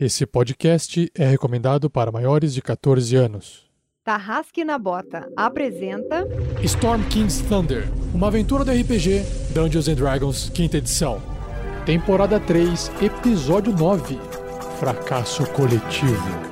[0.00, 3.66] Esse podcast é recomendado para maiores de 14 anos.
[4.04, 6.24] Tarrasque na Bota apresenta
[6.62, 11.20] Storm King's Thunder, uma aventura do RPG Dungeons and Dragons, quinta edição.
[11.84, 14.16] Temporada 3, episódio 9.
[14.78, 16.48] Fracasso coletivo.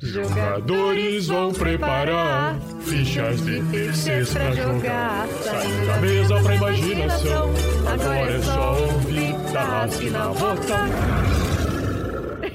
[0.00, 5.28] Jogadores vão preparar fichas difíceis pra jogar.
[5.28, 7.50] Saindo da mesa pra imaginação.
[7.86, 11.43] Agora é só ouvir Tarrasque na Bota.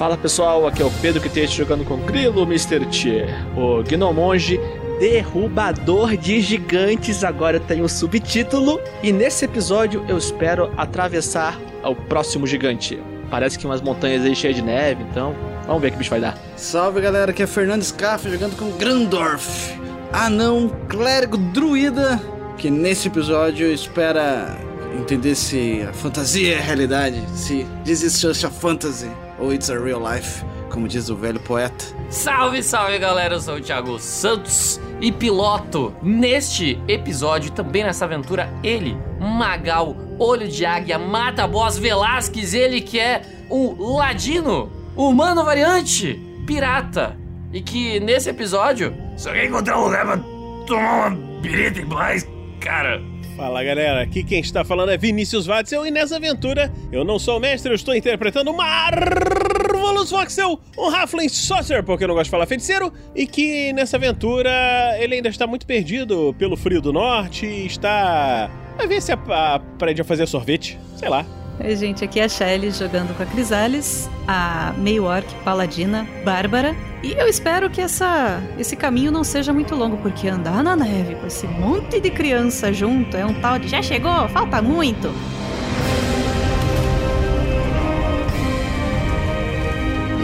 [0.00, 2.86] Fala pessoal, aqui é o Pedro que tem jogando com Grilo, Mr.
[2.86, 4.58] T, o Gnomonge
[4.98, 7.22] derrubador de gigantes.
[7.22, 12.98] Agora tenho um subtítulo e nesse episódio eu espero atravessar o próximo gigante.
[13.30, 16.38] Parece que umas montanhas aí cheias de neve, então vamos ver que bicho vai dar.
[16.56, 19.78] Salve galera, aqui é Fernando Scaff jogando com Grandorf,
[20.14, 22.18] anão clérigo druida,
[22.56, 24.56] que nesse episódio espera
[24.98, 29.10] entender se a fantasia é a realidade, se just a fantasy
[29.40, 31.84] ou it's a real life, como diz o velho poeta.
[32.10, 38.52] Salve, salve galera, eu sou o Thiago Santos e piloto neste episódio, também nessa aventura,
[38.62, 46.20] ele, Magal, Olho de Águia, Mata Boss Velasquez, ele que é um ladino, humano variante,
[46.46, 47.16] pirata,
[47.52, 50.18] e que nesse episódio só quer encontrar um lugar pra
[50.66, 52.28] tomar uma birita em paz,
[52.60, 53.09] cara.
[53.40, 57.38] Fala galera, aqui quem está falando é Vinícius Watzel e nessa aventura eu não sou
[57.38, 62.32] o mestre, eu estou interpretando Marvelous Voxel, um Halfling Sorcerer, porque eu não gosto de
[62.32, 64.50] falar feiticeiro, e que nessa aventura
[64.98, 68.50] ele ainda está muito perdido pelo frio do norte e está.
[68.78, 71.24] a ver se aprende a fazer sorvete, sei lá.
[71.62, 76.74] Oi, gente, aqui é a Shelly jogando com a Crisales, a meio orc paladina Bárbara.
[77.02, 81.16] E eu espero que essa, esse caminho não seja muito longo, porque andar na neve
[81.16, 85.12] com esse monte de criança junto é um tal de já chegou, falta muito.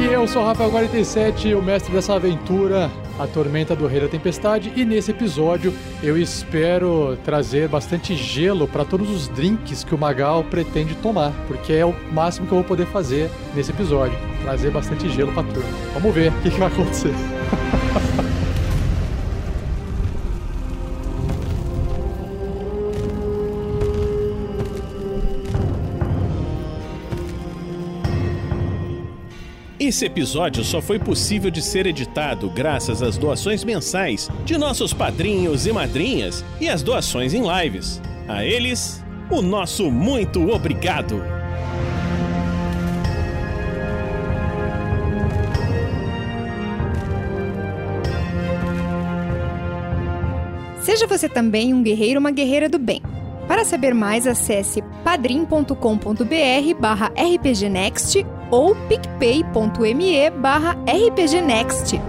[0.07, 4.73] E eu sou o Rafael47, o mestre dessa aventura, a Tormenta do Rei da Tempestade,
[4.77, 10.45] e nesse episódio eu espero trazer bastante gelo para todos os drinks que o Magal
[10.45, 15.09] pretende tomar, porque é o máximo que eu vou poder fazer nesse episódio, trazer bastante
[15.11, 15.69] gelo para turma.
[15.93, 17.13] Vamos ver o que, que vai acontecer.
[29.87, 35.65] Esse episódio só foi possível de ser editado graças às doações mensais de nossos padrinhos
[35.65, 38.03] e madrinhas e às doações em lives.
[38.27, 41.23] A eles, o nosso muito obrigado!
[50.81, 53.01] Seja você também um guerreiro ou uma guerreira do bem.
[53.47, 62.01] Para saber mais, acesse padrim.com.br barra rpgnext ou picpay.me barra rpgnext.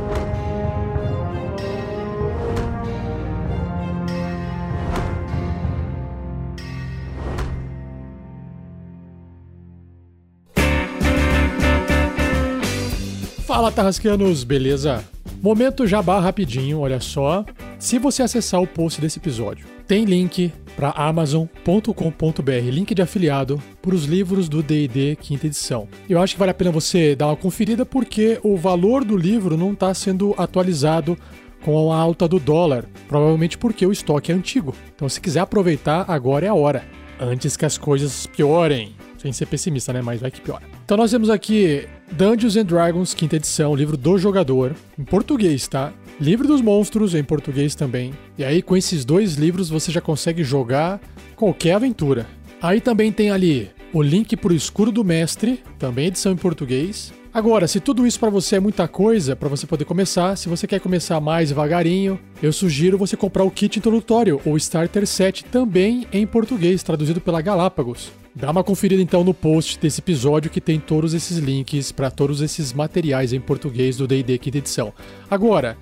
[13.45, 15.03] Fala, Tarrasqueanos, beleza?
[15.41, 17.45] Momento jabá rapidinho, olha só.
[17.79, 23.95] Se você acessar o post desse episódio, tem link para amazon.com.br, link de afiliado para
[23.95, 25.87] os livros do D&D quinta edição.
[26.09, 29.55] Eu acho que vale a pena você dar uma conferida porque o valor do livro
[29.55, 31.17] não está sendo atualizado
[31.63, 34.75] com a alta do dólar, provavelmente porque o estoque é antigo.
[34.93, 36.85] Então, se quiser aproveitar, agora é a hora,
[37.19, 38.96] antes que as coisas piorem.
[39.17, 40.01] Sem ser pessimista, né?
[40.01, 40.63] Mas vai que piora.
[40.85, 45.91] Então nós temos aqui Dungeons and Dragons, quinta edição, livro do jogador, em português, tá?
[46.19, 48.13] Livro dos monstros, em português também.
[48.37, 50.99] E aí, com esses dois livros, você já consegue jogar
[51.35, 52.25] qualquer aventura.
[52.61, 57.13] Aí também tem ali o link pro Escuro do Mestre, também edição em português.
[57.33, 60.65] Agora, se tudo isso para você é muita coisa, para você poder começar, se você
[60.65, 66.07] quer começar mais devagarinho, eu sugiro você comprar o kit introdutório, ou Starter Set, também
[66.11, 68.11] em português, traduzido pela Galápagos.
[68.33, 72.41] Dá uma conferida então no post desse episódio que tem todos esses links para todos
[72.41, 74.93] esses materiais em português do D&D quinta edição.
[75.29, 75.77] Agora,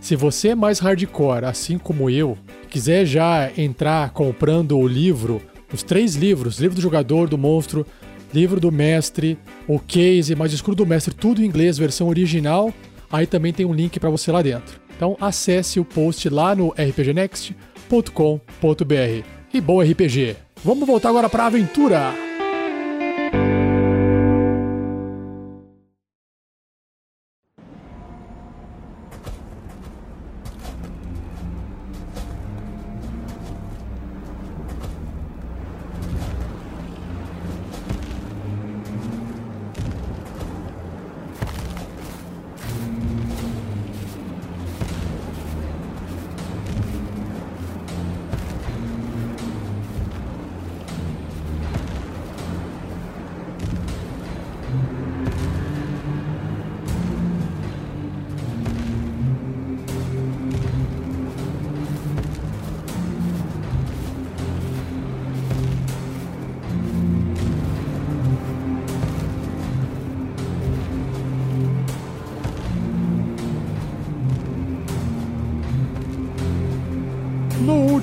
[0.00, 2.36] se você é mais hardcore, assim como eu,
[2.68, 5.40] quiser já entrar comprando o livro,
[5.72, 7.86] os três livros, livro do jogador, do monstro
[8.32, 12.72] livro do mestre, o case mais escuro do mestre, tudo em inglês, versão original.
[13.10, 14.80] Aí também tem um link para você lá dentro.
[14.96, 19.24] Então acesse o post lá no rpgnext.com.br.
[19.52, 20.36] E bom RPG!
[20.62, 22.29] Vamos voltar agora para a aventura!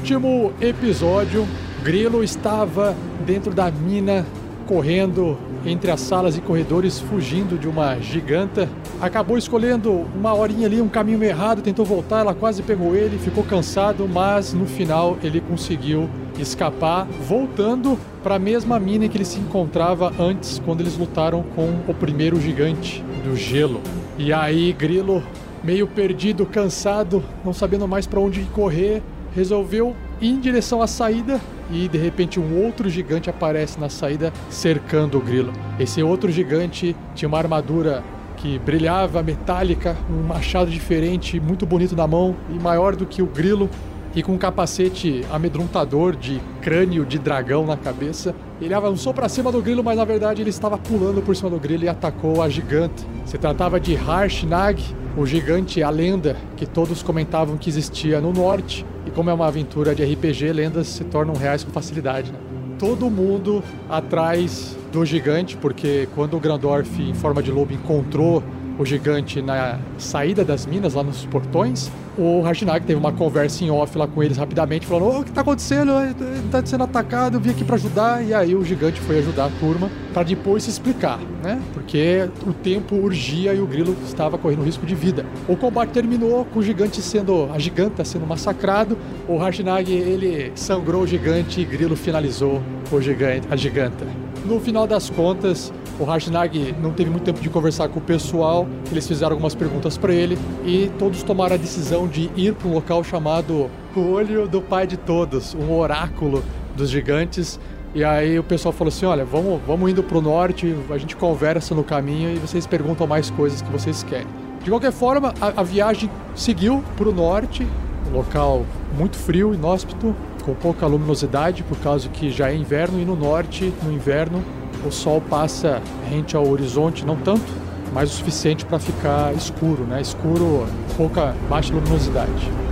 [0.07, 1.45] Último episódio,
[1.83, 2.95] Grilo estava
[3.25, 4.25] dentro da mina,
[4.65, 8.69] correndo entre as salas e corredores, fugindo de uma giganta.
[9.01, 13.43] Acabou escolhendo uma horinha ali, um caminho errado, tentou voltar, ela quase pegou ele, ficou
[13.43, 16.09] cansado, mas no final ele conseguiu
[16.39, 21.43] escapar, voltando para a mesma mina em que ele se encontrava antes, quando eles lutaram
[21.53, 23.81] com o primeiro gigante do gelo.
[24.17, 25.21] E aí, Grilo,
[25.61, 29.03] meio perdido, cansado, não sabendo mais para onde correr,
[29.37, 31.39] resolveu ir em direção à saída
[31.69, 35.53] e de repente um outro gigante aparece na saída cercando o grilo.
[35.79, 38.03] Esse outro gigante tinha uma armadura
[38.37, 43.27] que brilhava metálica, um machado diferente, muito bonito na mão e maior do que o
[43.27, 43.69] grilo
[44.15, 48.33] e com um capacete amedrontador de crânio de dragão na cabeça.
[48.59, 51.59] Ele avançou para cima do grilo, mas na verdade ele estava pulando por cima do
[51.59, 53.05] grilo e atacou a gigante.
[53.25, 54.83] Se tratava de Harshnag,
[55.21, 58.85] o gigante, a lenda que todos comentavam que existia no norte.
[59.05, 62.31] E como é uma aventura de RPG, lendas se tornam reais com facilidade.
[62.31, 62.37] Né?
[62.77, 68.43] Todo mundo atrás do gigante, porque quando o Grandorf, em forma de lobo, encontrou
[68.77, 73.69] o gigante na saída das minas, lá nos portões, o Harshnag teve uma conversa em
[73.69, 75.91] off lá com eles rapidamente, falando: oh, o que tá acontecendo?
[76.01, 78.23] Ele tá sendo atacado, eu vim aqui para ajudar.
[78.25, 81.61] E aí o gigante foi ajudar a turma para depois se explicar, né?
[81.73, 85.25] Porque o tempo urgia e o grilo estava correndo risco de vida.
[85.47, 88.97] O combate terminou com o gigante sendo, a giganta sendo massacrado.
[89.27, 94.26] O Harshnag ele sangrou o gigante e grilo finalizou o gigante, a giganta.
[94.47, 98.65] No final das contas, o Harshnag não teve muito tempo de conversar com o pessoal,
[98.89, 102.73] eles fizeram algumas perguntas para ele e todos tomaram a decisão de ir para um
[102.73, 106.41] local chamado o Olho do Pai de Todos, um oráculo
[106.77, 107.59] dos gigantes.
[107.93, 111.17] E aí o pessoal falou assim: olha, vamos, vamos indo para o norte, a gente
[111.17, 114.27] conversa no caminho e vocês perguntam mais coisas que vocês querem.
[114.63, 117.67] De qualquer forma, a, a viagem seguiu para o norte,
[118.09, 118.65] um local
[118.97, 120.15] muito frio, inóspito,
[120.47, 124.41] com pouca luminosidade, por causa que já é inverno, e no norte, no inverno,
[124.85, 127.51] o sol passa rente ao horizonte, não tanto,
[127.93, 129.99] mas o suficiente para ficar escuro, né?
[129.99, 130.65] Escuro,
[130.95, 132.66] pouca, baixa luminosidade.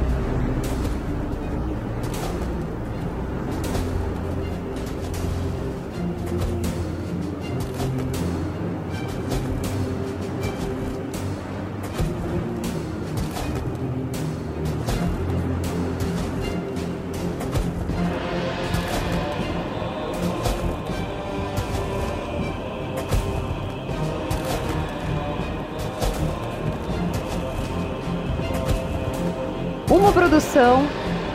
[30.15, 30.87] Produção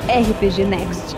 [0.09, 1.15] RPG Next.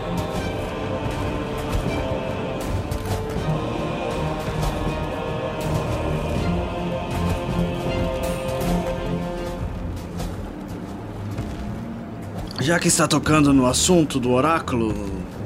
[12.61, 14.93] Já que está tocando no assunto do oráculo,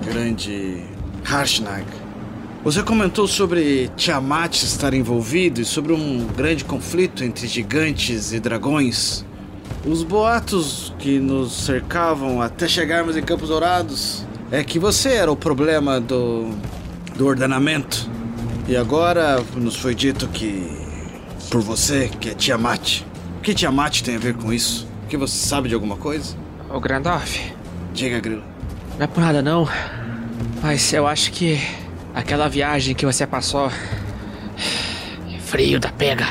[0.02, 0.84] grande
[1.22, 1.84] Harshnag,
[2.64, 9.25] você comentou sobre Tiamat estar envolvido e sobre um grande conflito entre gigantes e dragões.
[9.86, 15.36] Os boatos que nos cercavam até chegarmos em Campos Dourados é que você era o
[15.36, 16.50] problema do,
[17.14, 18.10] do ordenamento.
[18.66, 20.66] E agora nos foi dito que
[21.50, 23.02] por você, que é Tiamat.
[23.38, 24.88] O que Tiamat tem a ver com isso?
[25.04, 26.36] O que você sabe de alguma coisa?
[26.68, 27.54] Ô Grandorf,
[27.94, 28.42] Diga, Grilo.
[28.98, 29.68] não é por nada não,
[30.60, 31.60] mas eu acho que
[32.12, 33.70] aquela viagem que você passou.
[35.46, 36.26] Frio da pega.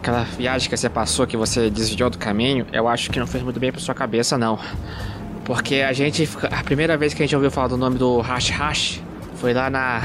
[0.00, 3.44] Aquela viagem que você passou, que você desviou do caminho, eu acho que não fez
[3.44, 4.58] muito bem pra sua cabeça, não.
[5.44, 6.26] Porque a gente.
[6.50, 9.02] A primeira vez que a gente ouviu falar do nome do Hash Hash
[9.34, 10.02] foi lá na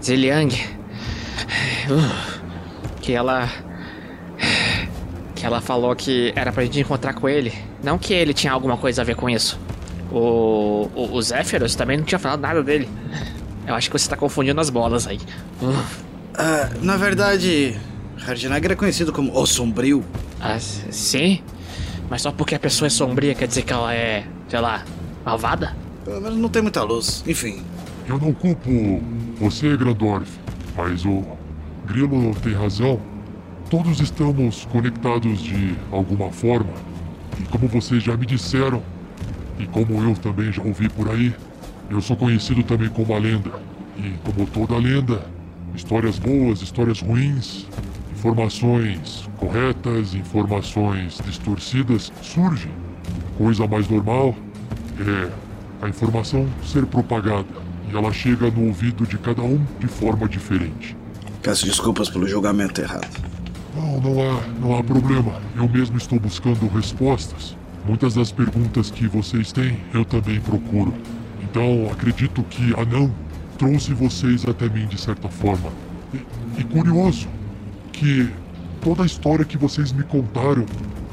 [0.00, 0.54] Ziliang.
[3.00, 3.48] Que ela.
[5.34, 7.52] Que ela falou que era pra gente encontrar com ele.
[7.82, 9.58] Não que ele tinha alguma coisa a ver com isso.
[10.12, 10.88] O.
[10.94, 12.88] O, o Zéfiros também não tinha falado nada dele.
[13.66, 15.18] Eu acho que você tá confundindo as bolas aí.
[15.60, 17.76] Uh, na verdade,
[18.26, 20.04] Hardnagger é conhecido como O Sombrio.
[20.40, 21.40] ah, sim?
[22.08, 24.84] Mas só porque a pessoa é sombria quer dizer que ela é, sei lá,
[25.24, 25.74] malvada?
[26.04, 27.24] Pelo menos não tem muita luz.
[27.26, 27.62] Enfim,
[28.06, 29.00] Eu não culpo
[29.38, 30.28] você, Grandorf,
[30.76, 31.24] mas o
[31.86, 33.00] Grilo tem razão.
[33.70, 36.72] Todos estamos conectados de alguma forma.
[37.40, 38.82] E como vocês já me disseram,
[39.58, 41.34] e como eu também já ouvi por aí,
[41.88, 43.50] eu sou conhecido também como a lenda.
[43.96, 45.24] E como toda lenda,
[45.74, 47.66] histórias boas, histórias ruins,
[48.22, 52.70] informações corretas, informações distorcidas surgem.
[53.36, 54.32] Coisa mais normal
[55.00, 55.28] é
[55.84, 57.48] a informação ser propagada
[57.90, 60.96] e ela chega no ouvido de cada um de forma diferente.
[61.42, 63.10] peço desculpas pelo julgamento errado.
[63.74, 65.40] Não, não há, não há problema.
[65.56, 67.56] Eu mesmo estou buscando respostas.
[67.84, 70.94] Muitas das perguntas que vocês têm, eu também procuro.
[71.42, 73.12] Então, acredito que Anão
[73.58, 75.72] trouxe vocês até mim de certa forma.
[76.14, 77.26] E, e curioso
[77.92, 78.30] que
[78.80, 80.66] toda a história que vocês me contaram,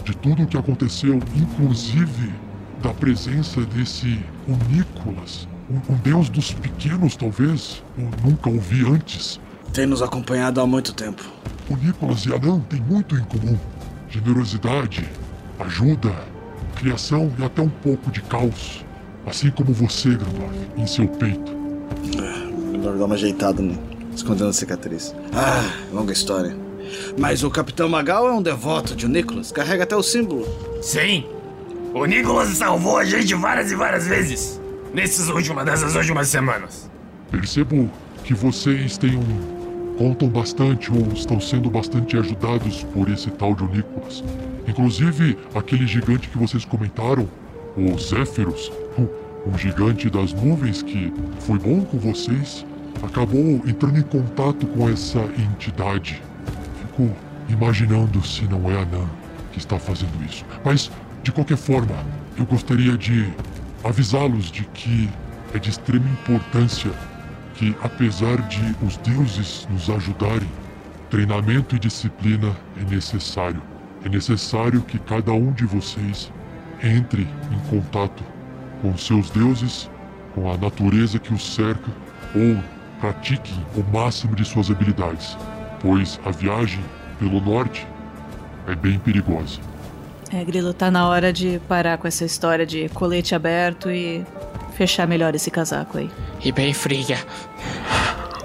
[0.03, 2.33] de tudo o que aconteceu, inclusive
[2.81, 9.39] da presença desse o Nicolas, um, um deus dos pequenos, talvez, eu nunca ouvi antes.
[9.74, 11.24] Tem nos acompanhado há muito tempo.
[11.69, 13.57] O Nicolas e Anão têm muito em comum:
[14.09, 15.07] generosidade,
[15.59, 16.15] ajuda,
[16.75, 18.83] criação e até um pouco de caos.
[19.27, 21.51] Assim como você, Gandalf, em seu peito.
[22.71, 23.77] Melhor dar uma ajeitada, né?
[24.15, 25.13] escondendo a cicatriz.
[25.33, 26.68] Ah, longa história.
[27.17, 30.48] Mas o Capitão Magal é um devoto de Nicholas, carrega até o símbolo.
[30.81, 31.25] Sim.
[31.93, 34.62] O Nicholas salvou a gente várias e várias vezes.
[34.93, 36.89] Nesses últimas, dessas últimas semanas.
[37.31, 37.89] Percebo
[38.24, 39.96] que vocês têm um.
[39.98, 44.24] contam bastante ou estão sendo bastante ajudados por esse tal de Nicolas.
[44.67, 47.27] Inclusive, aquele gigante que vocês comentaram,
[47.75, 48.72] o Zéfiros,
[49.46, 52.65] um gigante das nuvens que foi bom com vocês,
[53.01, 56.22] acabou entrando em contato com essa entidade.
[57.00, 57.15] Fico
[57.48, 59.08] imaginando se não é a Nan
[59.53, 60.46] que está fazendo isso.
[60.65, 60.91] Mas,
[61.24, 61.96] de qualquer forma,
[62.38, 63.25] eu gostaria de
[63.86, 65.10] avisá-los de que
[65.53, 66.91] é de extrema importância
[67.56, 70.50] que, apesar de os deuses nos ajudarem,
[71.10, 73.62] treinamento e disciplina é necessário.
[74.03, 76.29] É necessário que cada um de vocês
[76.84, 78.24] entre em contato
[78.82, 79.89] com seus deuses,
[80.36, 81.91] com a natureza que os cerca,
[82.36, 82.62] ou
[83.00, 85.38] pratiquem o máximo de suas habilidades,
[85.81, 86.83] pois a viagem
[87.17, 87.88] pelo norte
[88.67, 89.59] é bem perigosa.
[90.31, 94.24] É, Grilo, tá na hora de parar com essa história de colete aberto e
[94.74, 96.09] fechar melhor esse casaco aí.
[96.43, 97.17] E bem fria.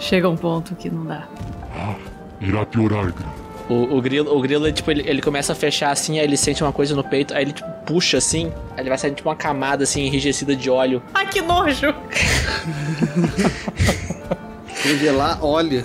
[0.00, 1.28] Chega um ponto que não dá.
[1.76, 1.94] Ah,
[2.40, 3.28] irá piorar, Gran.
[3.68, 6.62] O, o grilo, o grilo tipo, ele, ele começa a fechar assim, aí ele sente
[6.62, 9.36] uma coisa no peito, aí ele tipo, puxa assim, aí ele vai sair tipo uma
[9.36, 11.02] camada assim, enrijecida de óleo.
[11.14, 11.94] Ai, que nojo!
[14.84, 15.84] Revelar, olha.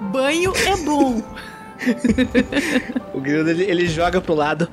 [0.00, 1.22] Banho é bom.
[3.14, 4.68] O grilo ele, ele joga pro lado,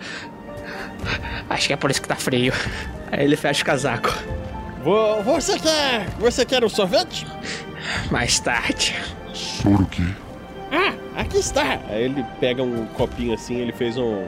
[1.49, 2.51] Acho que é por isso que tá frio.
[3.11, 4.13] aí ele fecha o casaco.
[4.83, 6.05] Vo- Você quer.
[6.19, 7.25] Você quer um sorvete?
[8.11, 8.93] Mais tarde.
[9.91, 10.15] Que?
[10.71, 11.79] Ah, aqui está.
[11.89, 14.25] Aí ele pega um copinho assim, ele fez um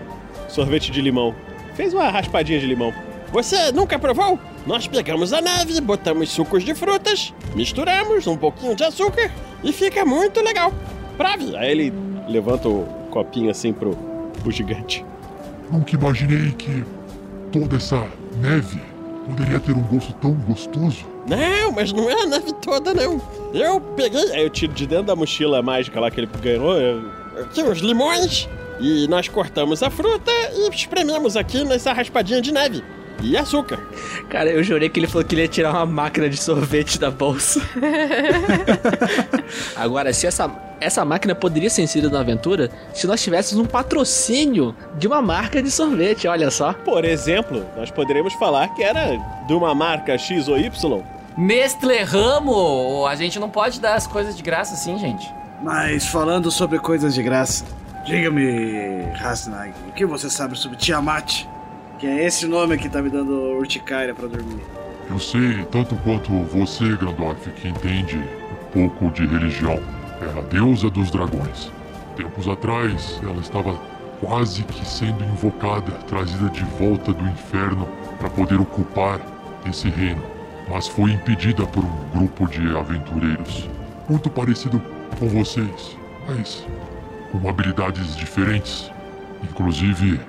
[0.47, 1.35] sorvete de limão.
[1.75, 2.93] Fez uma raspadinha de limão.
[3.33, 4.39] Você nunca provou?
[4.65, 9.31] Nós pegamos a neve, botamos sucos de frutas, misturamos um pouquinho de açúcar
[9.63, 10.73] e fica muito legal.
[11.17, 11.55] Prove!
[11.55, 11.93] Aí ele
[12.27, 13.95] levanta o copinho assim pro,
[14.41, 15.03] pro gigante.
[15.71, 16.83] Nunca imaginei que
[17.51, 18.05] toda essa
[18.37, 18.79] neve
[19.25, 21.05] poderia ter um gosto tão gostoso.
[21.27, 23.21] Não, mas não é a neve toda, não.
[23.53, 26.75] Eu peguei, aí eu tiro de dentro da mochila mágica lá que ele ganhou,
[27.53, 28.49] tinha uns limões,
[28.79, 32.83] e nós cortamos a fruta e esprememos aqui nessa raspadinha de neve.
[33.21, 33.79] E açúcar.
[34.29, 37.11] Cara, eu jurei que ele falou que ele ia tirar uma máquina de sorvete da
[37.11, 37.61] bolsa.
[39.75, 40.49] Agora, se essa,
[40.79, 45.61] essa máquina poderia ser inserida na aventura se nós tivéssemos um patrocínio de uma marca
[45.61, 46.73] de sorvete, olha só.
[46.73, 51.03] Por exemplo, nós poderíamos falar que era de uma marca X ou Y.
[51.37, 53.05] Nestlé Ramo!
[53.05, 55.33] A gente não pode dar as coisas de graça assim, gente.
[55.61, 57.65] Mas falando sobre coisas de graça,
[58.05, 61.45] diga-me, Hasnag, o que você sabe sobre Tiamat?
[61.99, 64.61] Que é esse nome que tá me dando urticária pra dormir.
[65.09, 69.81] Eu sei tanto quanto você, Grandorf, que entende um pouco de religião.
[70.21, 71.71] É a deusa dos dragões.
[72.15, 73.73] Tempos atrás, ela estava
[74.21, 77.87] quase que sendo invocada, trazida de volta do inferno
[78.17, 79.19] para poder ocupar
[79.67, 80.23] esse reino.
[80.69, 83.69] Mas foi impedida por um grupo de aventureiros.
[84.07, 84.81] Muito parecido
[85.19, 85.97] com vocês.
[86.27, 86.65] mas
[87.31, 88.91] com habilidades diferentes.
[89.43, 90.19] Inclusive,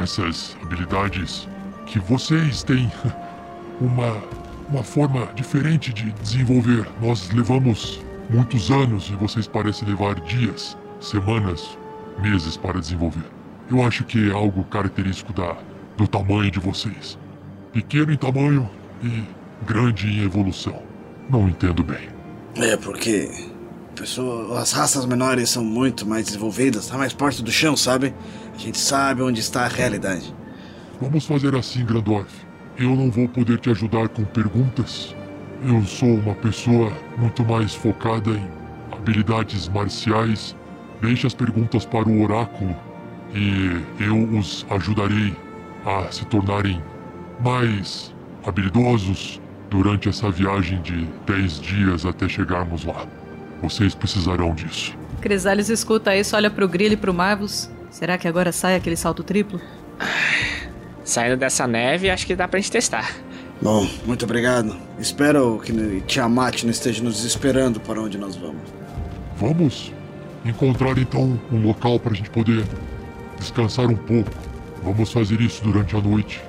[0.00, 1.48] essas habilidades
[1.86, 2.90] que vocês têm
[3.80, 4.22] uma,
[4.68, 6.86] uma forma diferente de desenvolver.
[7.00, 11.78] Nós levamos muitos anos e vocês parecem levar dias, semanas,
[12.20, 13.24] meses para desenvolver.
[13.70, 15.56] Eu acho que é algo característico da,
[15.96, 17.18] do tamanho de vocês.
[17.72, 18.68] Pequeno em tamanho
[19.02, 19.24] e
[19.66, 20.82] grande em evolução.
[21.30, 22.08] Não entendo bem.
[22.56, 23.30] É porque
[23.94, 28.12] pessoa, as raças menores são muito mais desenvolvidas, tá mais perto do chão, sabe?
[28.62, 30.32] A gente sabe onde está a realidade.
[31.00, 32.30] Vamos fazer assim, Grandorf.
[32.78, 35.16] Eu não vou poder te ajudar com perguntas.
[35.66, 38.48] Eu sou uma pessoa muito mais focada em
[38.92, 40.54] habilidades marciais.
[41.00, 42.76] Deixe as perguntas para o oráculo
[43.34, 45.34] e eu os ajudarei
[45.84, 46.80] a se tornarem
[47.40, 48.14] mais
[48.46, 49.40] habilidosos
[49.70, 53.06] durante essa viagem de 10 dias até chegarmos lá.
[53.60, 54.96] Vocês precisarão disso.
[55.20, 57.68] Crisales escuta isso, olha pro Grilo e pro Marvus.
[57.92, 59.60] Será que agora sai aquele salto triplo?
[61.04, 63.14] Saindo dessa neve, acho que dá pra gente testar.
[63.60, 64.74] Bom, muito obrigado.
[64.98, 68.62] Espero que Tiamat não esteja nos esperando para onde nós vamos.
[69.36, 69.92] Vamos
[70.42, 72.64] encontrar então um local para a gente poder
[73.38, 74.30] descansar um pouco.
[74.82, 76.42] Vamos fazer isso durante a noite.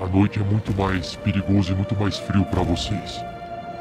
[0.00, 3.24] A noite é muito mais perigoso e muito mais frio para vocês.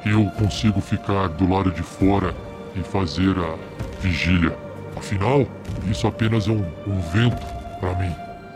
[0.05, 2.33] Eu consigo ficar do lado de fora
[2.75, 3.55] e fazer a
[4.01, 4.57] vigília.
[4.95, 5.45] Afinal,
[5.89, 7.45] isso apenas é um, um vento
[7.79, 8.13] para mim.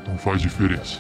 [0.08, 1.00] Não faz diferença.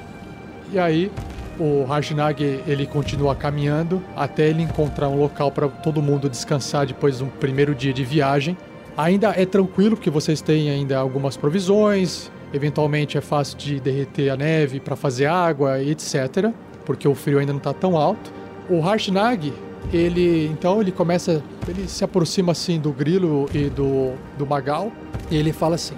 [0.71, 1.11] E aí,
[1.59, 7.17] o Rajnag ele continua caminhando até ele encontrar um local para todo mundo descansar depois
[7.17, 8.57] de um primeiro dia de viagem.
[8.97, 14.37] Ainda é tranquilo porque vocês têm ainda algumas provisões, eventualmente é fácil de derreter a
[14.37, 16.51] neve para fazer água, etc,
[16.85, 18.31] porque o frio ainda não está tão alto.
[18.69, 19.53] O Harshnag,
[19.91, 24.91] ele então ele começa, ele se aproxima assim do Grilo e do do Magal
[25.29, 25.95] e ele fala assim: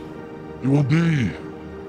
[0.64, 1.32] Eu andei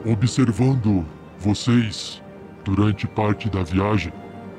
[0.05, 1.05] observando
[1.39, 2.23] vocês
[2.65, 4.13] durante parte da viagem.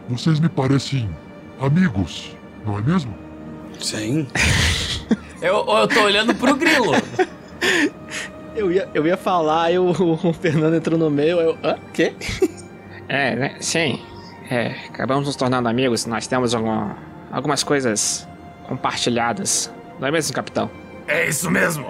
[0.10, 1.10] Vocês me parecem
[1.62, 3.13] amigos, não é mesmo?
[3.79, 4.27] Sim.
[5.39, 6.93] Eu, eu tô olhando pro grilo.
[8.55, 11.58] Eu ia, eu ia falar, eu, o Fernando entrou no meio, eu.
[11.63, 11.77] Hã?
[11.93, 12.15] Quê?
[13.08, 13.55] É, né?
[13.62, 14.01] Sim.
[14.49, 16.08] É, acabamos nos tornando amigos.
[16.08, 16.97] Nós temos alguma,
[17.32, 18.27] algumas coisas
[18.67, 19.71] compartilhadas.
[19.99, 20.69] Não é mesmo, capitão?
[21.08, 21.86] É isso mesmo.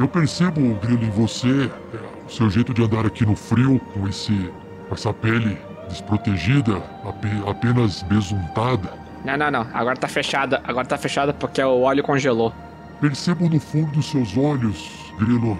[0.00, 4.08] Eu percebo, Grilo, em você, é, o seu jeito de andar aqui no frio, com
[4.08, 4.50] esse,
[4.90, 5.58] essa pele
[5.88, 8.88] desprotegida, ape- apenas besuntada.
[9.24, 9.66] Não, não, não.
[9.74, 10.60] Agora tá fechada.
[10.64, 12.52] Agora tá fechada porque o óleo congelou.
[13.00, 15.58] Percebo no fundo dos seus olhos, Grilo,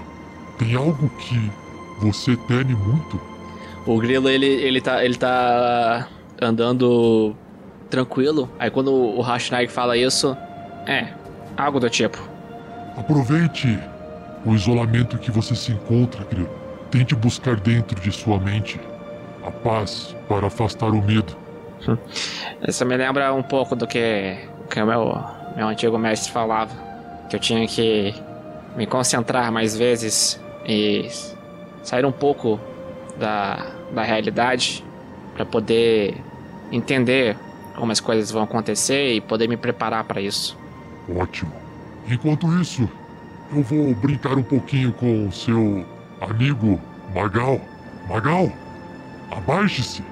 [0.58, 1.50] tem algo que
[2.00, 3.20] você teme muito.
[3.86, 6.06] O grilo, ele, ele, tá, ele tá
[6.40, 7.34] andando
[7.90, 8.48] tranquilo.
[8.58, 10.34] Aí quando o Hashnag fala isso,
[10.86, 11.08] É,
[11.56, 12.18] algo do tipo.
[12.96, 13.78] Aproveite
[14.44, 16.50] o isolamento que você se encontra, Grilo.
[16.90, 18.80] Tente buscar dentro de sua mente
[19.44, 21.36] a paz para afastar o medo.
[22.66, 24.36] Isso me lembra um pouco do que,
[24.68, 25.24] que o meu,
[25.56, 26.72] meu antigo mestre falava.
[27.28, 28.14] Que eu tinha que
[28.76, 31.08] me concentrar mais vezes e
[31.82, 32.60] sair um pouco
[33.18, 34.84] da, da realidade
[35.34, 36.16] para poder
[36.72, 37.36] entender
[37.76, 40.58] como as coisas vão acontecer e poder me preparar para isso.
[41.16, 41.52] Ótimo.
[42.08, 42.88] Enquanto isso,
[43.52, 45.84] eu vou brincar um pouquinho com o seu
[46.20, 46.80] amigo
[47.14, 47.60] Magal.
[48.08, 48.50] Magal,
[49.30, 50.02] abaixe-se.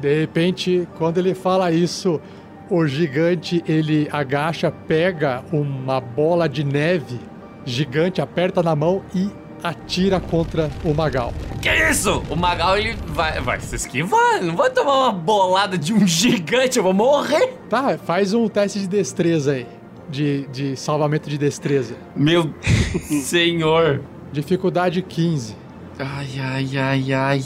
[0.00, 2.20] De repente, quando ele fala isso,
[2.68, 7.20] o gigante ele agacha, pega uma bola de neve
[7.64, 9.30] gigante, aperta na mão e
[9.62, 11.32] atira contra o Magal.
[11.60, 12.22] Que isso?
[12.28, 14.42] O Magal ele vai, vai se esquivar.
[14.42, 17.58] Não vai tomar uma bolada de um gigante, eu vou morrer.
[17.68, 19.81] Tá, faz um teste de destreza aí.
[20.12, 21.96] De, de salvamento de destreza.
[22.14, 22.52] Meu
[23.24, 24.02] senhor.
[24.30, 25.56] Dificuldade 15.
[25.98, 27.44] Ai, ai, ai, ai.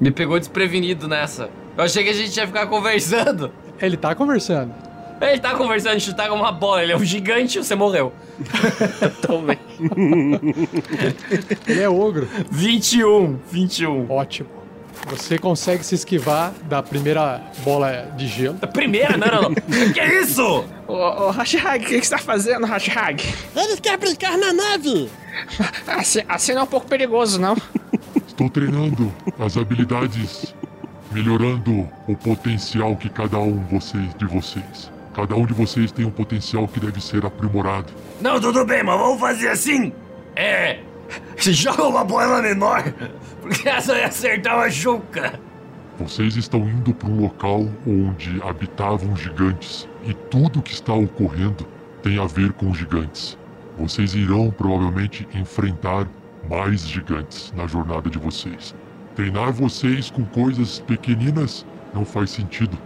[0.00, 1.48] Me pegou desprevenido nessa.
[1.76, 3.52] Eu achei que a gente ia ficar conversando.
[3.80, 4.74] Ele tá conversando.
[5.20, 6.82] Ele tá conversando, tá com uma bola.
[6.82, 8.12] Ele é um gigante e você morreu.
[9.22, 9.58] também.
[11.68, 12.28] Ele é ogro.
[12.50, 14.10] 21, 21.
[14.10, 14.57] Ótimo.
[15.06, 18.58] Você consegue se esquivar da primeira bola de gelo.
[18.60, 19.16] A primeira?
[19.16, 19.54] Não, não, não.
[19.92, 20.64] que isso?
[20.86, 23.22] Ô, ô Hashag, o que, que você tá fazendo, Hashag?
[23.56, 25.10] Ele quer brincar na neve!
[25.86, 27.56] Assim, assim não é um pouco perigoso, não?
[28.26, 30.54] Estou treinando as habilidades,
[31.12, 34.90] melhorando o potencial que cada um vocês, de vocês.
[35.14, 37.92] Cada um de vocês tem um potencial que deve ser aprimorado.
[38.20, 39.92] Não, tudo bem, mas vamos fazer assim.
[40.36, 40.78] É.
[41.38, 42.82] Joga uma bola menor.
[43.40, 45.38] Porque essa vai acertar uma chuca.
[45.98, 51.66] Vocês estão indo para um local onde habitavam gigantes e tudo que está ocorrendo
[52.02, 53.36] tem a ver com gigantes.
[53.76, 56.08] vocês irão provavelmente enfrentar
[56.48, 58.74] mais gigantes na jornada de vocês.
[59.14, 62.78] Treinar vocês com coisas pequeninas não faz sentido.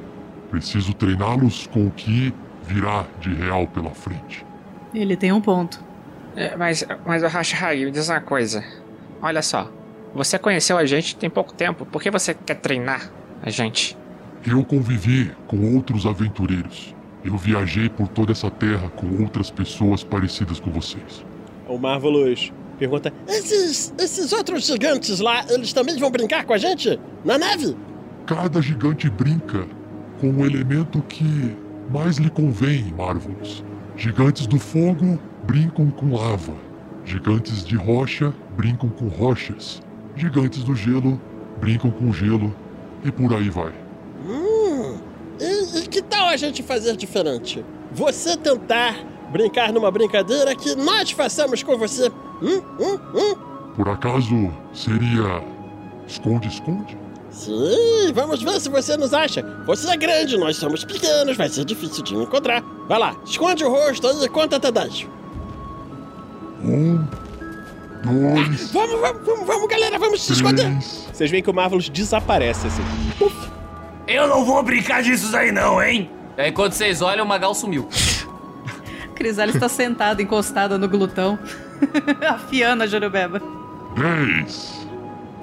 [0.50, 2.32] Preciso treiná-los com o que
[2.66, 4.44] virá de real pela frente.
[4.94, 5.82] Ele tem um ponto.
[6.36, 8.64] É, mas, mas o Hashihag, me diz uma coisa.
[9.20, 9.70] Olha só,
[10.14, 11.86] você conheceu a gente tem pouco tempo.
[11.86, 13.10] Por que você quer treinar
[13.42, 13.96] a gente?
[14.46, 16.94] Eu convivi com outros aventureiros.
[17.24, 21.24] Eu viajei por toda essa terra com outras pessoas parecidas com vocês.
[21.68, 26.98] O Marvelous pergunta: Esses, esses outros gigantes lá, eles também vão brincar com a gente?
[27.24, 27.76] Na neve?
[28.26, 29.66] Cada gigante brinca
[30.20, 31.56] com o elemento que
[31.90, 33.64] mais lhe convém, Marvelous.
[33.96, 36.54] Gigantes do fogo brincam com lava.
[37.04, 39.82] Gigantes de rocha brincam com rochas.
[40.16, 41.20] Gigantes do gelo
[41.60, 42.54] brincam com gelo.
[43.04, 43.72] E por aí vai.
[44.26, 44.98] Hum.
[45.40, 47.64] E, e que tal a gente fazer diferente?
[47.92, 48.96] Você tentar
[49.32, 52.08] brincar numa brincadeira que nós façamos com você.
[52.40, 53.34] Hum, hum, hum.
[53.76, 55.42] Por acaso seria
[56.06, 56.96] esconde-esconde?
[57.30, 59.42] Sim, vamos ver se você nos acha.
[59.66, 62.62] Você é grande, nós somos pequenos, vai ser difícil de encontrar.
[62.86, 65.08] Vai lá, esconde o rosto aí e conta até 10.
[66.64, 67.04] Um,
[68.04, 70.64] dois, Vamos, vamos, vamos, vamos, galera, vamos se esconder.
[70.66, 71.08] três.
[71.12, 72.82] Vocês veem que o Marvelous desaparece assim.
[74.06, 76.10] Eu não vou brincar disso aí não, hein?
[76.36, 77.88] Aí quando vocês olham, o Magal sumiu.
[79.14, 81.38] Crisalis está sentada, encostada no glutão,
[82.28, 83.40] afiando a Jurubeba.
[83.96, 84.86] Dez.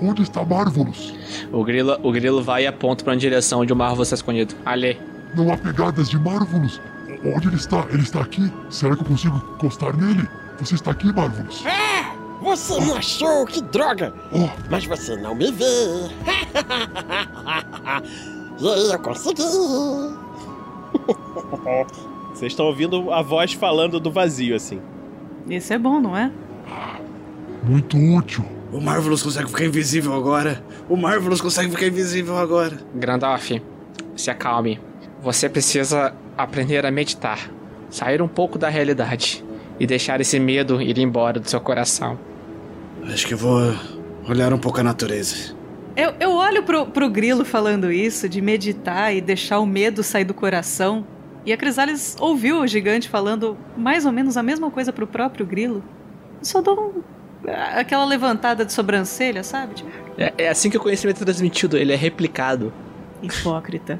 [0.01, 1.13] Onde está Marvelous?
[1.51, 4.55] O grilo, o grilo vai e aponta pra uma direção onde o Marvel está escondido.
[4.65, 4.99] Ali.
[5.35, 6.81] Não há pegadas de Marvelous.
[7.23, 7.85] Onde ele está?
[7.89, 8.51] Ele está aqui?
[8.69, 10.27] Será que eu consigo encostar nele?
[10.59, 11.63] Você está aqui, Marvelous?
[11.65, 14.13] Ah, você me achou, que droga.
[14.31, 15.65] Oh, Mas você não me vê.
[18.59, 19.43] e aí, eu consegui.
[22.33, 24.81] Vocês estão ouvindo a voz falando do vazio assim.
[25.49, 26.31] Isso é bom, não é?
[27.63, 28.45] muito útil.
[28.71, 30.63] O Marvelous consegue ficar invisível agora.
[30.87, 32.79] O Marvelous consegue ficar invisível agora.
[32.95, 33.61] Grandoff,
[34.15, 34.79] se acalme.
[35.21, 37.49] Você precisa aprender a meditar.
[37.89, 39.43] Sair um pouco da realidade.
[39.79, 42.19] E deixar esse medo ir embora do seu coração.
[43.03, 43.73] Acho que eu vou
[44.27, 45.55] olhar um pouco a natureza.
[45.95, 50.23] Eu, eu olho pro, pro grilo falando isso, de meditar e deixar o medo sair
[50.25, 51.05] do coração.
[51.45, 55.45] E a Crisalis ouviu o gigante falando mais ou menos a mesma coisa pro próprio
[55.45, 55.83] grilo.
[56.41, 59.75] Só dou um, aquela levantada de sobrancelha, sabe?
[59.75, 62.71] Tipo, É, é assim que o conhecimento é transmitido, ele é replicado.
[63.21, 63.99] Hipócrita.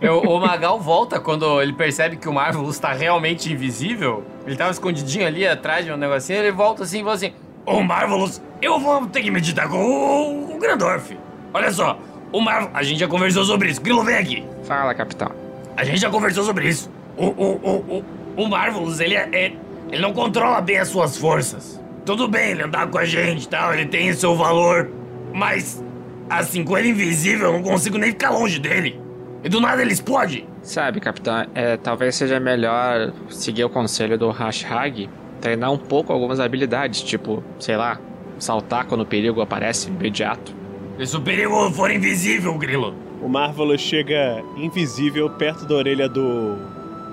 [0.00, 4.24] Eu- o Magal volta quando ele percebe que o Marvelous tá realmente invisível.
[4.46, 6.38] Ele tava escondidinho ali atrás de um negocinho.
[6.38, 7.32] Ele volta assim e fala assim:
[7.64, 11.16] Ô Marvelous, eu vou ter que meditar com o, o Grandorf.
[11.52, 11.98] Olha só,
[12.32, 12.70] o Marvel.
[12.74, 13.80] A gente já conversou sobre isso.
[13.80, 14.44] Grilo, vem aqui.
[14.64, 15.30] Fala, capitão.
[15.76, 16.90] A gente já conversou sobre isso.
[17.16, 18.04] O, o, o,
[18.36, 19.52] o, o Marvelous, ele é, é-
[19.90, 21.80] Ele não controla bem as suas forças.
[22.04, 24.90] Tudo bem ele andar com a gente e tal, ele tem seu valor.
[25.32, 25.82] Mas,
[26.28, 29.00] assim, com ele invisível, eu não consigo nem ficar longe dele.
[29.42, 30.46] E do nada ele explode.
[30.62, 35.10] Sabe, capitão, é, talvez seja melhor seguir o conselho do Hashhag,
[35.40, 38.00] treinar um pouco algumas habilidades, tipo, sei lá,
[38.38, 40.54] saltar quando o perigo aparece imediato.
[40.98, 42.94] E se o perigo for invisível, Grilo?
[43.20, 46.56] O Marvelous chega invisível perto da orelha do,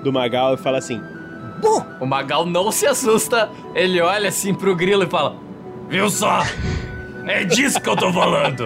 [0.02, 1.00] do Magal e fala assim:
[2.00, 3.50] O Magal não se assusta.
[3.74, 5.36] Ele olha assim pro grilo e fala:
[5.88, 6.42] Viu só?
[7.26, 8.64] É disso que eu tô falando.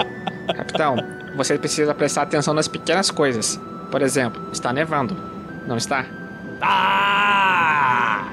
[0.54, 0.96] Capitão,
[1.36, 3.60] você precisa prestar atenção nas pequenas coisas.
[3.90, 5.16] Por exemplo, está nevando.
[5.66, 6.04] Não está?
[6.60, 8.28] Ah!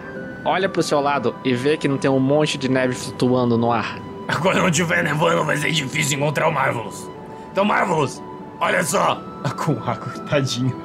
[0.45, 3.71] Olha pro seu lado e vê que não tem um monte de neve flutuando no
[3.71, 3.97] ar.
[4.41, 7.09] Quando não tiver nevando, vai ser difícil encontrar o Marvelous.
[7.51, 8.21] Então, Marvelous,
[8.59, 9.21] olha só.
[9.57, 10.75] Com água, tadinho.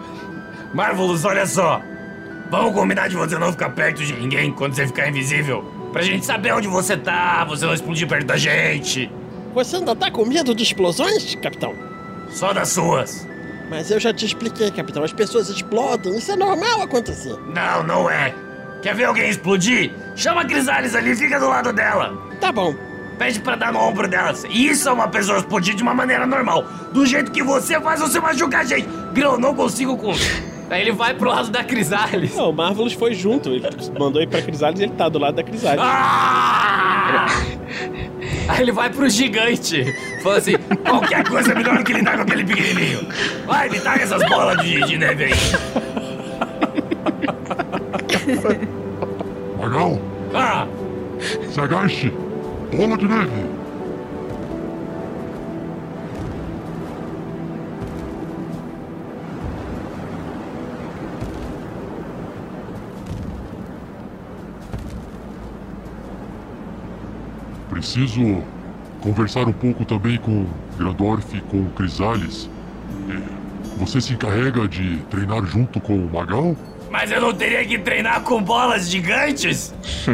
[0.74, 1.80] Marvelous, olha só.
[2.50, 5.64] Vamos combinar de você não ficar perto de ninguém quando você ficar invisível.
[5.92, 9.10] Pra gente saber onde você tá, você não explodir perto da gente.
[9.54, 11.74] Você ainda tá com medo de explosões, capitão?
[12.30, 13.26] Só das suas.
[13.70, 15.02] Mas eu já te expliquei, capitão.
[15.02, 16.16] As pessoas explodem.
[16.16, 17.36] Isso é normal acontecer.
[17.54, 18.34] Não, não é.
[18.82, 19.92] Quer ver alguém explodir?
[20.14, 22.16] Chama a Crisales ali e fica do lado dela.
[22.40, 22.74] Tá bom.
[23.18, 24.32] Pede pra dar no ombro dela.
[24.48, 26.64] Isso é uma pessoa explodir de uma maneira normal.
[26.92, 28.88] Do jeito que você faz, você machuca a gente.
[29.12, 30.12] Grilo, eu não consigo com.
[30.70, 32.36] Aí ele vai pro lado da Crisalis.
[32.36, 33.48] Não, o Marvelous foi junto.
[33.48, 33.66] Ele
[33.98, 35.80] mandou ir pra Crisalis e ele tá do lado da Crisalis.
[35.82, 37.26] Ah!
[38.48, 39.84] Aí ele vai pro gigante.
[40.22, 40.54] Fala assim:
[40.86, 43.06] Qualquer coisa é melhor do que lidar com aquele pequenininho.
[43.46, 45.32] Vai, me taca essas bolas de, de neve aí.
[49.60, 50.00] Magal,
[50.34, 50.66] Ah!
[51.50, 52.12] se agache.
[52.74, 53.57] Bola de neve.
[67.78, 68.42] Preciso
[69.00, 72.50] conversar um pouco também com Grandorf e com Crisales.
[73.76, 76.56] Você se encarrega de treinar junto com o Magal?
[76.90, 79.72] Mas eu não teria que treinar com bolas gigantes?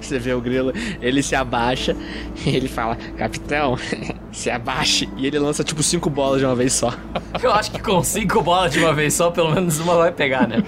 [0.00, 1.96] Você vê o grilo, ele se abaixa
[2.44, 3.78] e ele fala: Capitão,
[4.32, 5.08] se abaixe.
[5.16, 6.92] E ele lança tipo cinco bolas de uma vez só.
[7.40, 10.48] Eu acho que com cinco bolas de uma vez só, pelo menos uma vai pegar,
[10.48, 10.62] né?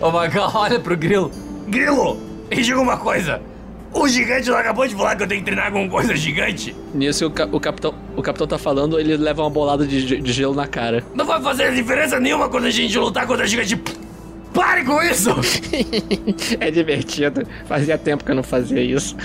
[0.00, 1.30] Ô Magal, olha pro grilo.
[1.68, 3.40] Grilo, me diga uma coisa.
[3.94, 6.74] O gigante não acabou de falar que eu tenho que treinar com coisa gigante?
[6.94, 10.32] Nisso o, ca- o capitão, o capitão tá falando, ele leva uma bolada de, de
[10.32, 11.04] gelo na cara.
[11.14, 13.78] Não vai fazer diferença nenhuma quando a gente lutar contra gigante.
[14.54, 15.30] Pare com isso!
[16.60, 17.46] é divertido.
[17.66, 19.16] Fazia tempo que eu não fazia isso.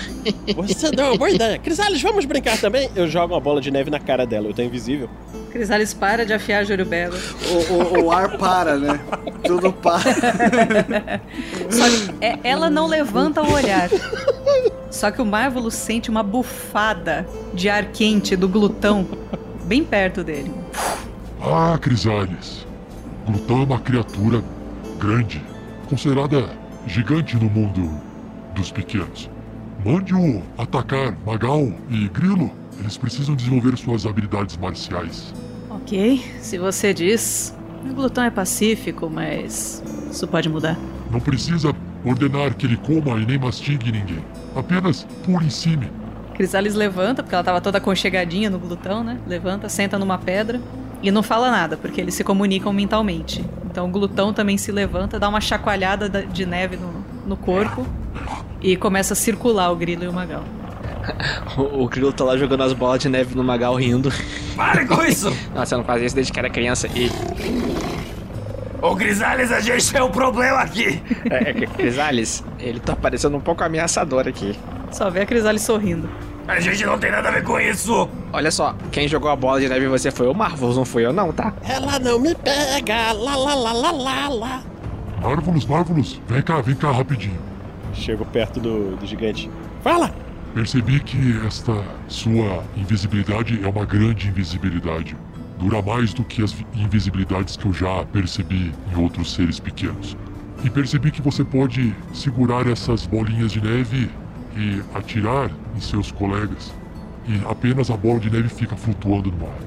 [0.56, 1.58] Você deu uma boa ideia.
[1.58, 2.88] Crisales, vamos brincar também?
[2.96, 5.08] Eu jogo uma bola de neve na cara dela, eu tô invisível.
[5.52, 7.16] Crisales para de afiar Jorubela.
[7.50, 9.00] O, o- o ar para, né?
[9.44, 10.00] Tudo para.
[11.70, 13.88] Só que é- ela não levanta o olhar.
[14.90, 19.06] Só que o Marvolo sente uma bufada de ar quente do glutão
[19.64, 20.50] bem perto dele.
[21.42, 22.66] Ah, Crisales.
[23.26, 24.42] Glutão é uma criatura
[24.98, 25.42] grande,
[25.88, 26.50] considerada
[26.86, 27.88] gigante no mundo
[28.54, 29.30] dos pequenos.
[29.84, 32.50] Mande-o atacar Magal e Grilo.
[32.80, 35.32] Eles precisam desenvolver suas habilidades marciais.
[35.70, 37.56] Ok, se você diz.
[37.88, 40.76] O glutão é pacífico, mas isso pode mudar.
[41.10, 41.72] Não precisa
[42.04, 44.22] ordenar que ele coma e nem mastigue ninguém.
[44.54, 45.84] Apenas pule em cima.
[46.34, 49.18] Crisales levanta, porque ela tava toda aconchegadinha no glutão, né?
[49.26, 50.60] Levanta, senta numa pedra
[51.02, 53.44] e não fala nada, porque eles se comunicam mentalmente.
[53.70, 57.86] Então o glutão também se levanta, dá uma chacoalhada da- de neve no, no corpo
[58.60, 60.42] e começa a circular o grilo e o magal.
[61.56, 64.12] O, o grilo tá lá jogando as bolas de neve no Magal rindo.
[64.54, 65.34] Pare com isso!
[65.54, 67.10] Nossa, eu não fazia isso desde que era criança e.
[68.82, 71.02] Ô Crisales, a gente tem um problema aqui!
[71.30, 74.54] É, é que Crisales, ele tá parecendo um pouco ameaçador aqui.
[74.92, 76.08] Só vê a Crisales sorrindo.
[76.48, 78.08] A gente não tem nada a ver com isso!
[78.32, 81.04] Olha só, quem jogou a bola de neve em você foi o Marvels, não fui
[81.04, 81.52] eu não, tá?
[81.62, 84.62] Ela não me pega, lá lá lá lá lá lá.
[85.20, 87.38] Marvelous, Marvelous, vem cá, vem cá rapidinho.
[87.92, 89.50] Chego perto do, do gigante.
[89.82, 90.10] Fala!
[90.54, 95.14] Percebi que esta sua invisibilidade é uma grande invisibilidade.
[95.58, 100.16] Dura mais do que as vi- invisibilidades que eu já percebi em outros seres pequenos.
[100.64, 104.10] E percebi que você pode segurar essas bolinhas de neve
[104.56, 106.72] e atirar em seus colegas.
[107.26, 109.58] E apenas a bola de neve fica flutuando no ar.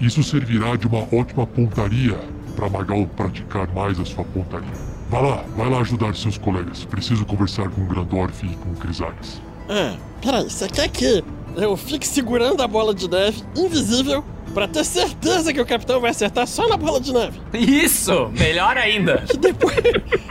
[0.00, 2.18] Isso servirá de uma ótima pontaria
[2.54, 4.68] para Magal praticar mais a sua pontaria.
[5.10, 6.84] Vá lá, vai lá ajudar seus colegas.
[6.84, 9.40] Preciso conversar com o Grandorf e com o Crisales.
[9.68, 11.24] Ah, peraí, você quer que
[11.56, 16.10] eu fique segurando a bola de neve, invisível, pra ter certeza que o capitão vai
[16.10, 17.40] acertar só na bola de neve?
[17.54, 18.30] Isso!
[18.38, 19.24] Melhor ainda!
[19.32, 19.76] E depois.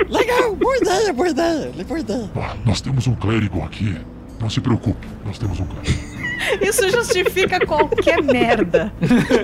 [0.10, 2.32] Legal, boa ideia, boa ideia, boa ideia.
[2.36, 3.98] Ah, nós temos um clérigo aqui.
[4.40, 6.16] Não se preocupe, nós temos um clérigo.
[6.62, 8.94] Isso justifica qualquer merda.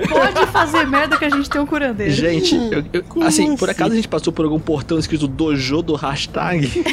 [0.09, 2.11] Pode fazer merda que a gente tem um curandeiro.
[2.13, 3.77] Gente, eu- eu- Como assim, por assim?
[3.79, 6.69] acaso a gente passou por algum portão escrito dojo do hashtag?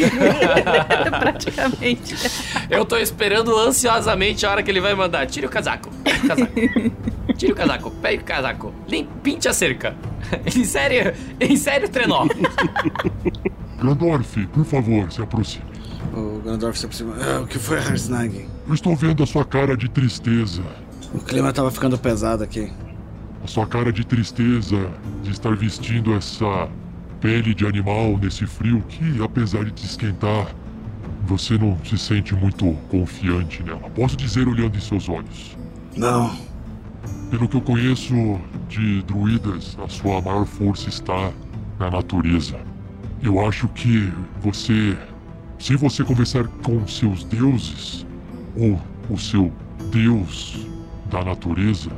[1.20, 2.14] Praticamente.
[2.70, 5.26] Eu tô esperando ansiosamente a hora que ele vai mandar.
[5.26, 5.90] Tire o casaco.
[6.04, 6.52] Pega o casaco.
[7.36, 7.90] Tire o casaco.
[7.90, 8.74] Pega o casaco.
[9.22, 9.94] Pinte a cerca.
[10.56, 12.26] Insere, insere o trenó.
[13.78, 15.64] Grandorf, por favor, se aproxime.
[16.12, 17.14] O Grandorf se aproxima.
[17.16, 18.48] Ah, o que foi, Harsnag?
[18.66, 20.62] Eu estou vendo a sua cara de tristeza.
[21.14, 22.70] O clima tava ficando pesado aqui.
[23.42, 24.90] A sua cara de tristeza
[25.22, 26.68] de estar vestindo essa
[27.20, 30.46] pele de animal nesse frio que, apesar de te esquentar,
[31.24, 33.90] você não se sente muito confiante nela.
[33.90, 35.56] Posso dizer olhando em seus olhos.
[35.96, 36.34] Não.
[37.30, 41.30] Pelo que eu conheço de druidas, a sua maior força está
[41.78, 42.56] na natureza.
[43.22, 44.96] Eu acho que você,
[45.58, 48.06] se você conversar com seus deuses,
[48.56, 49.52] ou o seu
[49.90, 50.66] deus
[51.10, 51.90] da natureza,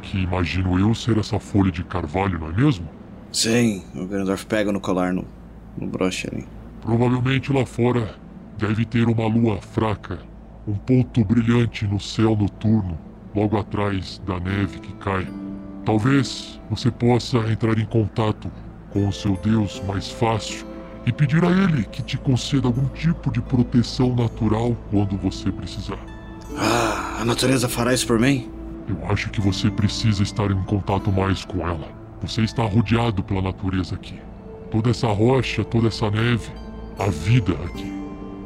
[0.00, 2.88] que imagino eu ser essa folha de carvalho, não é mesmo?
[3.30, 5.24] Sim, o Grandorf pega no colar, no,
[5.76, 6.46] no broche ali.
[6.80, 8.14] Provavelmente lá fora
[8.58, 10.20] deve ter uma lua fraca,
[10.66, 12.98] um ponto brilhante no céu noturno,
[13.34, 15.26] logo atrás da neve que cai.
[15.84, 18.50] Talvez você possa entrar em contato
[18.90, 20.73] com o seu Deus mais fácil
[21.06, 25.98] e pedir a ele que te conceda algum tipo de proteção natural quando você precisar.
[26.56, 28.50] Ah, a natureza fará isso por mim?
[28.88, 31.88] Eu acho que você precisa estar em contato mais com ela.
[32.22, 34.18] Você está rodeado pela natureza aqui.
[34.70, 36.50] Toda essa rocha, toda essa neve,
[36.98, 37.92] a vida aqui.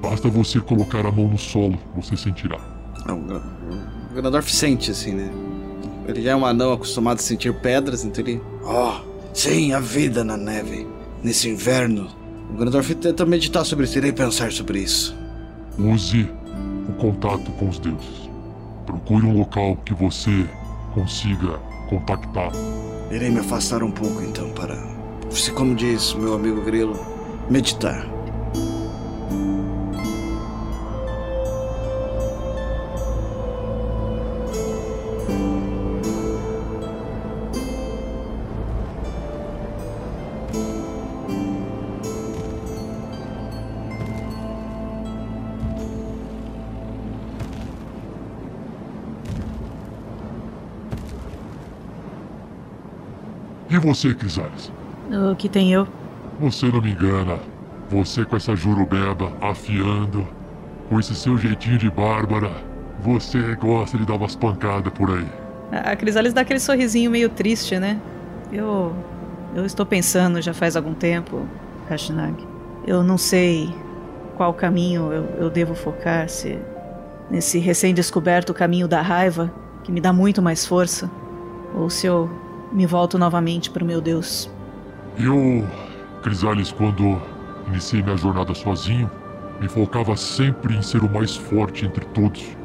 [0.03, 2.59] Basta você colocar a mão no solo, você sentirá.
[3.09, 3.13] O
[4.11, 5.31] o Grandorf sente, assim, né?
[6.07, 8.41] Ele já é um anão acostumado a sentir pedras, então ele.
[8.65, 9.01] Oh,
[9.35, 10.87] sim, a vida na neve.
[11.23, 12.09] Nesse inverno.
[12.51, 15.15] O Grandorf tenta meditar sobre isso, irei pensar sobre isso.
[15.79, 16.29] Use
[16.89, 18.29] o contato com os deuses.
[18.87, 20.47] Procure um local que você
[20.95, 21.59] consiga
[21.89, 22.51] contactar.
[23.11, 24.77] Irei me afastar um pouco então para,
[25.31, 26.99] se como diz meu amigo Grilo,
[27.51, 28.18] meditar.
[53.89, 54.71] Você, Crisales?
[55.11, 55.87] O que tem eu?
[56.41, 57.39] Você não me engana.
[57.89, 60.27] Você com essa jurubeba afiando,
[60.89, 62.51] com esse seu jeitinho de bárbara,
[63.01, 65.27] você gosta de dar umas pancadas por aí.
[65.73, 68.01] A Crisales dá aquele sorrisinho meio triste, né?
[68.53, 68.95] Eu.
[69.55, 71.47] Eu estou pensando já faz algum tempo,
[71.89, 72.47] Rashnag.
[72.87, 73.75] Eu não sei
[74.37, 76.59] qual caminho eu, eu devo focar, se
[77.31, 81.11] nesse recém-descoberto caminho da raiva, que me dá muito mais força,
[81.75, 82.31] ou se eu
[82.73, 84.51] me volto novamente para o meu Deus.
[85.19, 85.67] Eu,
[86.23, 87.21] Crisales, quando
[87.69, 89.11] iniciei minha jornada sozinho,
[89.61, 92.57] me focava sempre em ser o mais forte entre todos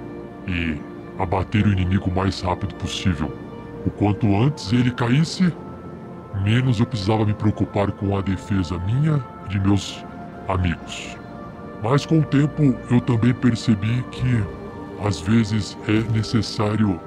[0.47, 0.77] e
[1.17, 3.31] abater o inimigo o mais rápido possível.
[3.85, 5.53] O quanto antes ele caísse,
[6.43, 10.03] menos eu precisava me preocupar com a defesa minha e de meus
[10.47, 11.17] amigos.
[11.81, 14.43] Mas com o tempo eu também percebi que
[15.05, 16.99] às vezes é necessário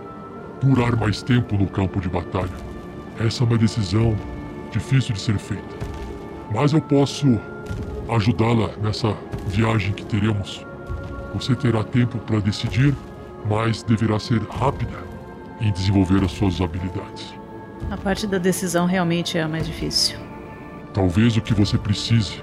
[0.60, 2.75] durar mais tempo no campo de batalha.
[3.18, 4.16] Essa é uma decisão
[4.70, 5.76] difícil de ser feita.
[6.52, 7.40] Mas eu posso
[8.08, 10.64] ajudá-la nessa viagem que teremos.
[11.34, 12.94] Você terá tempo para decidir,
[13.48, 14.96] mas deverá ser rápida
[15.60, 17.34] em desenvolver as suas habilidades.
[17.90, 20.18] A parte da decisão realmente é a mais difícil.
[20.92, 22.42] Talvez o que você precise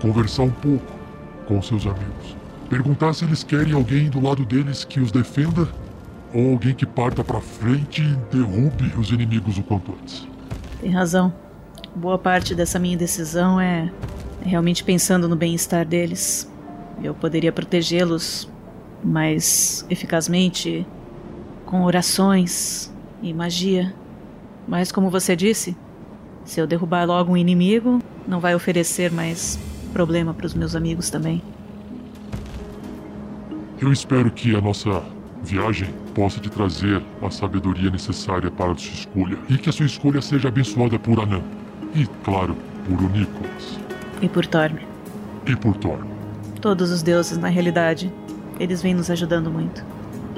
[0.00, 0.92] conversar um pouco
[1.46, 2.36] com seus amigos.
[2.68, 5.68] Perguntar se eles querem alguém do lado deles que os defenda
[6.34, 10.26] ou alguém que parta para frente e derrube os inimigos o quanto antes.
[10.80, 11.32] Tem razão.
[11.94, 13.92] Boa parte dessa minha decisão é,
[14.44, 16.50] é realmente pensando no bem-estar deles.
[17.02, 18.48] Eu poderia protegê-los
[19.04, 20.86] mais eficazmente
[21.66, 22.92] com orações
[23.22, 23.94] e magia.
[24.66, 25.76] Mas, como você disse,
[26.44, 29.58] se eu derrubar logo um inimigo, não vai oferecer mais
[29.92, 31.42] problema para os meus amigos também.
[33.80, 35.02] Eu espero que a nossa
[35.42, 39.86] viagem possa te trazer a sabedoria necessária para a sua escolha e que a sua
[39.86, 41.40] escolha seja abençoada por Anã
[41.94, 42.56] e, claro,
[42.88, 43.78] por o Nicholas
[44.20, 44.86] E por Torme.
[45.46, 45.98] e por Thor.
[46.60, 48.12] Todos os deuses, na realidade,
[48.60, 49.84] eles vêm nos ajudando muito.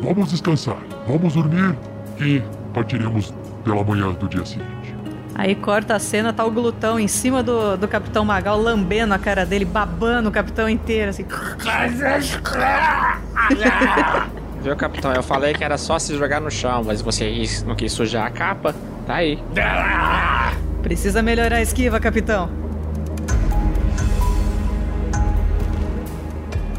[0.02, 1.76] Vamos descansar, vamos dormir
[2.20, 4.94] e partiremos pela manhã do dia seguinte.
[5.34, 9.18] Aí corta a cena, tá o glutão em cima do, do Capitão Magal, lambendo a
[9.18, 11.24] cara dele, babando o capitão inteiro, assim.
[14.64, 15.12] Viu, capitão?
[15.12, 17.30] Eu falei que era só se jogar no chão, mas você
[17.66, 18.74] não quis sujar a capa.
[19.06, 19.38] Tá aí.
[20.82, 22.48] Precisa melhorar a esquiva, capitão.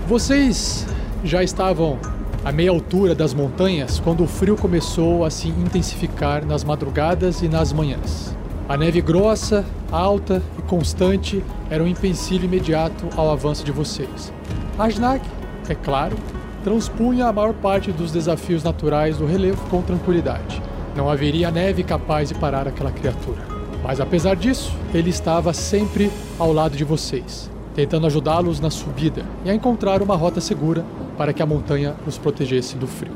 [0.07, 0.87] Vocês
[1.23, 1.99] já estavam
[2.43, 7.47] a meia altura das montanhas quando o frio começou a se intensificar nas madrugadas e
[7.47, 8.35] nas manhãs.
[8.67, 14.33] A neve grossa, alta e constante era um empecilho imediato ao avanço de vocês.
[14.79, 15.23] Ajnak,
[15.69, 16.17] é claro,
[16.65, 20.59] transpunha a maior parte dos desafios naturais do relevo com tranquilidade.
[20.95, 23.37] Não haveria neve capaz de parar aquela criatura.
[23.83, 29.49] Mas apesar disso, ele estava sempre ao lado de vocês, tentando ajudá-los na subida e
[29.51, 30.83] a encontrar uma rota segura
[31.15, 33.13] para que a montanha os protegesse do frio.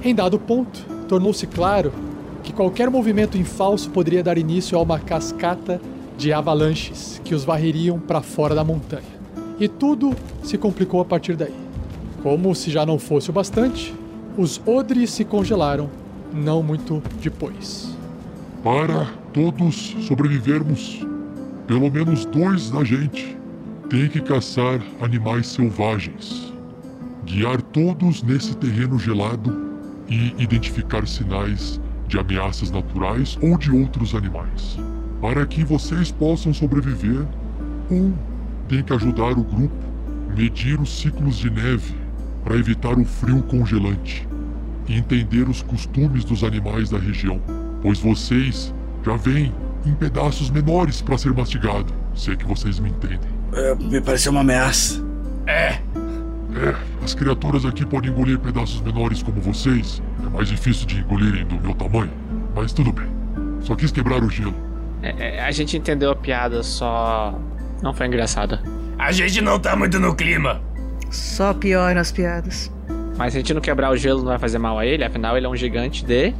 [0.00, 1.92] Em dado ponto, tornou-se claro
[2.44, 5.80] que qualquer movimento em falso poderia dar início a uma cascata
[6.16, 9.02] de avalanches que os varreriam para fora da montanha.
[9.58, 11.61] E tudo se complicou a partir daí.
[12.22, 13.92] Como se já não fosse o bastante,
[14.38, 15.90] os odres se congelaram
[16.32, 17.96] não muito depois.
[18.62, 21.04] Para todos sobrevivermos,
[21.66, 23.36] pelo menos dois da gente
[23.90, 26.52] tem que caçar animais selvagens,
[27.24, 29.72] guiar todos nesse terreno gelado
[30.08, 34.78] e identificar sinais de ameaças naturais ou de outros animais.
[35.20, 37.26] Para que vocês possam sobreviver,
[37.90, 38.12] um
[38.68, 39.74] tem que ajudar o grupo
[40.36, 42.01] medir os ciclos de neve
[42.44, 44.26] para evitar o frio congelante
[44.88, 47.40] e entender os costumes dos animais da região,
[47.80, 48.74] pois vocês
[49.04, 49.52] já vêm
[49.86, 51.92] em pedaços menores para ser mastigado.
[52.14, 53.20] Sei que vocês me entendem.
[53.52, 55.02] É, me pareceu uma ameaça.
[55.46, 55.78] É,
[56.54, 60.02] É, as criaturas aqui podem engolir pedaços menores como vocês.
[60.24, 62.12] É mais difícil de engolirem do meu tamanho.
[62.54, 63.06] Mas tudo bem.
[63.60, 64.54] Só quis quebrar o gelo.
[65.02, 67.38] É, é, a gente entendeu a piada, só.
[67.82, 68.62] Não foi engraçada.
[68.98, 70.60] a gente não tá muito no clima.
[71.12, 72.72] Só pioram as piadas.
[73.16, 75.36] Mas se a gente não quebrar o gelo, não vai fazer mal a ele, afinal
[75.36, 76.34] ele é um gigante de.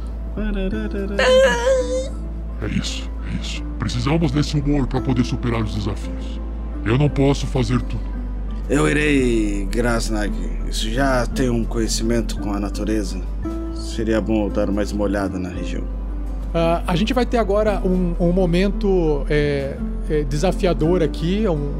[2.61, 3.63] É isso, é isso.
[3.77, 6.41] Precisamos desse humor para poder superar os desafios.
[6.83, 8.13] Eu não posso fazer tudo.
[8.67, 10.33] Eu irei, Grasnag.
[10.67, 13.21] Isso já tem um conhecimento com a natureza.
[13.75, 15.83] Seria bom dar mais uma olhada na região.
[16.53, 19.77] Ah, a gente vai ter agora um, um momento é,
[20.09, 21.73] é, desafiador aqui, um,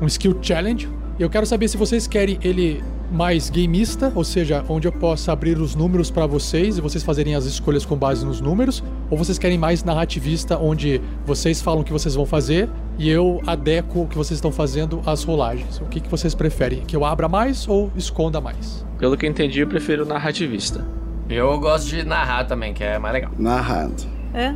[0.00, 0.88] um skill challenge.
[1.18, 5.56] Eu quero saber se vocês querem ele mais gameista, ou seja, onde eu possa abrir
[5.56, 9.38] os números para vocês e vocês fazerem as escolhas com base nos números, ou vocês
[9.38, 14.06] querem mais narrativista, onde vocês falam o que vocês vão fazer e eu adequo o
[14.06, 15.78] que vocês estão fazendo às rolagens.
[15.80, 16.80] O que, que vocês preferem?
[16.80, 18.84] Que eu abra mais ou esconda mais?
[18.98, 20.86] Pelo que eu entendi, eu prefiro narrativista.
[21.30, 23.30] Eu gosto de narrar também, que é mais legal.
[23.38, 24.02] Narrado.
[24.34, 24.54] É,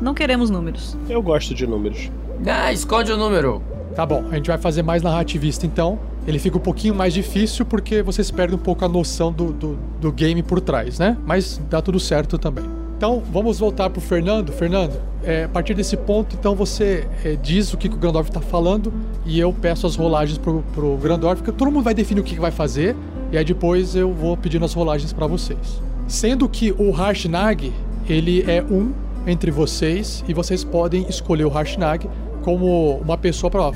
[0.00, 0.96] não queremos números.
[1.06, 2.10] Eu gosto de números.
[2.46, 3.62] Ah, esconde o número.
[3.98, 5.98] Tá bom, a gente vai fazer mais narrativista então.
[6.24, 9.76] Ele fica um pouquinho mais difícil porque vocês perdem um pouco a noção do, do,
[10.00, 11.16] do game por trás, né?
[11.26, 12.64] Mas dá tudo certo também.
[12.96, 14.52] Então, vamos voltar pro Fernando.
[14.52, 18.30] Fernando, é, a partir desse ponto, então você é, diz o que, que o Grandorf
[18.30, 18.92] tá falando
[19.26, 22.34] e eu peço as rolagens pro, pro Grandorf, porque todo mundo vai definir o que,
[22.36, 22.94] que vai fazer
[23.32, 25.82] e aí depois eu vou pedindo as rolagens para vocês.
[26.06, 27.72] Sendo que o Harshnag,
[28.08, 28.92] ele é um
[29.26, 32.08] entre vocês e vocês podem escolher o Harshnag
[32.48, 33.70] como uma pessoa para,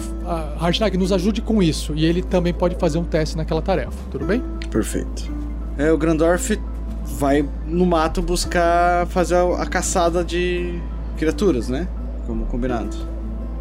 [0.58, 4.24] Harshnag, nos ajude com isso e ele também pode fazer um teste naquela tarefa, tudo
[4.24, 4.42] bem?
[4.70, 5.30] Perfeito.
[5.76, 6.58] É, o Grandorf
[7.04, 10.80] vai no mato buscar fazer a, a caçada de
[11.18, 11.86] criaturas, né?
[12.26, 12.96] Como combinado.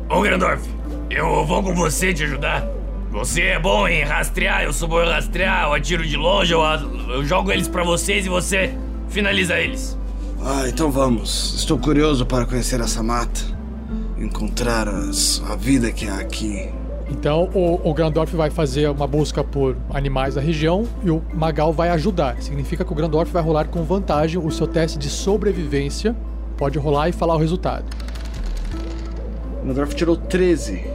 [0.10, 0.66] Ô, Grandorf,
[1.10, 2.66] eu vou com você te ajudar.
[3.12, 6.62] Você é bom em rastrear, eu sou bom em rastrear, eu atiro de longe, eu,
[6.62, 8.74] eu jogo eles pra vocês e você
[9.10, 9.98] finaliza eles.
[10.42, 11.56] Ah, então vamos.
[11.58, 13.60] Estou curioso para conhecer essa mata.
[14.22, 16.70] Encontrar as- a vida que há aqui.
[17.10, 21.74] Então o, o Grandorf vai fazer uma busca por animais da região e o Magal
[21.74, 22.42] vai ajudar.
[22.42, 26.16] Significa que o Grandorf vai rolar com vantagem o seu teste de sobrevivência.
[26.58, 27.86] Pode rolar e falar o resultado.
[29.62, 30.86] O Grandorf tirou 13.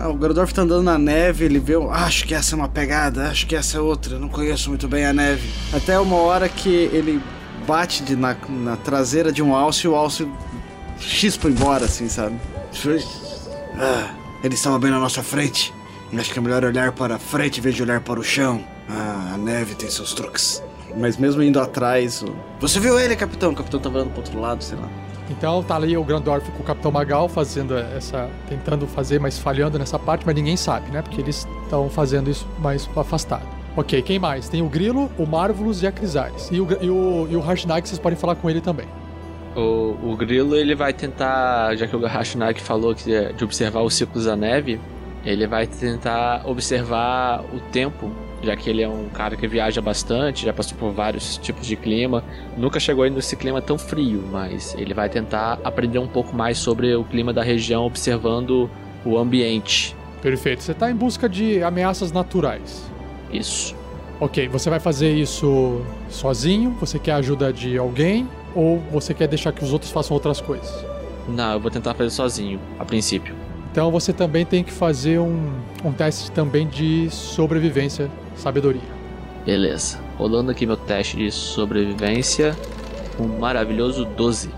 [0.00, 1.74] Ah, o Grandorf tá andando na neve, ele vê.
[1.90, 4.18] Acho que essa é uma pegada, acho que essa é outra.
[4.18, 5.48] Não conheço muito bem a neve.
[5.72, 7.20] Até uma hora que ele
[7.66, 10.26] bate de- na, na traseira de um alce e o alce
[10.98, 12.34] chispa embora, assim, sabe?
[13.78, 15.72] Ah, ele estava bem na nossa frente.
[16.16, 18.62] Acho que é melhor olhar para a frente em vez de olhar para o chão.
[18.88, 20.62] Ah, a neve tem seus truques.
[20.96, 22.22] Mas mesmo indo atrás.
[22.22, 23.52] o- Você viu ele, capitão?
[23.52, 24.88] O capitão tava olhando pro outro lado, sei lá.
[25.30, 28.28] Então tá ali o Grandorf com o Capitão Magal fazendo essa.
[28.48, 31.00] tentando fazer, mas falhando nessa parte, mas ninguém sabe, né?
[31.00, 33.46] Porque eles estão fazendo isso mais afastado.
[33.74, 34.50] Ok, quem mais?
[34.50, 36.48] Tem o Grilo, o Marvelous e a Crisales.
[36.52, 38.86] E o, e o, e o Harshnag, vocês podem falar com ele também.
[39.54, 43.82] O, o grilo ele vai tentar, já que o Hashinag falou que é de observar
[43.82, 44.80] os ciclos da neve,
[45.24, 48.10] ele vai tentar observar o tempo,
[48.42, 51.76] já que ele é um cara que viaja bastante, já passou por vários tipos de
[51.76, 52.24] clima,
[52.56, 56.58] nunca chegou aí nesse clima tão frio, mas ele vai tentar aprender um pouco mais
[56.58, 58.68] sobre o clima da região, observando
[59.04, 59.94] o ambiente.
[60.20, 60.62] Perfeito.
[60.62, 62.90] Você tá em busca de ameaças naturais.
[63.32, 63.76] Isso.
[64.20, 66.70] Ok, você vai fazer isso sozinho?
[66.78, 68.28] Você quer a ajuda de alguém?
[68.54, 70.84] Ou você quer deixar que os outros façam outras coisas?
[71.28, 73.34] Não, eu vou tentar fazer sozinho, a princípio.
[73.70, 75.50] Então você também tem que fazer um,
[75.84, 78.82] um teste também de sobrevivência, sabedoria.
[79.46, 79.98] Beleza.
[80.18, 82.56] Rolando aqui meu teste de sobrevivência,
[83.18, 84.50] um maravilhoso 12.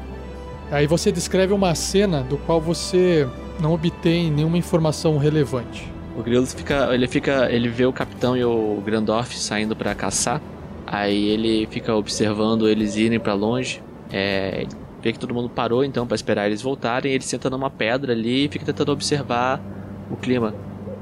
[0.70, 3.28] Aí você descreve uma cena do qual você
[3.61, 5.92] não obtém nenhuma informação relevante.
[6.16, 10.40] O Grilo fica, ele fica, ele vê o capitão e o Grandorf saindo pra caçar.
[10.95, 13.82] Aí ele fica observando eles irem pra longe.
[14.12, 14.64] É,
[15.03, 17.12] vê que todo mundo parou então pra esperar eles voltarem.
[17.12, 19.61] Ele senta numa pedra ali e fica tentando observar
[20.09, 20.55] o clima.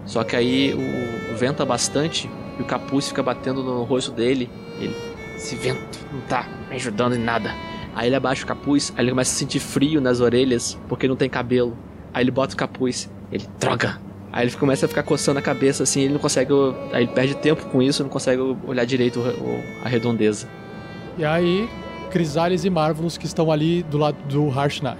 [0.06, 4.48] Só que aí o, venta bastante e o capuz fica batendo no rosto dele.
[4.80, 4.96] Ele,
[5.36, 7.50] esse vento não tá me ajudando em nada.
[7.94, 11.16] Aí ele abaixa o capuz, aí ele começa a sentir frio nas orelhas porque não
[11.16, 11.76] tem cabelo.
[12.14, 14.00] Aí ele bota o capuz, ele droga.
[14.32, 16.52] Aí ele começa a ficar coçando a cabeça assim, ele não consegue.
[16.92, 19.22] Aí ele perde tempo com isso, não consegue olhar direito
[19.84, 20.48] a redondeza.
[21.18, 21.68] E aí,
[22.10, 24.98] Crisales e Marvelous que estão ali do lado do Harshnag.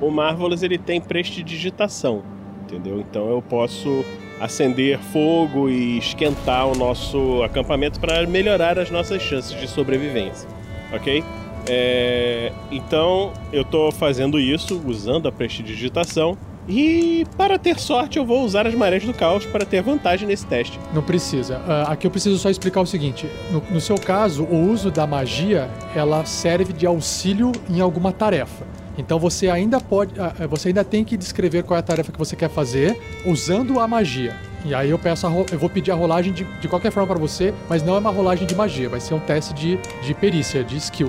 [0.00, 2.22] O Marvelous ele tem prestidigitação,
[2.62, 3.00] entendeu?
[3.00, 4.04] Então eu posso
[4.40, 10.48] acender fogo e esquentar o nosso acampamento para melhorar as nossas chances de sobrevivência,
[10.92, 11.24] ok?
[11.68, 16.38] É, Então eu tô fazendo isso usando a prestidigitação
[16.68, 20.44] e para ter sorte eu vou usar as marés do caos para ter vantagem nesse
[20.46, 20.78] teste.
[20.92, 21.62] Não precisa.
[21.66, 25.06] Ah, aqui eu preciso só explicar o seguinte: no, no seu caso, o uso da
[25.06, 28.66] magia ela serve de auxílio em alguma tarefa.
[28.98, 32.18] Então você ainda pode, ah, você ainda tem que descrever qual é a tarefa que
[32.18, 34.36] você quer fazer usando a magia.
[34.68, 37.18] E aí eu peço ro- eu vou pedir a rolagem de, de qualquer forma pra
[37.18, 40.62] você, mas não é uma rolagem de magia, vai ser um teste de, de perícia,
[40.62, 41.08] de skill.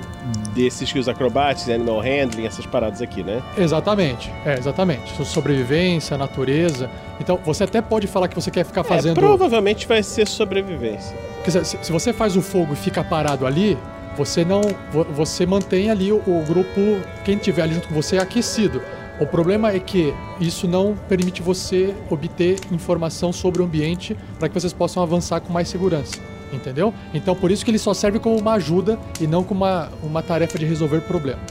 [0.54, 3.42] Desses skills acrobatics, animal handling, essas paradas aqui, né?
[3.58, 5.12] Exatamente, é, exatamente.
[5.18, 6.90] So- Sobrevivência, natureza.
[7.20, 9.16] Então, você até pode falar que você quer ficar É, fazendo.
[9.20, 11.14] provavelmente vai ser sobrevivência.
[11.44, 13.78] Quer dizer, se, você faz o fogo e fica parado ali,
[14.16, 14.62] você não.
[14.92, 16.80] vo- Você mantém ali o, o grupo,
[17.26, 18.82] quem tiver ali junto com você, aquecido.
[19.20, 24.54] O problema é que isso não permite você obter informação sobre o ambiente para que
[24.54, 26.18] vocês possam avançar com mais segurança.
[26.54, 26.94] Entendeu?
[27.14, 30.24] Então por isso que ele só serve como uma ajuda e não como uma, uma
[30.24, 31.44] tarefa de resolver problemas.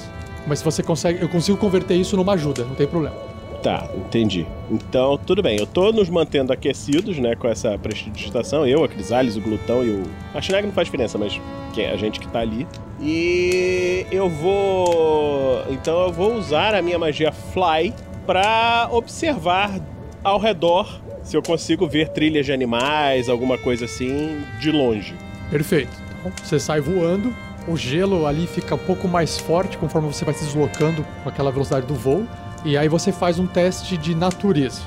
[0.47, 3.38] Mas se você consegue, eu consigo converter isso numa ajuda, não tem problema.
[3.69, 4.47] Tá, entendi.
[4.71, 5.59] Então, tudo bem.
[5.59, 8.67] Eu tô nos mantendo aquecidos, né, com essa prestidigitação.
[8.67, 10.05] Eu, a Crisales, o Glutão e o...
[10.33, 11.39] A Shinag não faz diferença, mas
[11.75, 12.67] quem é a gente que tá ali.
[12.99, 15.63] E eu vou...
[15.69, 17.93] Então eu vou usar a minha magia Fly
[18.25, 19.79] pra observar
[20.25, 25.15] ao redor se eu consigo ver trilhas de animais, alguma coisa assim, de longe.
[25.51, 25.93] Perfeito.
[26.21, 27.35] Então, você sai voando,
[27.69, 31.53] o gelo ali fica um pouco mais forte conforme você vai se deslocando com aquela
[31.53, 32.27] velocidade do voo,
[32.65, 34.81] e aí você faz um teste de natureza.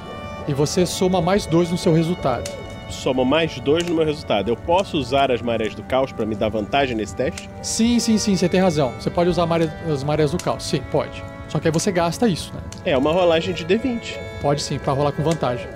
[0.47, 2.49] E você soma mais dois no seu resultado.
[2.89, 4.49] Soma mais dois no meu resultado.
[4.49, 7.49] Eu posso usar as marés do caos pra me dar vantagem nesse teste?
[7.61, 8.91] Sim, sim, sim, você tem razão.
[8.99, 10.63] Você pode usar maré- as marés do caos.
[10.63, 11.24] Sim, pode.
[11.47, 12.61] Só que aí você gasta isso, né?
[12.86, 14.17] É uma rolagem de D20.
[14.41, 15.67] Pode sim, pra rolar com vantagem.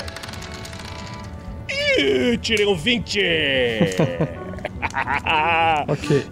[1.97, 3.19] Ih, tirei um 20!
[5.87, 6.25] Ok.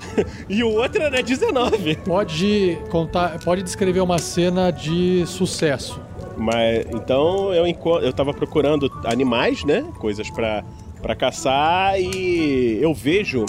[0.49, 1.95] e o outro era 19.
[1.97, 5.99] Pode contar, pode descrever uma cena de sucesso.
[6.37, 7.65] Mas então eu
[8.01, 9.85] eu tava procurando animais, né?
[9.99, 10.63] Coisas pra
[11.01, 13.45] para caçar e eu vejo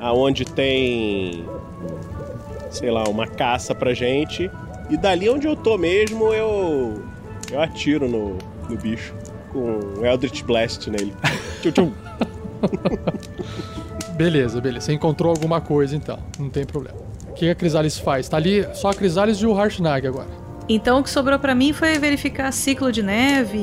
[0.00, 1.44] aonde tem
[2.70, 4.50] sei lá, uma caça pra gente
[4.90, 7.02] e dali onde eu tô mesmo eu
[7.52, 8.38] eu atiro no,
[8.68, 9.14] no bicho
[9.52, 11.14] com um Eldritch Blast nele.
[11.62, 11.92] tchum, tchum.
[14.14, 14.86] Beleza, beleza.
[14.86, 16.96] Você encontrou alguma coisa então, não tem problema.
[17.28, 18.28] O que a Crisales faz?
[18.28, 20.28] Tá ali só a Crisales e o Harshnag agora.
[20.68, 23.58] Então o que sobrou pra mim foi verificar ciclo de neve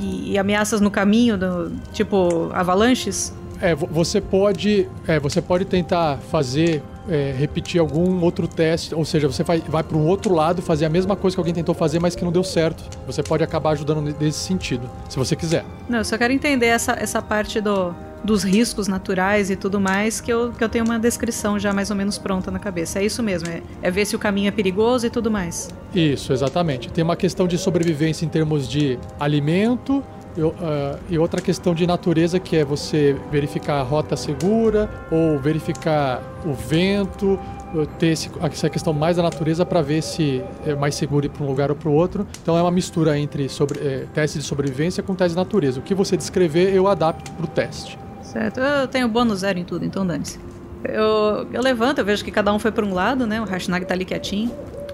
[0.00, 3.34] e, e- ameaças no caminho, do, tipo avalanches.
[3.60, 6.80] É, vo- você pode, é, você pode tentar fazer,
[7.10, 10.86] é, repetir algum outro teste, ou seja, você vai, vai para um outro lado fazer
[10.86, 12.84] a mesma coisa que alguém tentou fazer, mas que não deu certo.
[13.06, 15.64] Você pode acabar ajudando ne- nesse sentido, se você quiser.
[15.88, 17.92] Não, eu só quero entender essa, essa parte do,
[18.24, 21.90] dos riscos naturais e tudo mais, que eu, que eu tenho uma descrição já mais
[21.90, 22.98] ou menos pronta na cabeça.
[22.98, 25.70] É isso mesmo, é, é ver se o caminho é perigoso e tudo mais.
[25.94, 26.90] Isso, exatamente.
[26.90, 30.02] Tem uma questão de sobrevivência em termos de alimento
[30.36, 34.90] e, o- ah, e outra questão de natureza que é você verificar a rota segura
[35.10, 37.38] ou verificar o vento,
[37.98, 41.44] ter esse- essa questão mais da natureza para ver se é mais seguro ir para
[41.44, 42.26] um lugar ou para o outro.
[42.42, 45.80] Então é uma mistura entre sobre, eh, teste de sobrevivência com teste de natureza.
[45.80, 47.98] O que você descrever eu adapto para o teste.
[48.32, 48.60] Certo?
[48.60, 50.38] Eu tenho bônus zero em tudo, então dane-se.
[50.84, 53.40] Eu, eu levanto, eu vejo que cada um foi para um lado, né?
[53.40, 54.52] O Hashnag tá ali quietinho.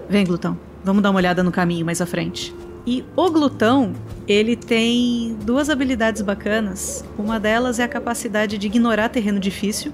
[0.09, 0.57] Vem, Glutão.
[0.85, 2.55] Vamos dar uma olhada no caminho mais à frente.
[2.87, 3.93] E o Glutão,
[4.29, 7.05] ele tem duas habilidades bacanas.
[7.19, 9.93] Uma delas é a capacidade de ignorar terreno difícil.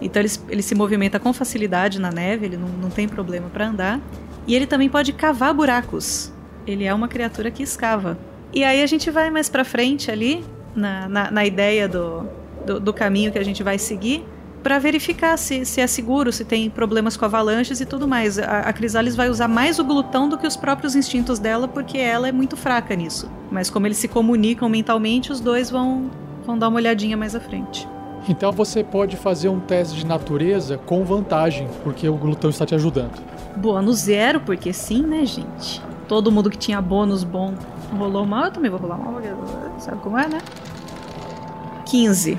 [0.00, 3.68] Então ele, ele se movimenta com facilidade na neve, ele não, não tem problema para
[3.68, 4.00] andar.
[4.46, 6.32] E ele também pode cavar buracos.
[6.66, 8.16] Ele é uma criatura que escava.
[8.50, 10.42] E aí a gente vai mais pra frente ali,
[10.74, 12.26] na, na, na ideia do,
[12.68, 14.24] do, do caminho que a gente vai seguir,
[14.62, 18.38] para verificar se, se é seguro, se tem problemas com avalanches e tudo mais.
[18.38, 21.96] A, a Crisales vai usar mais o glutão do que os próprios instintos dela, porque
[21.96, 23.30] ela é muito fraca nisso.
[23.50, 26.10] Mas como eles se comunicam mentalmente, os dois vão,
[26.44, 27.88] vão dar uma olhadinha mais à frente.
[28.28, 32.74] Então você pode fazer um teste de natureza com vantagem, porque o glutão está te
[32.74, 33.22] ajudando.
[33.56, 35.80] Bônus zero, porque sim, né, gente?
[36.06, 37.54] Todo mundo que tinha bônus bom
[37.96, 39.28] rolou mal, eu também vou rolar mal, porque
[39.78, 40.40] sabe como é, né?
[41.86, 42.38] 15.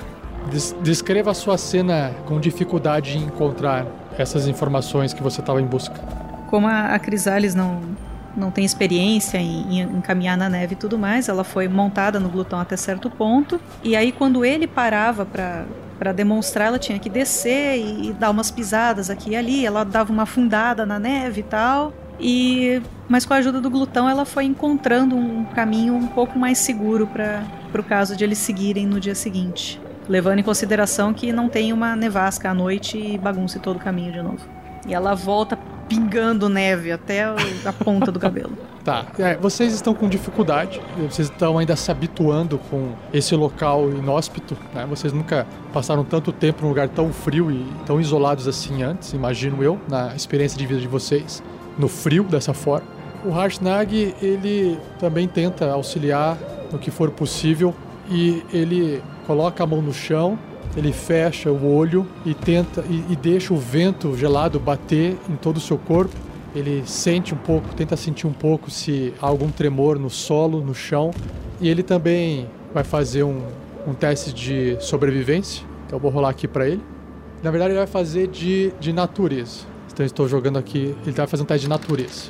[0.50, 3.86] Des- descreva a sua cena com dificuldade em encontrar
[4.18, 5.96] essas informações que você estava em busca.
[6.50, 7.82] Como a, a Crisales não,
[8.36, 12.30] não tem experiência em, em caminhar na neve e tudo mais, ela foi montada no
[12.30, 13.60] glutão até certo ponto.
[13.84, 15.66] E aí, quando ele parava pra
[16.00, 19.66] para demonstrar, ela tinha que descer e, e dar umas pisadas aqui e ali.
[19.66, 21.92] Ela dava uma afundada na neve e tal.
[22.18, 26.58] E mas com a ajuda do glutão, ela foi encontrando um caminho um pouco mais
[26.60, 27.44] seguro para
[27.78, 29.82] o caso de eles seguirem no dia seguinte.
[30.10, 34.12] Levando em consideração que não tem uma nevasca à noite e bagunce todo o caminho
[34.12, 34.40] de novo.
[34.88, 35.56] E ela volta
[35.88, 37.24] pingando neve até
[37.66, 38.58] a ponta do cabelo.
[38.80, 44.58] Tá, é, vocês estão com dificuldade, vocês estão ainda se habituando com esse local inóspito,
[44.74, 44.86] né?
[44.90, 49.62] Vocês nunca passaram tanto tempo num lugar tão frio e tão isolados assim antes, imagino
[49.62, 51.44] eu, na experiência de vida de vocês,
[51.78, 52.88] no frio dessa forma.
[53.24, 56.38] O Harshnag, ele também tenta auxiliar
[56.72, 57.76] no que for possível
[58.10, 60.38] e ele coloca a mão no chão,
[60.76, 65.58] ele fecha o olho e tenta e, e deixa o vento gelado bater em todo
[65.58, 66.16] o seu corpo.
[66.56, 70.74] Ele sente um pouco, tenta sentir um pouco se há algum tremor no solo, no
[70.74, 71.12] chão.
[71.62, 73.44] E ele também vai fazer um,
[73.88, 75.64] um teste de sobrevivência.
[75.86, 76.82] Então eu vou rolar aqui para ele.
[77.44, 79.66] Na verdade, ele vai fazer de, de natureza.
[79.92, 80.96] Então estou jogando aqui.
[81.04, 82.30] Ele vai fazer um teste de natureza.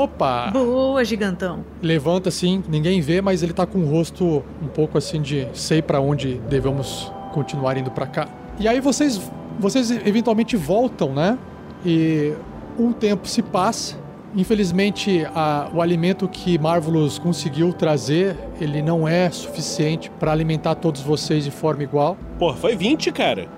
[0.00, 0.50] Opa!
[0.50, 1.62] Boa, gigantão.
[1.82, 5.82] Levanta assim, ninguém vê, mas ele tá com o rosto um pouco assim de sei
[5.82, 8.26] para onde devemos continuar indo para cá.
[8.58, 9.20] E aí vocês
[9.58, 11.38] vocês eventualmente voltam, né?
[11.84, 12.32] E
[12.78, 13.94] um tempo se passa.
[14.34, 21.02] Infelizmente, a, o alimento que Marvelous conseguiu trazer, ele não é suficiente para alimentar todos
[21.02, 22.16] vocês de forma igual.
[22.38, 23.48] Pô, foi 20, cara.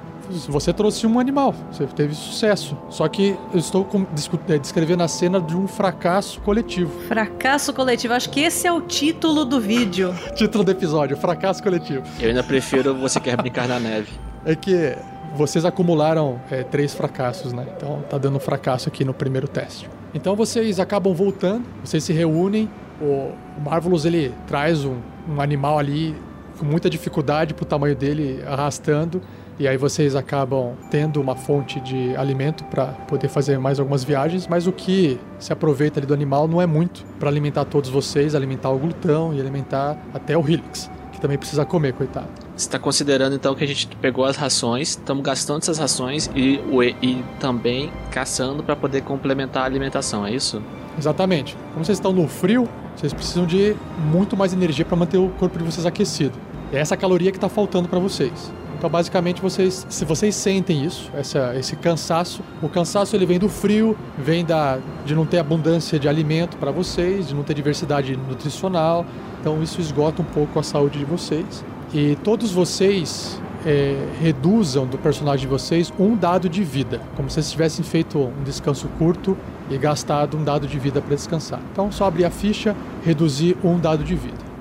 [0.48, 2.76] Você trouxe um animal, você teve sucesso.
[2.88, 4.06] Só que eu estou com,
[4.48, 6.90] é, descrevendo a cena de um fracasso coletivo.
[7.08, 10.14] Fracasso coletivo, acho que esse é o título do vídeo.
[10.34, 12.02] Título do episódio, fracasso coletivo.
[12.20, 14.10] Eu ainda prefiro Você Quer Brincar na Neve.
[14.44, 14.96] É que
[15.34, 17.66] vocês acumularam é, três fracassos, né?
[17.76, 19.88] Então tá dando um fracasso aqui no primeiro teste.
[20.14, 22.68] Então vocês acabam voltando, vocês se reúnem.
[23.00, 23.32] O
[23.64, 24.96] Marvelous ele traz um,
[25.28, 26.14] um animal ali
[26.58, 29.22] com muita dificuldade pro tamanho dele arrastando.
[29.62, 34.48] E aí vocês acabam tendo uma fonte de alimento para poder fazer mais algumas viagens,
[34.48, 38.34] mas o que se aproveita ali do animal não é muito para alimentar todos vocês,
[38.34, 42.26] alimentar o glutão e alimentar até o Helix, que também precisa comer, coitado.
[42.56, 46.58] Você está considerando então que a gente pegou as rações, estamos gastando essas rações e,
[47.00, 50.60] e também caçando para poder complementar a alimentação, é isso?
[50.98, 51.56] Exatamente.
[51.72, 53.76] Como vocês estão no frio, vocês precisam de
[54.10, 56.36] muito mais energia para manter o corpo de vocês aquecido.
[56.72, 58.50] É essa caloria que está faltando para vocês.
[58.82, 63.48] Então, basicamente, vocês, se vocês sentem isso, essa, esse cansaço, o cansaço ele vem do
[63.48, 68.16] frio, vem da, de não ter abundância de alimento para vocês, de não ter diversidade
[68.16, 69.06] nutricional.
[69.40, 71.64] Então, isso esgota um pouco a saúde de vocês.
[71.94, 77.34] E todos vocês é, reduzam do personagem de vocês um dado de vida, como se
[77.34, 79.38] vocês tivessem feito um descanso curto
[79.70, 81.60] e gastado um dado de vida para descansar.
[81.70, 82.74] Então, só abrir a ficha,
[83.04, 84.51] reduzir um dado de vida.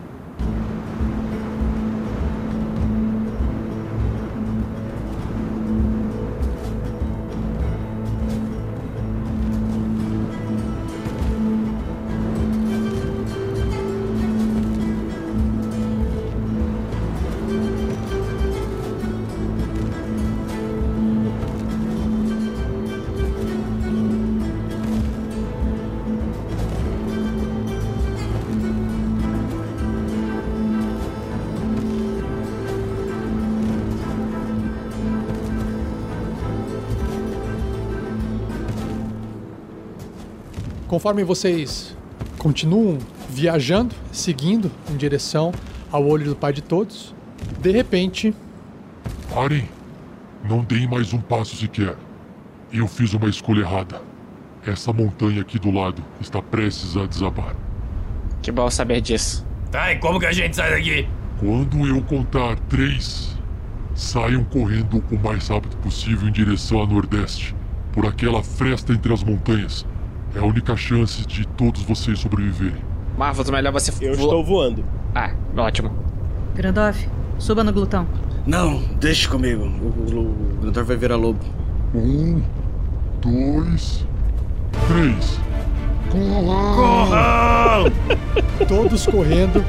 [41.02, 41.98] Conforme vocês
[42.38, 45.52] continuam viajando, seguindo em direção
[45.92, 47.16] ao olho do Pai de Todos,
[47.60, 48.36] de repente.
[49.34, 49.68] Parem!
[50.48, 51.96] Não deem mais um passo sequer.
[52.72, 54.00] Eu fiz uma escolha errada.
[54.64, 57.56] Essa montanha aqui do lado está prestes a desabar.
[58.44, 59.44] Que bom saber disso.
[59.72, 61.08] Tá, e como que a gente sai daqui?
[61.40, 63.36] Quando eu contar três,
[63.96, 67.56] saiam correndo o mais rápido possível em direção a nordeste,
[67.92, 69.84] por aquela fresta entre as montanhas.
[70.36, 72.82] É a única chance de todos vocês sobreviverem.
[73.18, 74.84] Marvels, melhor você Eu estou voando.
[75.14, 75.92] Ah, ótimo.
[76.56, 77.08] Grandorf,
[77.38, 78.08] suba no glutão.
[78.46, 79.64] Não, deixe comigo.
[79.64, 81.40] O, o, o Grandor vai virar lobo.
[81.94, 82.42] Um,
[83.22, 84.08] dois,
[84.88, 85.40] três.
[86.12, 87.92] Corram!
[88.68, 89.64] Todos correndo.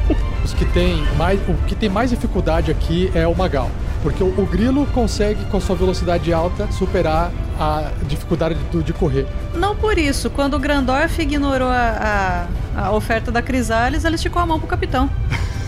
[0.44, 3.70] Os que têm mais, o que tem mais dificuldade aqui é o Magal.
[4.02, 8.92] Porque o, o grilo consegue, com a sua velocidade alta, superar a dificuldade de, de
[8.92, 9.26] correr.
[9.54, 10.28] Não por isso.
[10.28, 14.68] Quando o Grandorf ignorou a, a, a oferta da Crisales, ele esticou a mão pro
[14.68, 15.08] capitão.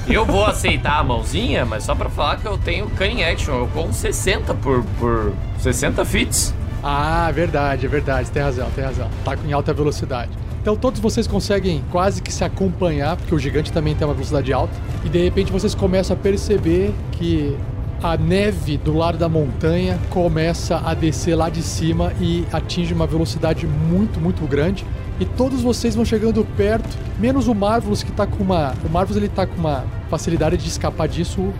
[0.07, 3.55] Eu vou aceitar a mãozinha, mas só pra falar que eu tenho cunning action.
[3.55, 6.55] Eu corro 60 por, por 60 fits.
[6.83, 9.09] Ah, verdade, é verdade, tem razão, tem razão.
[9.25, 10.31] Tá em alta velocidade.
[10.61, 14.53] Então todos vocês conseguem quase que se acompanhar, porque o gigante também tem uma velocidade
[14.53, 14.75] alta.
[15.05, 17.57] E de repente vocês começam a perceber que
[18.03, 23.07] a neve do lado da montanha começa a descer lá de cima e atinge uma
[23.07, 24.85] velocidade muito, muito grande.
[25.19, 28.75] E todos vocês vão chegando perto, menos o Marvelous que tá com uma.
[28.85, 31.53] O Marvelous ele tá com uma facilidade de escapar disso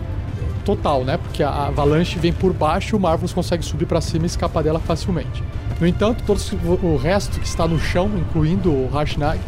[0.65, 1.17] total, né?
[1.17, 4.63] Porque a avalanche vem por baixo e o Marvelous consegue subir para cima e escapar
[4.63, 5.43] dela facilmente.
[5.79, 9.39] No entanto, todos o resto que está no chão, incluindo o Rashnag,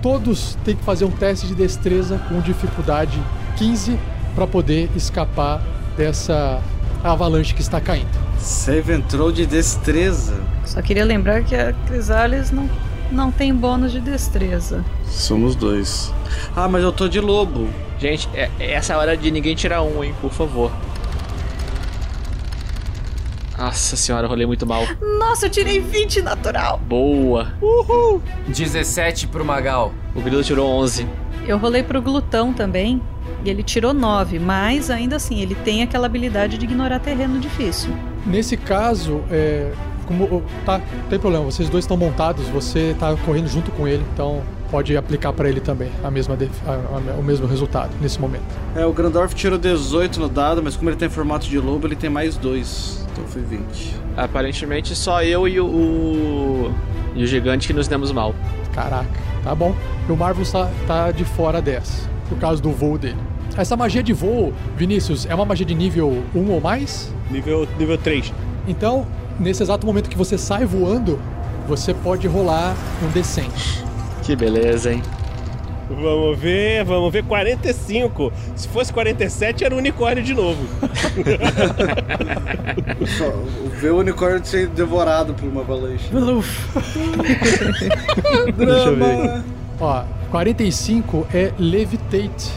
[0.00, 3.20] todos têm que fazer um teste de destreza com dificuldade
[3.56, 3.98] 15
[4.34, 5.62] para poder escapar
[6.00, 6.62] dessa
[7.04, 8.08] avalanche que está caindo.
[8.38, 10.42] Save entrou de destreza.
[10.64, 12.70] Só queria lembrar que a Crisales não,
[13.12, 14.82] não tem bônus de destreza.
[15.04, 16.10] Somos dois.
[16.56, 17.68] Ah, mas eu tô de lobo.
[17.98, 20.72] Gente, é, essa é a hora de ninguém tirar um, hein, por favor.
[23.58, 24.84] Nossa senhora, eu rolei muito mal.
[25.18, 26.78] Nossa, eu tirei 20 natural.
[26.78, 27.52] Boa.
[28.48, 29.92] 17 pro Magal.
[30.14, 31.06] O Grilo tirou 11.
[31.46, 33.02] Eu rolei pro glutão também.
[33.44, 37.90] E ele tirou 9, mas ainda assim, ele tem aquela habilidade de ignorar terreno difícil.
[38.26, 39.70] Nesse caso, é,
[40.06, 44.04] como tá, não tem problema, vocês dois estão montados, você tá correndo junto com ele,
[44.12, 46.36] então pode aplicar pra ele também a mesma
[46.66, 48.44] a- a- o mesmo resultado nesse momento.
[48.76, 51.86] É, o Grandorf tirou 18 no dado, mas como ele tá em formato de lobo,
[51.86, 53.06] ele tem mais 2.
[53.12, 53.94] Então foi 20.
[54.16, 56.74] Aparentemente só eu e o, o,
[57.16, 58.34] e o gigante que nos demos mal.
[58.72, 59.08] Caraca,
[59.42, 59.74] tá bom.
[60.08, 63.18] E o Marvelous tá, tá de fora dessa, por causa do voo dele.
[63.56, 67.12] Essa magia de voo, Vinícius, é uma magia de nível 1 ou mais?
[67.30, 68.32] Nível, nível 3.
[68.66, 69.06] Então,
[69.38, 71.18] nesse exato momento que você sai voando,
[71.66, 73.50] você pode rolar um D100.
[74.22, 75.02] Que beleza, hein?
[75.90, 77.24] Vamos ver, vamos ver.
[77.24, 78.32] 45.
[78.54, 80.64] Se fosse 47, era um unicórnio de novo.
[83.18, 83.32] Só
[83.80, 86.08] ver o unicórnio ser devorado por uma avalanche.
[88.56, 89.42] Deixa eu ver.
[89.80, 92.52] Ó, 45 é levitate.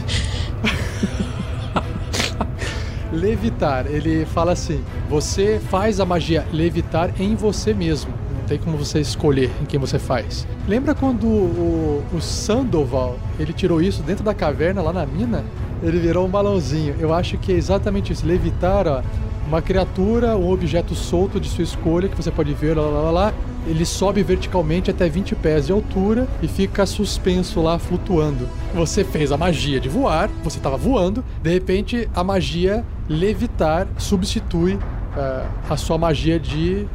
[3.12, 8.12] levitar, ele fala assim: você faz a magia levitar em você mesmo.
[8.32, 10.46] Não tem como você escolher em quem você faz.
[10.68, 15.44] Lembra quando o, o Sandoval ele tirou isso dentro da caverna lá na mina?
[15.84, 16.96] Ele virou um balãozinho.
[16.98, 18.26] Eu acho que é exatamente isso.
[18.26, 19.02] Levitar, ó,
[19.46, 23.10] uma criatura, um objeto solto de sua escolha que você pode ver, lá, lá, lá,
[23.10, 23.34] lá.
[23.66, 28.48] Ele sobe verticalmente até 20 pés de altura e fica suspenso lá, flutuando.
[28.74, 34.78] Você fez a magia de voar, você estava voando, de repente a magia levitar substitui
[35.16, 36.86] ah, a sua magia de.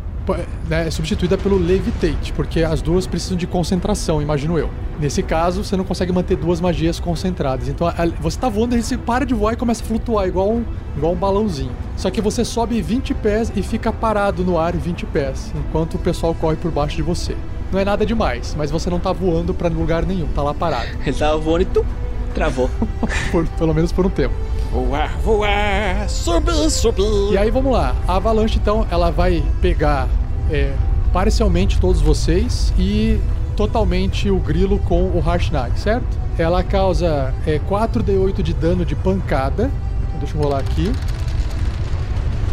[0.69, 4.69] É substituída pelo levitate, porque as duas precisam de concentração, imagino eu.
[4.99, 7.67] Nesse caso, você não consegue manter duas magias concentradas.
[7.69, 7.87] Então,
[8.19, 10.63] você tá voando, aí você para de voar e começa a flutuar, igual um,
[10.97, 11.71] igual um balãozinho.
[11.95, 15.97] Só que você sobe 20 pés e fica parado no ar 20 pés, enquanto o
[15.99, 17.35] pessoal corre por baixo de você.
[17.71, 20.87] Não é nada demais, mas você não tá voando pra lugar nenhum, tá lá parado.
[21.05, 21.83] Ele tava voando e tum,
[22.33, 22.69] travou.
[23.31, 24.33] Por- pelo menos por um tempo.
[24.71, 27.31] Voar, voar, subir, subir.
[27.31, 27.95] E aí vamos lá.
[28.07, 30.07] A avalanche então ela vai pegar
[30.51, 30.73] é,
[31.11, 33.19] parcialmente todos vocês e
[33.55, 36.07] totalmente o grilo com o Harshnag, certo?
[36.37, 39.71] Ela causa é, 4d8 de dano de pancada.
[40.07, 40.93] Então, deixa eu rolar aqui.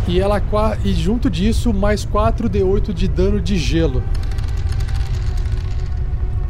[0.09, 0.43] E ela
[0.85, 4.03] e junto disso mais 4d8 de dano de gelo.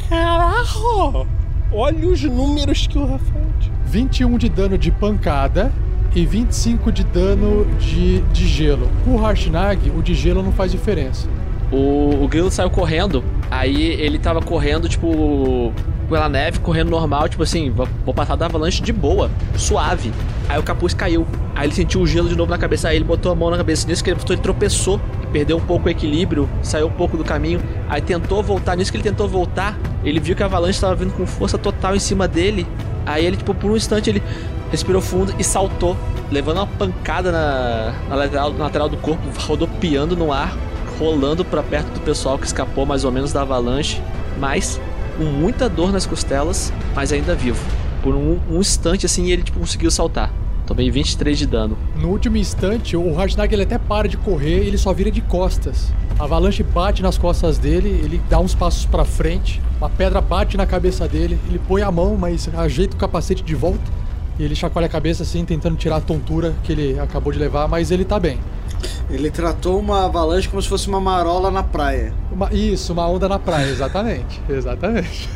[0.08, 1.26] Caraca!
[1.72, 3.75] Olha os números que o Rafael tinha.
[3.86, 5.72] 21 de dano de pancada
[6.14, 8.90] e 25 de dano de, de gelo.
[9.06, 11.28] O Harshnag, o de gelo não faz diferença.
[11.70, 15.72] O, o grilo saiu correndo, aí ele tava correndo, tipo,
[16.08, 20.12] pela neve, correndo normal, tipo assim, vou passar da avalanche de boa, suave.
[20.48, 21.26] Aí o capuz caiu.
[21.54, 23.56] Aí ele sentiu o gelo de novo na cabeça, aí ele botou a mão na
[23.56, 23.86] cabeça.
[23.88, 25.00] Nisso que ele ele tropeçou,
[25.32, 27.60] perdeu um pouco o equilíbrio, saiu um pouco do caminho.
[27.88, 31.12] Aí tentou voltar, nisso que ele tentou voltar, ele viu que a avalanche estava vindo
[31.12, 32.66] com força total em cima dele.
[33.06, 34.22] Aí ele, tipo, por um instante, ele
[34.70, 35.96] respirou fundo e saltou,
[36.30, 40.56] levando uma pancada na, na lateral, na lateral do corpo, rodopiando no ar,
[40.98, 44.02] rolando pra perto do pessoal que escapou mais ou menos da avalanche,
[44.38, 44.80] mas
[45.16, 47.64] com muita dor nas costelas, mas ainda vivo.
[48.02, 50.30] Por um, um instante assim ele tipo, conseguiu saltar.
[50.66, 51.78] Tomei 23 de dano.
[51.94, 55.20] No último instante, o Harshnag ele até para de correr e ele só vira de
[55.20, 55.92] costas.
[56.18, 60.56] A avalanche bate nas costas dele, ele dá uns passos pra frente, uma pedra bate
[60.56, 63.84] na cabeça dele, ele põe a mão, mas ajeita o capacete de volta
[64.38, 67.68] e ele chacoalha a cabeça assim, tentando tirar a tontura que ele acabou de levar,
[67.68, 68.38] mas ele tá bem.
[69.08, 72.12] Ele tratou uma avalanche como se fosse uma marola na praia.
[72.32, 74.40] Uma- isso, uma onda na praia, exatamente.
[74.50, 75.28] exatamente.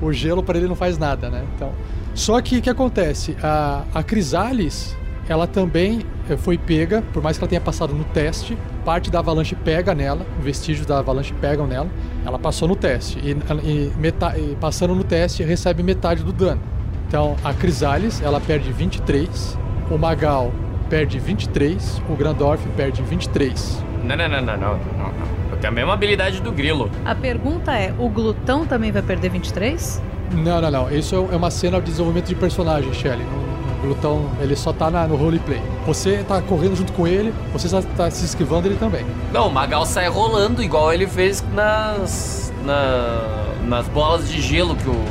[0.00, 1.42] o gelo para ele não faz nada, né?
[1.56, 1.70] Então,
[2.14, 3.36] só que o que acontece?
[3.42, 4.96] A, a Crisalis,
[5.28, 9.20] ela também eh, foi pega, por mais que ela tenha passado no teste, parte da
[9.20, 11.88] avalanche pega nela, vestígios da avalanche pegam nela.
[12.26, 13.30] Ela passou no teste e,
[13.64, 16.60] e meta- e passando no teste recebe metade do dano.
[17.08, 19.58] Então, a Crisalis, ela perde 23,
[19.90, 20.50] o Magal
[20.88, 23.82] perde 23, o Grandorf perde 23.
[24.04, 25.42] Não, não, não, não, não, não, não.
[25.52, 26.90] Eu tenho a mesma habilidade do grilo.
[27.04, 30.02] A pergunta é: o glutão também vai perder 23?
[30.32, 30.90] Não, não, não.
[30.90, 33.24] Isso é uma cena de desenvolvimento de personagem, Shelly.
[33.24, 35.60] O glutão, ele só tá na- no roleplay.
[35.86, 39.04] Você tá correndo junto com ele, você só tá se esquivando ele também.
[39.32, 42.52] Não, o Magal sai rolando igual ele fez nas.
[42.64, 45.04] na- nas bolas de gelo que o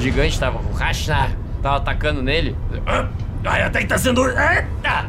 [0.00, 0.58] gigante tava.
[0.58, 2.56] O Rashnar tava atacando nele.
[3.44, 4.26] Ai, até que tá sendo.
[4.28, 5.06] Eita!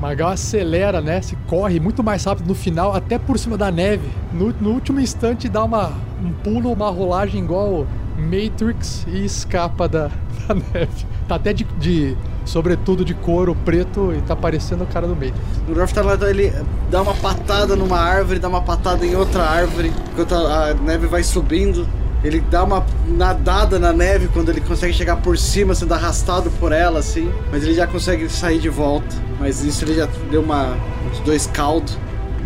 [0.00, 1.22] Magal acelera, né?
[1.22, 4.08] Se corre muito mais rápido no final, até por cima da neve.
[4.32, 5.92] No, no último instante dá uma,
[6.22, 7.86] um pulo, uma rolagem igual
[8.18, 10.08] Matrix e escapa da,
[10.48, 11.06] da neve.
[11.28, 15.38] Tá até de, de sobretudo de couro preto e tá parecendo o cara do Matrix.
[15.68, 16.52] O Ralph tá lá, ele
[16.90, 21.06] dá uma patada numa árvore, dá uma patada em outra árvore, enquanto a, a neve
[21.06, 21.86] vai subindo.
[22.24, 26.72] Ele dá uma nadada na neve quando ele consegue chegar por cima, sendo arrastado por
[26.72, 27.30] ela, assim.
[27.52, 29.14] Mas ele já consegue sair de volta.
[29.38, 30.76] Mas isso ele já deu uma,
[31.08, 31.96] uns dois caldos.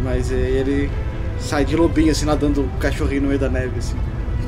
[0.03, 0.91] Mas aí ele
[1.39, 3.97] sai de lobinho, assim, nadando o cachorrinho no meio da neve, assim.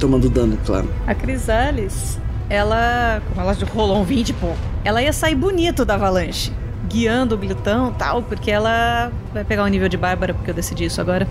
[0.03, 0.91] Tomando dano, claro.
[1.07, 2.19] A Crisales,
[2.51, 3.23] ela.
[3.29, 4.49] Como ela rolou um 20, pô.
[4.85, 6.53] Ela ia sair bonito da avalanche.
[6.89, 10.55] Guiando o glutão e tal, porque ela vai pegar o nível de Bárbara, porque eu
[10.55, 11.29] decidi isso agora.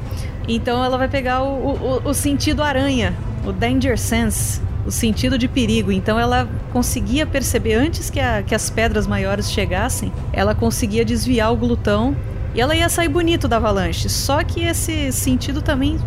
[0.47, 3.13] Então ela vai pegar o, o, o sentido aranha,
[3.45, 5.91] o Danger Sense, o sentido de perigo.
[5.91, 11.51] Então ela conseguia perceber antes que, a, que as pedras maiores chegassem, ela conseguia desviar
[11.51, 12.15] o glutão
[12.55, 14.07] e ela ia sair bonito da avalanche.
[14.07, 15.99] Só que esse sentido também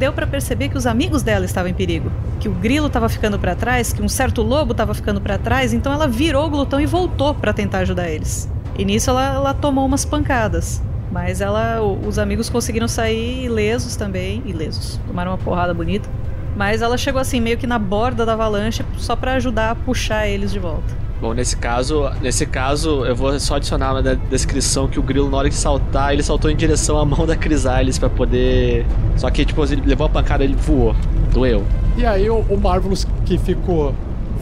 [0.00, 3.38] deu para perceber que os amigos dela estavam em perigo, que o grilo estava ficando
[3.38, 6.80] para trás, que um certo lobo estava ficando para trás, então ela virou o glutão
[6.80, 8.50] e voltou para tentar ajudar eles.
[8.78, 10.82] E nisso ela, ela tomou umas pancadas.
[11.12, 16.08] Mas ela, os amigos conseguiram sair ilesos também, ilesos, tomaram uma porrada bonita.
[16.56, 20.26] Mas ela chegou assim meio que na borda da avalanche só para ajudar a puxar
[20.28, 21.09] eles de volta.
[21.20, 25.36] Bom, nesse caso, nesse caso, eu vou só adicionar na descrição que o grilo, na
[25.36, 28.86] hora de saltar, ele saltou em direção à mão da Crisales para poder.
[29.18, 30.96] Só que, tipo, ele levou a pancada ele voou.
[31.30, 31.62] Doeu.
[31.98, 33.94] E aí o, o Marvelous que ficou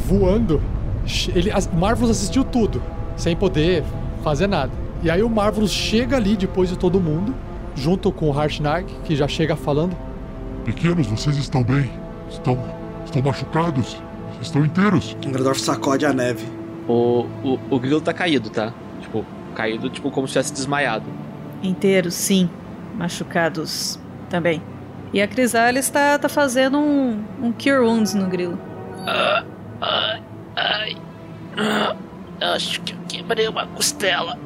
[0.07, 0.63] voando,
[1.35, 2.81] ele, o Marvelous assistiu tudo,
[3.17, 3.83] sem poder
[4.23, 4.71] fazer nada.
[5.03, 7.35] E aí o Marvelous chega ali depois de todo mundo,
[7.75, 9.97] junto com o Harshnag, que já chega falando.
[10.65, 11.91] Pequenos, vocês estão bem?
[12.31, 12.57] Estão,
[13.05, 13.97] estão machucados?
[14.41, 15.17] Estão inteiros?
[15.27, 16.58] O Gradorf sacode a neve.
[16.89, 18.73] O, o, o grilo tá caído, tá?
[19.01, 19.25] Tipo,
[19.55, 21.05] caído, tipo, como se tivesse desmaiado.
[21.63, 22.49] Inteiros, sim.
[22.97, 23.99] Machucados
[24.31, 24.63] também.
[25.13, 28.59] E a Crisales tá, tá fazendo um, um Cure Wounds no grilo.
[29.07, 29.45] Ah,
[29.81, 30.23] ai,
[30.57, 30.97] ai.
[31.57, 31.97] Ah,
[32.55, 34.39] acho que eu quebrei uma costela.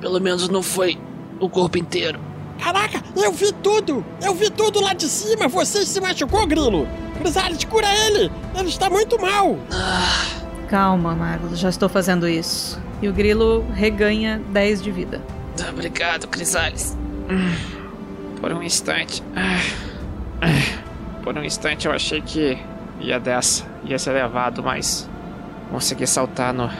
[0.00, 0.98] Pelo menos não foi
[1.40, 2.20] o corpo inteiro.
[2.58, 4.04] Caraca, eu vi tudo!
[4.22, 5.46] Eu vi tudo lá de cima!
[5.48, 6.88] Você se machucou, Grilo!
[7.18, 8.30] Crisales, cura ele!
[8.54, 9.58] Ele está muito mal!
[10.68, 12.80] Calma, Mago, já estou fazendo isso.
[13.00, 15.22] E o grilo reganha 10 de vida.
[15.70, 16.96] Obrigado, Crisales.
[18.40, 19.22] Por um instante.
[21.22, 22.58] Por um instante eu achei que
[23.00, 25.08] ia dessa, ia ser levado, mas
[25.70, 26.70] consegui saltar no.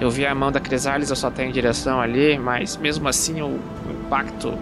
[0.00, 3.40] Eu vi a mão da Crisales, eu só tenho em direção ali, mas mesmo assim
[3.40, 4.56] o, o impacto.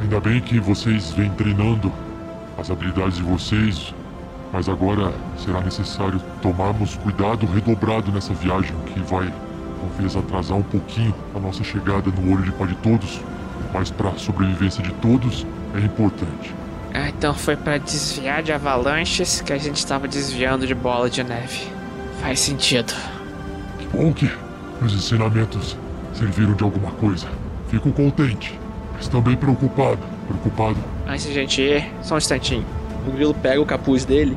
[0.00, 1.92] Ainda bem que vocês vêm treinando
[2.58, 3.94] as habilidades de vocês,
[4.54, 9.28] mas agora será necessário tomarmos cuidado redobrado nessa viagem que vai
[9.80, 13.20] talvez atrasar um pouquinho a nossa chegada no olho de pá de todos,
[13.72, 15.44] mas para a sobrevivência de todos
[15.74, 16.54] é importante.
[16.94, 21.24] Ah, então foi pra desviar de avalanches que a gente estava desviando de bola de
[21.24, 21.66] neve.
[22.20, 22.94] Faz sentido.
[23.80, 24.30] Que bom que
[24.80, 25.76] meus ensinamentos
[26.12, 27.26] serviram de alguma coisa.
[27.66, 28.56] Fico contente,
[28.92, 29.98] mas também preocupado.
[30.28, 30.78] Preocupado
[31.08, 32.83] Antes de a gente ir, só um instantinho.
[33.06, 34.36] O grilo pega o capuz dele,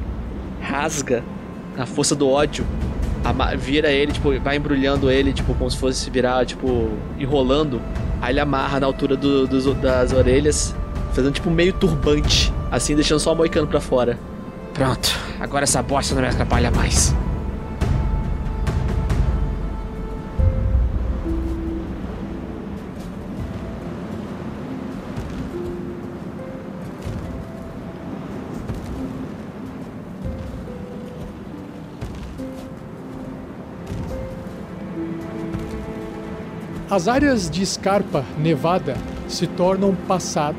[0.61, 1.23] rasga
[1.77, 2.65] na força do ódio,
[3.57, 6.89] vira ele, tipo, vai embrulhando ele, tipo, como se fosse se virar, tipo,
[7.19, 7.81] enrolando.
[8.21, 10.73] Aí ele amarra na altura do- dos- das orelhas,
[11.13, 14.17] fazendo tipo meio turbante, assim, deixando só o moicano pra fora.
[14.73, 17.13] Pronto, agora essa bosta não me atrapalha mais.
[36.89, 38.95] As áreas de escarpa nevada
[39.27, 40.55] se tornam passado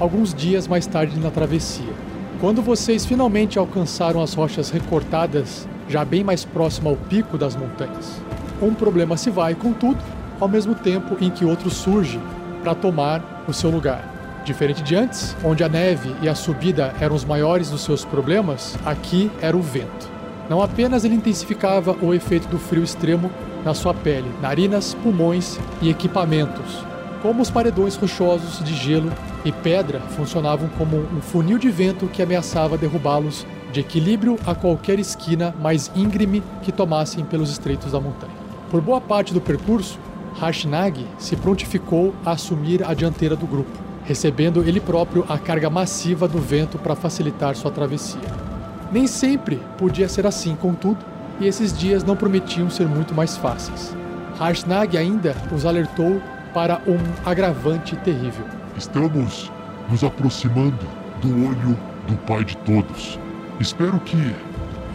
[0.00, 1.92] alguns dias mais tarde na travessia.
[2.40, 8.20] Quando vocês finalmente alcançaram as rochas recortadas, já bem mais próximo ao pico das montanhas,
[8.60, 10.02] um problema se vai, contudo,
[10.40, 12.18] ao mesmo tempo em que outro surge
[12.60, 14.42] para tomar o seu lugar.
[14.44, 18.76] Diferente de antes, onde a neve e a subida eram os maiores dos seus problemas,
[18.84, 20.17] aqui era o vento.
[20.48, 23.30] Não apenas ele intensificava o efeito do frio extremo
[23.64, 26.82] na sua pele, narinas, pulmões e equipamentos,
[27.20, 29.12] como os paredões rochosos de gelo
[29.44, 34.98] e pedra funcionavam como um funil de vento que ameaçava derrubá-los de equilíbrio a qualquer
[34.98, 38.32] esquina mais íngreme que tomassem pelos estreitos da montanha.
[38.70, 39.98] Por boa parte do percurso,
[40.40, 46.28] Hashnag se prontificou a assumir a dianteira do grupo, recebendo ele próprio a carga massiva
[46.28, 48.47] do vento para facilitar sua travessia.
[48.90, 51.04] Nem sempre podia ser assim, contudo,
[51.40, 53.94] e esses dias não prometiam ser muito mais fáceis.
[54.38, 56.22] Harshnag ainda os alertou
[56.54, 58.44] para um agravante terrível.
[58.76, 59.52] Estamos
[59.90, 60.86] nos aproximando
[61.20, 61.76] do olho
[62.06, 63.18] do Pai de todos.
[63.60, 64.34] Espero que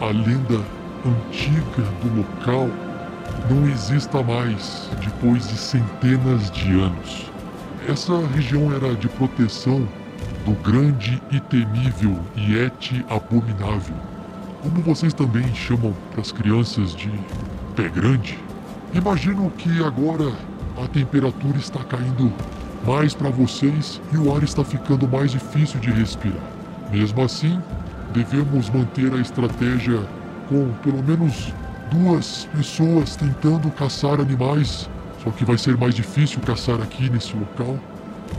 [0.00, 0.60] a lenda
[1.06, 2.68] antiga do local
[3.50, 7.30] não exista mais depois de centenas de anos.
[7.88, 9.86] Essa região era de proteção
[10.44, 13.96] do grande e temível Yeti Abominável.
[14.62, 17.10] Como vocês também chamam para as crianças de
[17.74, 18.38] pé grande,
[18.92, 20.32] imagino que agora
[20.82, 22.30] a temperatura está caindo
[22.86, 26.44] mais para vocês e o ar está ficando mais difícil de respirar.
[26.90, 27.58] Mesmo assim,
[28.12, 30.06] devemos manter a estratégia
[30.48, 31.54] com pelo menos
[31.90, 34.90] duas pessoas tentando caçar animais,
[35.22, 37.78] só que vai ser mais difícil caçar aqui nesse local,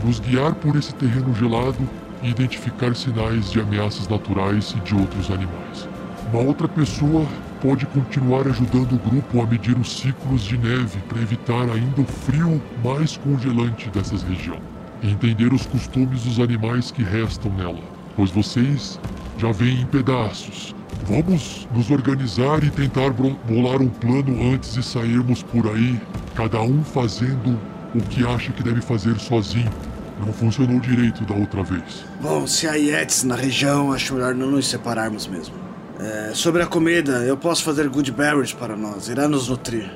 [0.04, 1.88] nos guiar por esse terreno gelado
[2.22, 5.88] e identificar sinais de ameaças naturais e de outros animais.
[6.32, 7.24] Uma outra pessoa
[7.60, 12.04] pode continuar ajudando o grupo a medir os ciclos de neve para evitar ainda o
[12.04, 14.62] frio mais congelante dessas regiões.
[15.02, 17.82] E entender os costumes dos animais que restam nela,
[18.16, 18.98] pois vocês
[19.38, 20.74] já vêm em pedaços.
[21.04, 26.00] Vamos nos organizar e tentar bolar um plano antes de sairmos por aí,
[26.34, 27.58] cada um fazendo
[27.94, 29.70] o que acha que deve fazer sozinho.
[30.18, 32.04] Não funcionou direito da outra vez.
[32.20, 35.54] Bom, se há Yetis na região, acho melhor não nos separarmos mesmo.
[35.98, 39.90] É, sobre a comida, eu posso fazer good berries para nós, irá nos nutrir.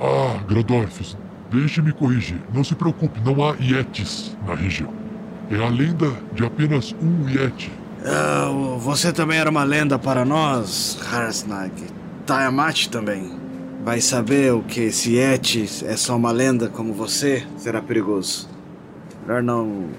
[0.00, 1.16] Ah, Grandorf,
[1.50, 2.40] deixe-me corrigir.
[2.52, 4.92] Não se preocupe, não há Yetis na região.
[5.50, 7.72] É a lenda de apenas um Yeti.
[8.04, 8.48] Ah,
[8.78, 11.72] você também era uma lenda para nós, Harsnag.
[12.26, 13.32] Tiamat também.
[13.84, 17.46] Vai saber o que esse Yeti é só uma lenda como você?
[17.56, 18.48] Será perigoso.
[19.28, 19.90] Melhor não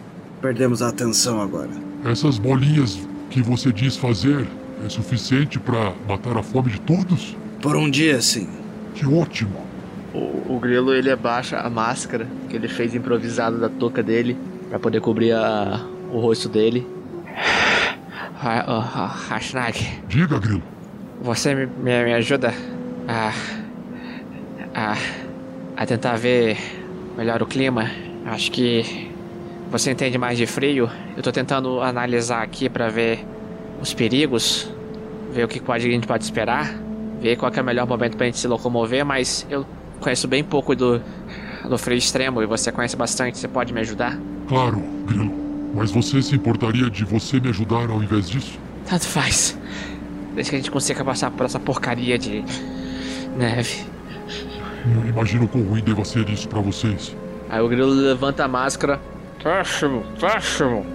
[0.42, 1.70] perdemos a atenção agora.
[2.04, 3.00] Essas bolinhas
[3.30, 4.48] que você diz fazer
[4.84, 7.38] é suficiente para matar a fome de todos?
[7.62, 8.50] Por um dia, sim.
[8.96, 9.56] Que ótimo!
[10.16, 14.36] O, o grilo ele abaixa a máscara que ele fez improvisada da touca dele
[14.68, 15.80] pra poder cobrir a-
[16.12, 16.88] o rosto dele.
[18.42, 19.78] Ah, oh, oh, Hashnag,
[20.08, 20.64] Diga, Grilo.
[21.22, 22.52] você me, me, me ajuda
[23.08, 23.32] a,
[24.74, 24.98] a.
[25.78, 26.58] a tentar ver
[27.16, 27.92] melhor o clima.
[28.26, 29.09] Acho que
[29.70, 30.90] você entende mais de frio.
[31.16, 33.26] Eu tô tentando analisar aqui pra ver
[33.82, 34.70] os perigos,
[35.32, 36.74] ver o que pode, a gente pode esperar,
[37.22, 39.66] ver qual é o melhor momento pra gente se locomover, mas eu
[40.00, 41.02] conheço bem pouco do,
[41.68, 43.38] do frio extremo e você conhece bastante.
[43.38, 44.18] Você pode me ajudar?
[44.48, 45.32] Claro, Grilo.
[45.74, 48.60] Mas você se importaria de você me ajudar ao invés disso?
[48.88, 49.58] Tanto faz.
[50.34, 52.44] Desde que a gente consiga passar por essa porcaria de
[53.38, 53.86] neve.
[54.96, 57.16] Eu imagino quão ruim deva ser isso para vocês.
[57.50, 59.00] Aí o grilo levanta a máscara.
[59.44, 60.86] Péssimo, péssimo.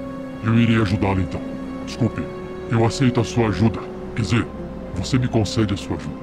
[0.45, 1.40] Eu irei ajudá-lo então.
[1.86, 2.22] Desculpe,
[2.70, 3.80] eu aceito a sua ajuda.
[4.14, 4.47] Quer dizer,
[4.95, 6.16] você me concede a sua ajuda.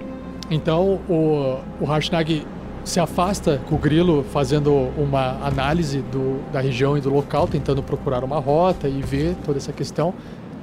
[0.50, 2.46] Então o, o Harshnag
[2.84, 7.82] se afasta com o grilo, fazendo uma análise do, da região e do local, tentando
[7.84, 10.14] procurar uma rota e ver toda essa questão.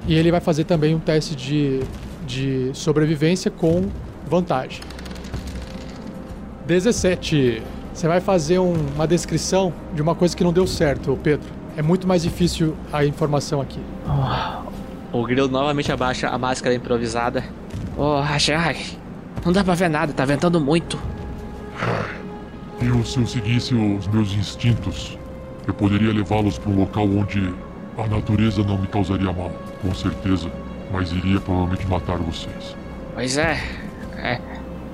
[0.06, 1.80] E ele vai fazer também um teste de,
[2.26, 3.88] de sobrevivência com
[4.26, 4.80] vantagem.
[6.66, 7.62] 17.
[7.98, 11.48] Você vai fazer um- uma descrição de uma coisa que não deu certo, Pedro.
[11.76, 13.80] É muito mais difícil a informação aqui.
[15.12, 17.42] O grilo novamente abaixa a máscara improvisada.
[17.96, 18.96] Ô, Hashtag,
[19.44, 20.96] não dá pra ver nada, tá ventando muito.
[22.80, 25.18] Eu, se eu seguisse os meus instintos,
[25.66, 27.52] eu poderia levá-los para um local onde
[27.98, 29.50] a natureza não me causaria mal,
[29.82, 30.48] com certeza,
[30.92, 32.76] mas iria provavelmente matar vocês.
[33.12, 33.60] Pois é,
[34.18, 34.40] é.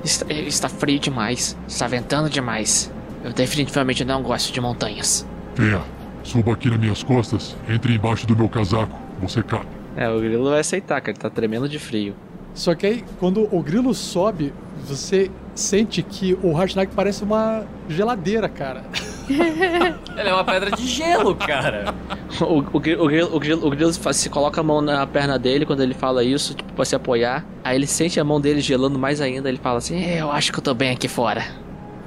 [0.03, 2.91] Está, está frio demais, está ventando demais.
[3.25, 5.27] Eu definitivamente não gosto de montanhas.
[5.57, 5.81] Venha,
[6.23, 9.67] suba aqui nas minhas costas, entre embaixo do meu casaco, você cabe.
[9.97, 12.15] É, o grilo vai aceitar, que ele tá tremendo de frio.
[12.53, 14.53] Só que aí, quando o grilo sobe,
[14.87, 18.85] você sente que o Harshnag parece uma geladeira, cara.
[19.27, 21.95] Ele é uma pedra de gelo, cara.
[22.41, 25.65] O, o, o, grilo, o, grilo, o grilo se coloca a mão na perna dele
[25.65, 27.47] quando ele fala isso, tipo, pra se apoiar.
[27.63, 29.49] Aí ele sente a mão dele gelando mais ainda.
[29.49, 31.45] Ele fala assim: Eu acho que eu tô bem aqui fora.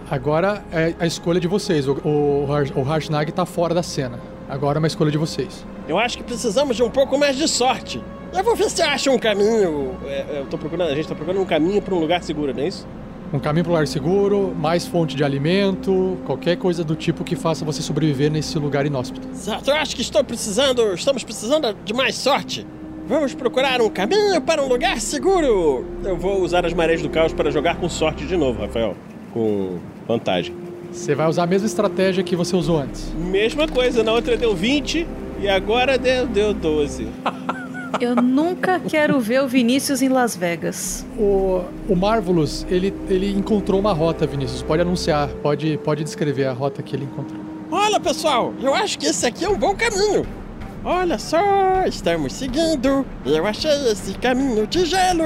[0.09, 1.87] Agora é a escolha de vocês.
[1.87, 4.19] O, o, o Harshnag tá fora da cena.
[4.47, 5.65] Agora é uma escolha de vocês.
[5.87, 8.01] Eu acho que precisamos de um pouco mais de sorte.
[8.33, 9.97] Eu vou ver se acha um caminho.
[10.05, 12.63] É, eu tô procurando, a gente tá procurando um caminho pra um lugar seguro, não
[12.63, 12.87] é isso?
[13.33, 17.65] Um caminho pro lar seguro, mais fonte de alimento, qualquer coisa do tipo que faça
[17.65, 19.27] você sobreviver nesse lugar inóspito.
[19.27, 20.93] Exato, eu acho que estou precisando.
[20.93, 22.65] Estamos precisando de mais sorte.
[23.05, 25.85] Vamos procurar um caminho para um lugar seguro.
[26.03, 28.95] Eu vou usar as marés do caos para jogar com sorte de novo, Rafael.
[29.33, 29.77] Com
[30.07, 30.53] vantagem.
[30.91, 33.13] Você vai usar a mesma estratégia que você usou antes.
[33.13, 35.05] Mesma coisa, na outra deu 20
[35.41, 37.07] e agora deu, deu 12.
[38.01, 41.05] Eu nunca quero ver o Vinícius em Las Vegas.
[41.17, 44.61] O, o Marvelous, ele, ele encontrou uma rota, Vinícius.
[44.61, 47.39] Pode anunciar, pode, pode descrever a rota que ele encontrou.
[47.71, 50.25] Olha, pessoal, eu acho que esse aqui é um bom caminho.
[50.83, 53.05] Olha só, estamos seguindo.
[53.25, 55.23] Eu achei esse caminho de gelo.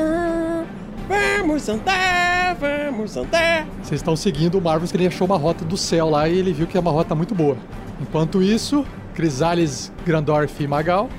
[1.12, 3.68] Vamos andar, vamos andar.
[3.84, 6.53] Vocês estão seguindo o Marvelous que ele achou uma rota do céu lá e ele
[6.53, 7.57] viu que é uma rota muito boa.
[7.99, 11.09] Enquanto isso, Crisales, Grandorf e Magal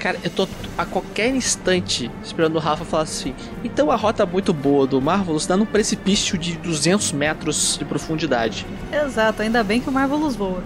[0.00, 3.34] Cara, eu tô a qualquer instante esperando o Rafa falar assim.
[3.62, 8.66] Então a rota muito boa do Marvelous dá num precipício de 200 metros de profundidade.
[8.90, 10.62] Exato, ainda bem que o Marvelous voa.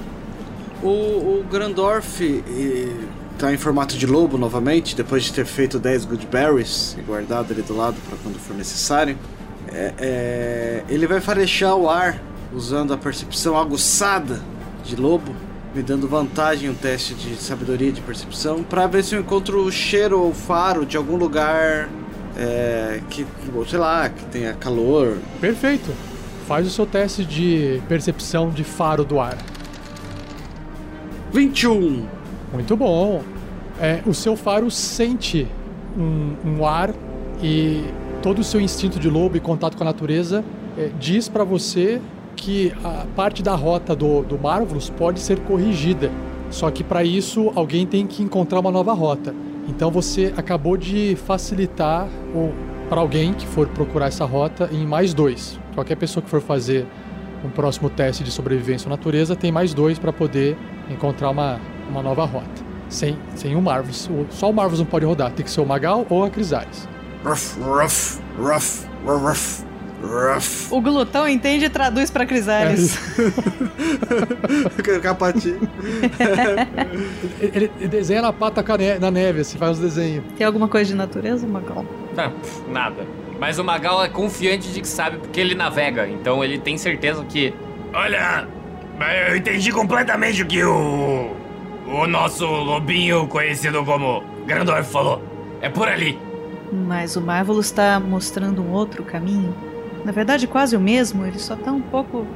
[0.81, 3.07] O, o Grandorf e,
[3.39, 7.53] tá em formato de lobo novamente, depois de ter feito 10 good berries e guardado
[7.53, 9.18] ali do lado para quando for necessário.
[9.72, 12.20] É, é, ele vai farejar o ar
[12.53, 14.41] usando a percepção aguçada
[14.85, 15.35] de lobo,
[15.74, 19.72] me dando vantagem um teste de sabedoria de percepção, para ver se eu encontro o
[19.72, 21.89] cheiro ou faro de algum lugar
[22.37, 23.26] é, que,
[23.68, 25.18] sei lá, que tenha calor.
[25.41, 25.91] Perfeito.
[26.47, 29.39] Faz o seu teste de percepção de faro do ar.
[31.32, 32.07] 21.
[32.55, 33.20] Muito bom.
[33.80, 35.48] É, o seu faro sente
[35.98, 36.94] um, um ar
[37.42, 37.84] e
[38.22, 40.44] todo o seu instinto de lobo e contato com a natureza
[40.78, 42.00] é, diz para você
[42.36, 46.12] que a parte da rota do, do Marvelous pode ser corrigida.
[46.48, 49.34] Só que para isso alguém tem que encontrar uma nova rota.
[49.68, 52.07] Então você acabou de facilitar
[52.88, 55.59] para alguém que for procurar essa rota em mais dois.
[55.74, 56.86] Qualquer pessoa que for fazer
[57.44, 60.57] um próximo teste de sobrevivência na natureza tem mais dois para poder
[60.88, 61.59] encontrar uma,
[61.89, 62.62] uma nova rota.
[62.89, 64.09] Sem, sem o Marvelous.
[64.09, 65.30] O- Só o Marvelous não pode rodar.
[65.32, 66.89] Tem que ser o Magal ou a Crisales.
[67.24, 69.64] Ruff, ruff, ruff, ruff,
[70.03, 70.68] ruff.
[70.74, 72.99] O glutão entende e traduz pra Crisales.
[75.03, 75.57] Capati.
[77.41, 78.64] Ele, ele- ele desenha na pata
[79.01, 80.24] na neve, assim, faz os desenhos.
[80.37, 81.85] Tem alguma coisa de natureza, Magal?
[82.16, 82.32] Não,
[82.72, 83.07] nada.
[83.41, 87.24] Mas o Magal é confiante de que sabe porque ele navega, então ele tem certeza
[87.24, 87.53] que.
[87.93, 88.47] Olha,
[89.28, 91.30] eu entendi completamente o que o.
[91.87, 95.22] O nosso lobinho conhecido como Grandorf falou.
[95.61, 96.18] É por ali.
[96.72, 99.55] Mas o Marvelous está mostrando um outro caminho.
[100.05, 102.26] Na verdade, quase o mesmo, ele só tá um pouco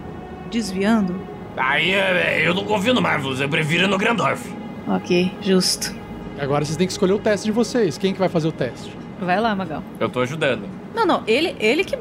[0.50, 1.20] desviando.
[1.56, 4.48] Aí é, eu não confio no Marvelous, eu prefiro no Grandorf.
[4.86, 5.94] Ok, justo.
[6.38, 7.98] Agora vocês têm que escolher o teste de vocês.
[7.98, 8.96] Quem que vai fazer o teste?
[9.20, 9.82] Vai lá, Magal.
[9.98, 10.62] Eu tô ajudando.
[10.94, 11.98] Não, não, ele, ele que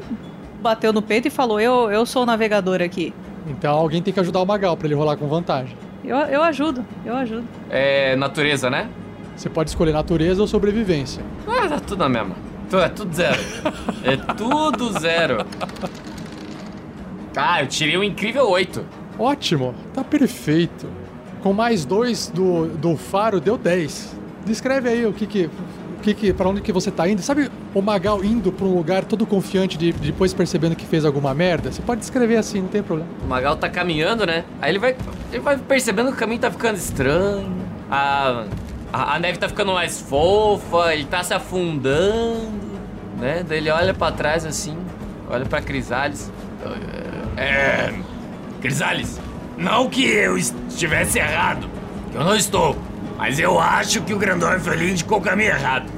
[0.62, 3.12] bateu no peito e falou: eu, eu sou o navegador aqui.
[3.46, 5.76] Então alguém tem que ajudar o Magal pra ele rolar com vantagem.
[6.08, 7.44] Eu, eu ajudo, eu ajudo.
[7.68, 8.88] É natureza, né?
[9.36, 11.22] Você pode escolher natureza ou sobrevivência.
[11.46, 12.34] Ah, tá tudo na mesma.
[12.72, 13.38] É tudo zero.
[14.02, 15.46] É tudo zero.
[17.36, 18.84] Ah, eu tirei um incrível 8.
[19.18, 20.86] Ótimo, tá perfeito.
[21.42, 24.16] Com mais dois do, do faro, deu 10.
[24.46, 25.50] Descreve aí o que que.
[26.02, 27.20] Que que, pra onde que você tá indo?
[27.22, 31.34] Sabe o Magal indo pra um lugar todo confiante de depois percebendo que fez alguma
[31.34, 31.72] merda?
[31.72, 33.10] Você pode descrever assim, não tem problema.
[33.22, 34.44] O Magal tá caminhando, né?
[34.60, 34.96] Aí ele vai,
[35.32, 37.52] ele vai percebendo que o caminho tá ficando estranho.
[37.90, 38.44] A,
[38.92, 42.78] a, a neve tá ficando mais fofa, ele tá se afundando,
[43.18, 43.44] né?
[43.46, 44.76] Daí ele olha pra trás assim,
[45.28, 46.30] olha pra Crisales.
[47.36, 47.92] É.
[48.60, 49.20] Crisales,
[49.56, 51.68] não que eu estivesse errado,
[52.14, 52.76] eu não estou.
[53.18, 55.90] Mas eu acho que o Grandorf ali indicou o caminho errado.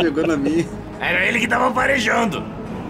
[0.00, 0.64] Jogou na minha.
[1.00, 2.44] Era ele que tava farejando.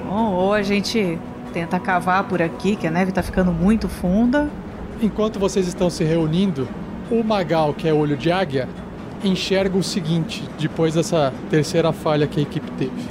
[0.06, 1.18] Bom, ou a gente
[1.50, 4.50] tenta cavar por aqui, que a neve tá ficando muito funda.
[5.00, 6.68] Enquanto vocês estão se reunindo,
[7.10, 8.68] o Magal, que é olho de águia,
[9.24, 13.08] enxerga o seguinte depois dessa terceira falha que a equipe teve.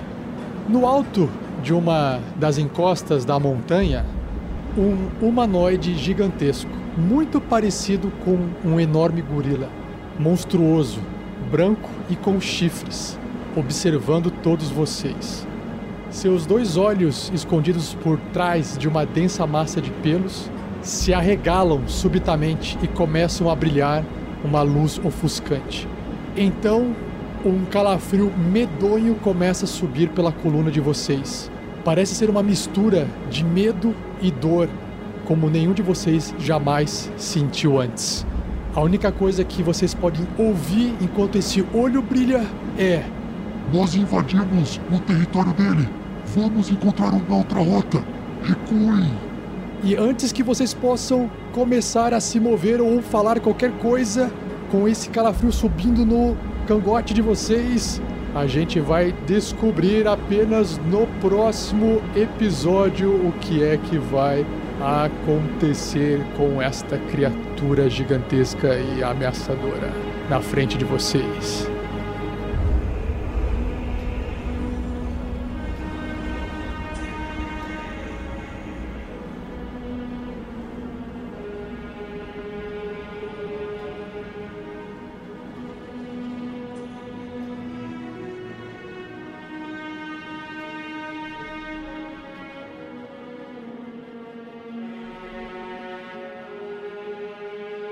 [0.70, 1.28] No alto
[1.64, 4.06] de uma das encostas da montanha,
[4.78, 9.70] um humanoide gigantesco, muito parecido com um enorme gorila,
[10.20, 11.00] monstruoso,
[11.50, 13.18] branco e com chifres,
[13.56, 15.48] observando todos vocês.
[16.10, 20.50] Seus dois olhos, escondidos por trás de uma densa massa de pelos,
[20.82, 24.04] se arregalam subitamente e começam a brilhar
[24.44, 25.88] uma luz ofuscante.
[26.36, 26.94] Então,
[27.46, 31.50] um calafrio medonho começa a subir pela coluna de vocês.
[31.84, 34.70] Parece ser uma mistura de medo e dor,
[35.32, 38.28] como nenhum de vocês jamais sentiu antes.
[38.76, 42.46] A única coisa que vocês podem ouvir enquanto esse olho brilha
[42.78, 43.02] é:
[43.74, 45.88] Nós invadimos o território dele.
[46.36, 48.04] Vamos encontrar uma outra rota.
[48.44, 49.10] Recuem.
[49.82, 54.30] E antes que vocês possam começar a se mover ou falar qualquer coisa,
[54.70, 56.36] com esse calafrio subindo no
[56.68, 58.02] cangote de vocês,
[58.36, 64.61] a gente vai descobrir apenas no próximo episódio o que é que vai acontecer
[66.36, 69.94] com esta criatura gigantesca e ameaçadora
[70.28, 71.71] na frente de vocês.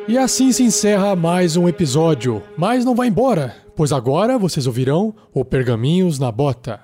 [0.10, 2.42] E assim se encerra mais um episódio.
[2.58, 6.82] Mas não vai embora, pois agora vocês ouvirão o Pergaminhos na Bota.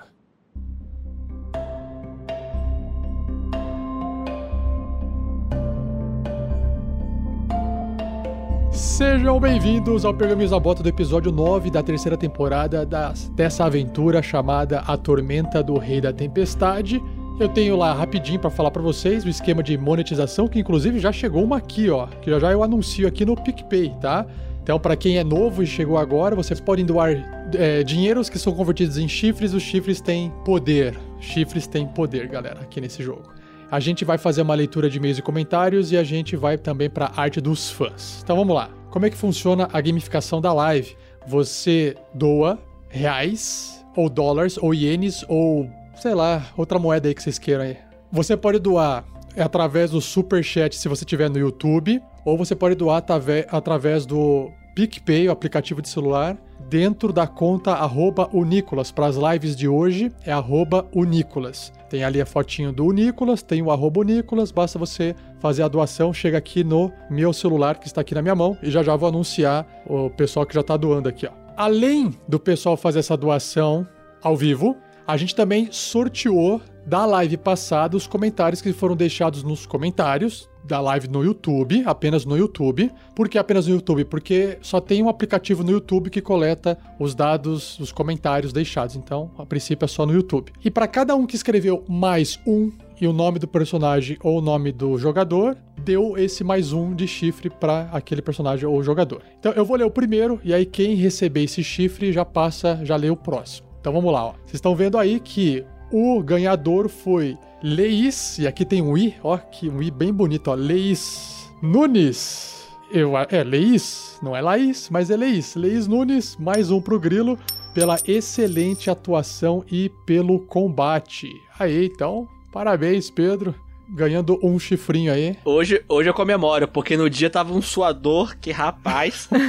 [8.72, 14.22] Sejam bem-vindos ao Pergaminhos na Bota do episódio 9 da terceira temporada das- dessa aventura
[14.22, 17.02] chamada A Tormenta do Rei da Tempestade.
[17.38, 21.12] Eu tenho lá rapidinho pra falar pra vocês o esquema de monetização, que inclusive já
[21.12, 24.26] chegou uma aqui, ó, que já eu anuncio aqui no PicPay, tá?
[24.64, 27.12] Então, pra quem é novo e chegou agora, vocês podem doar
[27.54, 29.54] é, dinheiros que são convertidos em chifres.
[29.54, 30.98] Os chifres têm poder.
[31.20, 33.24] Chifres têm poder, galera, aqui nesse jogo.
[33.70, 36.90] A gente vai fazer uma leitura de e-mails e comentários e a gente vai também
[36.90, 38.22] para a arte dos fãs.
[38.24, 38.70] Então vamos lá.
[38.90, 40.96] Como é que funciona a gamificação da live?
[41.28, 42.58] Você doa
[42.88, 45.70] reais ou dólares ou ienes ou
[46.00, 47.78] sei lá, outra moeda aí que vocês queiram aí.
[48.12, 49.06] Você pode doar
[49.38, 53.04] através do super chat se você tiver no YouTube, ou você pode doar
[53.52, 56.38] através do PicPay, o aplicativo de celular,
[56.70, 58.92] dentro da conta arroba Unicolas.
[58.92, 61.72] Para as lives de hoje é arroba Unicolas.
[61.90, 66.14] Tem ali a fotinho do Unicolas, tem o arroba Unicolas, basta você fazer a doação,
[66.14, 69.10] chega aqui no meu celular que está aqui na minha mão e já já vou
[69.10, 71.32] anunciar o pessoal que já está doando aqui, ó.
[71.56, 73.88] Além do pessoal fazer essa doação
[74.22, 74.76] ao vivo,
[75.08, 80.80] a gente também sorteou da live passada os comentários que foram deixados nos comentários da
[80.80, 82.92] live no YouTube, apenas no YouTube.
[83.16, 84.06] Por que apenas no YouTube?
[84.06, 88.96] Porque só tem um aplicativo no YouTube que coleta os dados, os comentários deixados.
[88.96, 90.52] Então, a princípio é só no YouTube.
[90.64, 94.42] E para cada um que escreveu mais um e o nome do personagem ou o
[94.42, 99.22] nome do jogador, deu esse mais um de chifre para aquele personagem ou jogador.
[99.40, 102.96] Então eu vou ler o primeiro e aí quem receber esse chifre já passa, já
[102.96, 103.65] lê o próximo.
[103.86, 104.32] Então vamos lá, ó.
[104.32, 109.38] Vocês estão vendo aí que o ganhador foi Leis, e aqui tem um i, ó,
[109.38, 112.68] que um i bem bonito, ó, Leis Nunes.
[112.92, 115.54] Eu, é, Leis, não é Laís, mas é Leis.
[115.56, 117.38] Leis Nunes, mais um pro Grilo,
[117.76, 121.30] pela excelente atuação e pelo combate.
[121.60, 123.54] Aí, então, parabéns, Pedro,
[123.88, 125.38] ganhando um chifrinho aí.
[125.46, 129.30] Hoje, hoje eu comemoro, porque no dia tava um suador que, rapaz.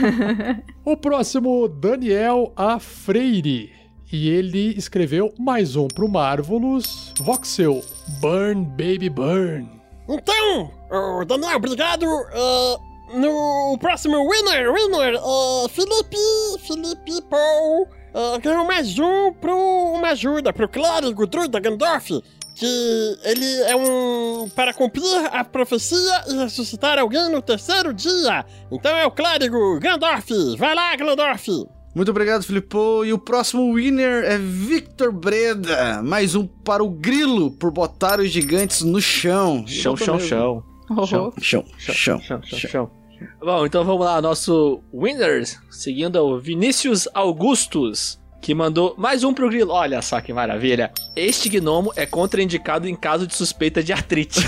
[0.85, 2.79] O próximo, Daniel A.
[2.79, 3.86] Freire.
[4.13, 7.83] E ele escreveu mais um pro Marvelous Voxel.
[8.21, 9.69] Burn, baby, burn.
[10.09, 10.71] Então,
[11.27, 12.07] Daniel, obrigado.
[12.07, 12.77] ah,
[13.15, 16.17] no próximo winner, winner, ah, Felipe,
[16.67, 19.57] Felipe Paul, ah, ganhou mais um pro
[19.95, 22.11] uma ajuda pro clérigo druida Gandalf,
[22.55, 25.03] que ele é um para cumprir
[25.33, 28.45] a profecia e ressuscitar alguém no terceiro dia.
[28.71, 30.31] Então é o clérigo Gandalf.
[30.57, 31.49] Vai lá, Gandalf.
[31.97, 33.07] Muito obrigado, Filippo.
[33.07, 36.03] E o próximo winner é Victor Breda.
[36.03, 39.67] Mais um para o Grilo por botar os gigantes no chão.
[39.67, 40.63] Chão, chão, chão.
[41.07, 41.65] Chão, chão, chão,
[42.21, 42.91] Chão, chão, chão.
[43.41, 49.49] Bom, então vamos lá, nosso winners, seguindo o Vinícius Augustus, que mandou mais um pro
[49.49, 49.73] Grilo.
[49.73, 50.93] Olha só que maravilha.
[51.17, 54.41] Este gnomo é contraindicado em caso de suspeita de artrite.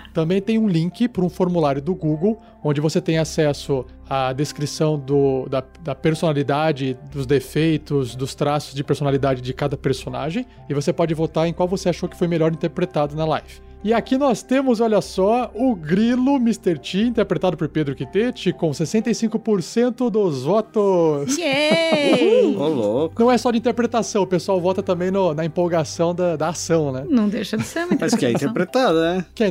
[0.12, 4.98] Também tem um link para um formulário do Google, onde você tem acesso à descrição
[4.98, 10.92] do, da, da personalidade, dos defeitos, dos traços de personalidade de cada personagem, e você
[10.92, 13.60] pode votar em qual você achou que foi melhor interpretado na live.
[13.82, 16.78] E aqui nós temos, olha só, o Grilo Mr.
[16.78, 21.38] T, interpretado por Pedro Quitete, com 65% dos votos.
[21.38, 22.54] Yay!
[22.56, 23.14] Ô, louco.
[23.22, 26.92] Não é só de interpretação, o pessoal vota também no- na empolgação da, da ação,
[26.92, 27.06] né?
[27.08, 29.24] Não deixa de ser uma Mas que é interpretada, né?
[29.34, 29.48] Quer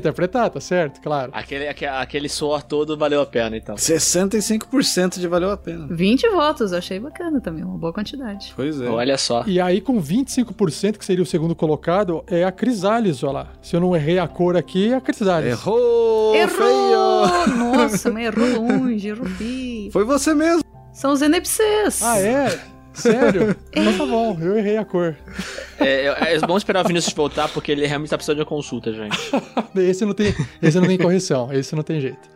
[0.49, 1.01] interpretar, tá certo?
[1.01, 1.31] Claro.
[1.33, 3.75] aquele, aque- aquele suor todo valeu a pena, então.
[3.75, 5.87] 65% de valeu a pena.
[5.89, 8.53] 20 votos, achei bacana também, uma boa quantidade.
[8.55, 8.87] Pois é.
[8.87, 9.43] Olha só.
[9.45, 13.47] E aí, com 25%, que seria o segundo colocado, é a Crisales, olha lá.
[13.61, 15.51] Se eu não errei a cor aqui, é a Crisales.
[15.51, 16.35] Errou!
[16.35, 16.49] Errou!
[16.49, 17.55] Feio!
[17.57, 19.91] Nossa, mas errou longe, errou feio.
[19.91, 20.63] Foi você mesmo.
[20.93, 22.01] São os NPCs.
[22.03, 22.59] Ah, é?
[22.99, 23.55] Sério?
[23.71, 25.15] então tá bom, eu errei a cor.
[25.79, 28.47] É, é, é bom esperar o Vinícius voltar, porque ele realmente tá precisando de uma
[28.47, 29.17] consulta, gente.
[29.75, 32.29] Esse não tem, esse não tem correção, esse não tem jeito.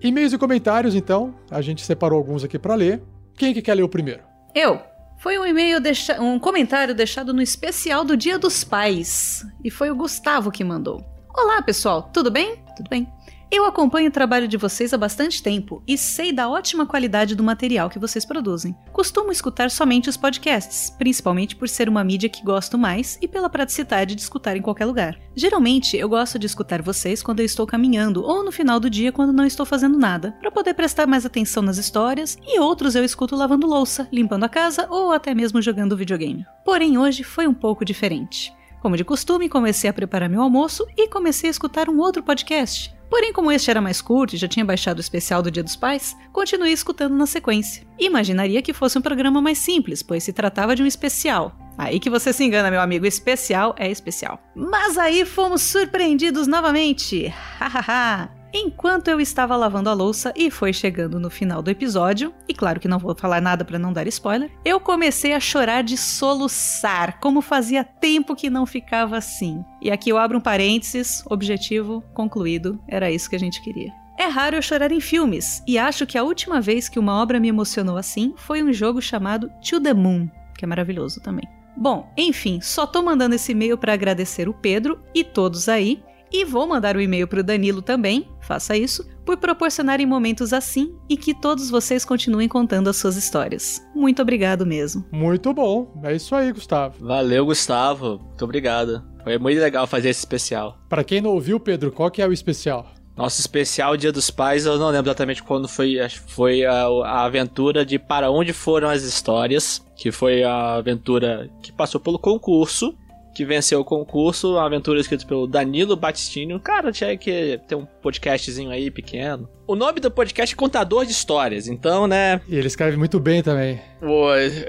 [0.00, 1.34] E-mails e comentários, então.
[1.50, 3.02] A gente separou alguns aqui pra ler.
[3.36, 4.20] Quem que quer ler o primeiro?
[4.54, 4.80] Eu.
[5.18, 6.20] Foi um e-mail, deixa...
[6.22, 9.44] um comentário deixado no especial do Dia dos Pais.
[9.64, 11.04] E foi o Gustavo que mandou.
[11.36, 12.56] Olá, pessoal, tudo bem?
[12.76, 13.08] Tudo bem.
[13.50, 17.42] Eu acompanho o trabalho de vocês há bastante tempo e sei da ótima qualidade do
[17.42, 18.76] material que vocês produzem.
[18.92, 23.48] Costumo escutar somente os podcasts, principalmente por ser uma mídia que gosto mais e pela
[23.48, 25.18] praticidade de escutar em qualquer lugar.
[25.34, 29.10] Geralmente, eu gosto de escutar vocês quando eu estou caminhando ou no final do dia
[29.10, 33.02] quando não estou fazendo nada, para poder prestar mais atenção nas histórias, e outros eu
[33.02, 36.44] escuto lavando louça, limpando a casa ou até mesmo jogando videogame.
[36.66, 38.52] Porém, hoje foi um pouco diferente.
[38.82, 42.97] Como de costume, comecei a preparar meu almoço e comecei a escutar um outro podcast.
[43.10, 45.76] Porém, como este era mais curto e já tinha baixado o especial do Dia dos
[45.76, 47.86] Pais, continuei escutando na sequência.
[47.98, 51.56] Imaginaria que fosse um programa mais simples, pois se tratava de um especial.
[51.76, 54.42] Aí que você se engana, meu amigo, especial é especial.
[54.54, 57.28] Mas aí fomos surpreendidos novamente.
[57.58, 58.37] Hahaha.
[58.52, 62.80] Enquanto eu estava lavando a louça e foi chegando no final do episódio, e claro
[62.80, 67.20] que não vou falar nada para não dar spoiler, eu comecei a chorar de soluçar,
[67.20, 69.62] como fazia tempo que não ficava assim.
[69.82, 73.92] E aqui eu abro um parênteses, objetivo concluído, era isso que a gente queria.
[74.18, 77.38] É raro eu chorar em filmes, e acho que a última vez que uma obra
[77.38, 81.46] me emocionou assim foi um jogo chamado To the Moon, que é maravilhoso também.
[81.76, 86.02] Bom, enfim, só tô mandando esse e-mail para agradecer o Pedro e todos aí,
[86.32, 90.52] e vou mandar o um e-mail para o Danilo também, faça isso, por proporcionarem momentos
[90.52, 93.82] assim e que todos vocês continuem contando as suas histórias.
[93.94, 95.04] Muito obrigado mesmo.
[95.12, 95.92] Muito bom.
[96.02, 97.06] É isso aí, Gustavo.
[97.06, 98.18] Valeu, Gustavo.
[98.18, 99.02] Muito obrigado.
[99.22, 100.78] Foi muito legal fazer esse especial.
[100.88, 102.86] Para quem não ouviu, Pedro, qual que é o especial?
[103.18, 105.96] Nosso especial Dia dos Pais, eu não lembro exatamente quando foi.
[106.28, 111.72] Foi a, a aventura de Para Onde Foram as Histórias, que foi a aventura que
[111.72, 112.96] passou pelo concurso
[113.38, 116.58] que venceu o concurso, uma aventura escrita pelo Danilo Batistini.
[116.58, 119.48] Cara, tinha que ter um podcastzinho aí pequeno.
[119.64, 122.40] O nome do podcast é Contador de Histórias, então, né?
[122.48, 123.80] E ele escreve muito bem também.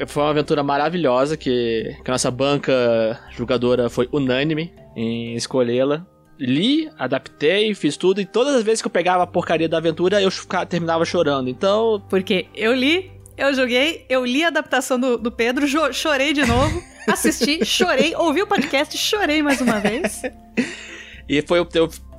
[0.05, 6.05] Foi uma aventura maravilhosa que, que a nossa banca jogadora foi unânime em escolhê-la.
[6.39, 10.21] Li, adaptei, fiz tudo, e todas as vezes que eu pegava a porcaria da aventura,
[10.21, 11.49] eu ficava, terminava chorando.
[11.49, 12.03] Então.
[12.07, 16.83] Porque eu li, eu joguei, eu li a adaptação do, do Pedro, chorei de novo.
[17.07, 20.21] assisti, chorei, ouvi o podcast, chorei mais uma vez.
[21.27, 21.67] e foi o,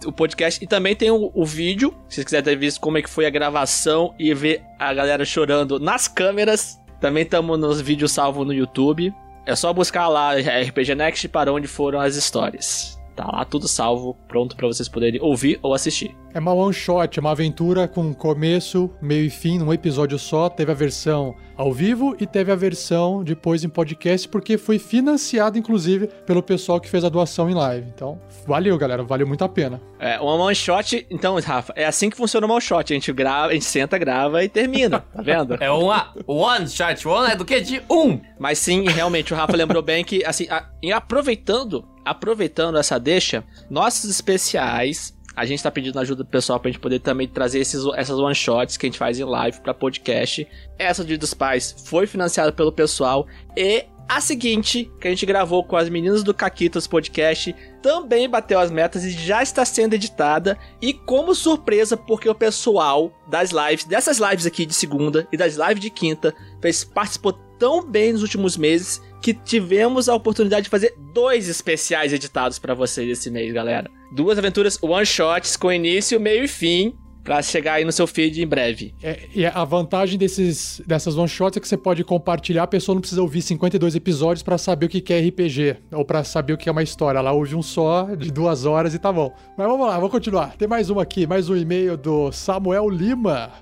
[0.06, 0.62] o podcast.
[0.64, 3.26] E também tem o, o, vídeo, se vocês quiserem ter visto como é que foi
[3.26, 6.78] a gravação e ver a galera chorando nas câmeras.
[7.01, 9.12] Também estamos nos vídeos salvos no YouTube.
[9.47, 12.99] É só buscar lá RPG Next para onde foram as histórias.
[13.20, 16.16] Tá lá tudo salvo, pronto para vocês poderem ouvir ou assistir.
[16.32, 20.48] É uma one shot, é uma aventura com começo, meio e fim, num episódio só.
[20.48, 25.59] Teve a versão ao vivo e teve a versão depois em podcast, porque foi financiado,
[25.59, 27.86] inclusive, pelo pessoal que fez a doação em live.
[27.94, 29.82] Então, valeu, galera, valeu muito a pena.
[29.98, 32.90] É, uma one shot, então, Rafa, é assim que funciona uma one shot.
[32.90, 35.59] A gente grava, a gente senta, grava e termina, tá vendo?
[35.60, 37.60] é uma one shot, one é do que?
[37.60, 38.18] De um.
[38.38, 40.64] Mas sim, realmente, o Rafa lembrou bem que, assim, a,
[40.97, 46.81] aproveitando, aproveitando essa deixa, nossos especiais a gente tá pedindo ajuda do pessoal pra gente
[46.81, 50.47] poder também trazer esses, essas one shots que a gente faz em live pra podcast.
[50.77, 53.27] Essa Dia dos Pais foi financiada pelo pessoal
[53.57, 58.59] e a seguinte, que a gente gravou com as meninas do Caquitas Podcast, também bateu
[58.59, 60.59] as metas e já está sendo editada.
[60.82, 65.55] E como surpresa, porque o pessoal das lives, dessas lives aqui de segunda e das
[65.55, 70.70] lives de quinta, fez, participou tão bem nos últimos meses que tivemos a oportunidade de
[70.70, 73.90] fazer dois especiais editados para vocês esse mês, galera.
[74.14, 76.94] Duas aventuras one shots com início, meio e fim.
[77.22, 78.94] Pra chegar aí no seu feed em breve.
[79.02, 82.94] É, e a vantagem desses, dessas one shots é que você pode compartilhar, a pessoa
[82.94, 86.56] não precisa ouvir 52 episódios para saber o que é RPG, ou para saber o
[86.56, 87.18] que é uma história.
[87.18, 89.34] Ela ouve um só de duas horas e tá bom.
[89.56, 90.56] Mas vamos lá, vamos continuar.
[90.56, 93.52] Tem mais um aqui, mais um e-mail do Samuel Lima.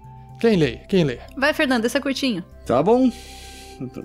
[0.40, 0.76] Quem lê?
[0.88, 1.18] Quem lê?
[1.36, 2.44] Vai, Fernando, esse é curtinho.
[2.64, 3.10] Tá bom.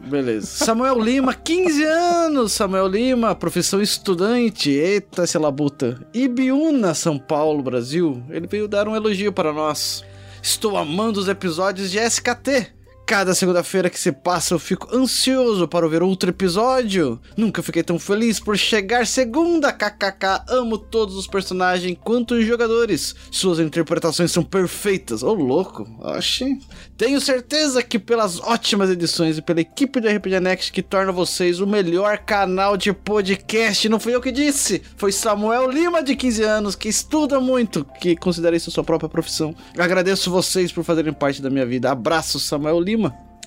[0.07, 0.47] Beleza.
[0.47, 2.51] Samuel Lima, 15 anos.
[2.53, 4.69] Samuel Lima, profissão estudante.
[4.69, 5.99] Eita, essa labuta.
[6.13, 8.23] Ibiúna, São Paulo, Brasil.
[8.29, 10.03] Ele veio dar um elogio para nós.
[10.41, 12.73] Estou amando os episódios de SKT.
[13.05, 17.19] Cada segunda-feira que se passa eu fico ansioso para ver outro episódio.
[17.35, 20.43] Nunca fiquei tão feliz por chegar segunda, kkk.
[20.47, 23.13] Amo todos os personagens quanto os jogadores.
[23.29, 25.21] Suas interpretações são perfeitas.
[25.21, 25.85] Ô, oh, louco.
[25.99, 26.57] Oxi.
[26.97, 31.59] Tenho certeza que pelas ótimas edições e pela equipe do RPG Next que torna vocês
[31.59, 33.89] o melhor canal de podcast.
[33.89, 34.81] Não fui eu que disse.
[34.95, 39.53] Foi Samuel Lima, de 15 anos, que estuda muito, que considera isso sua própria profissão.
[39.77, 41.91] Agradeço vocês por fazerem parte da minha vida.
[41.91, 42.92] Abraço, Samuel Lima.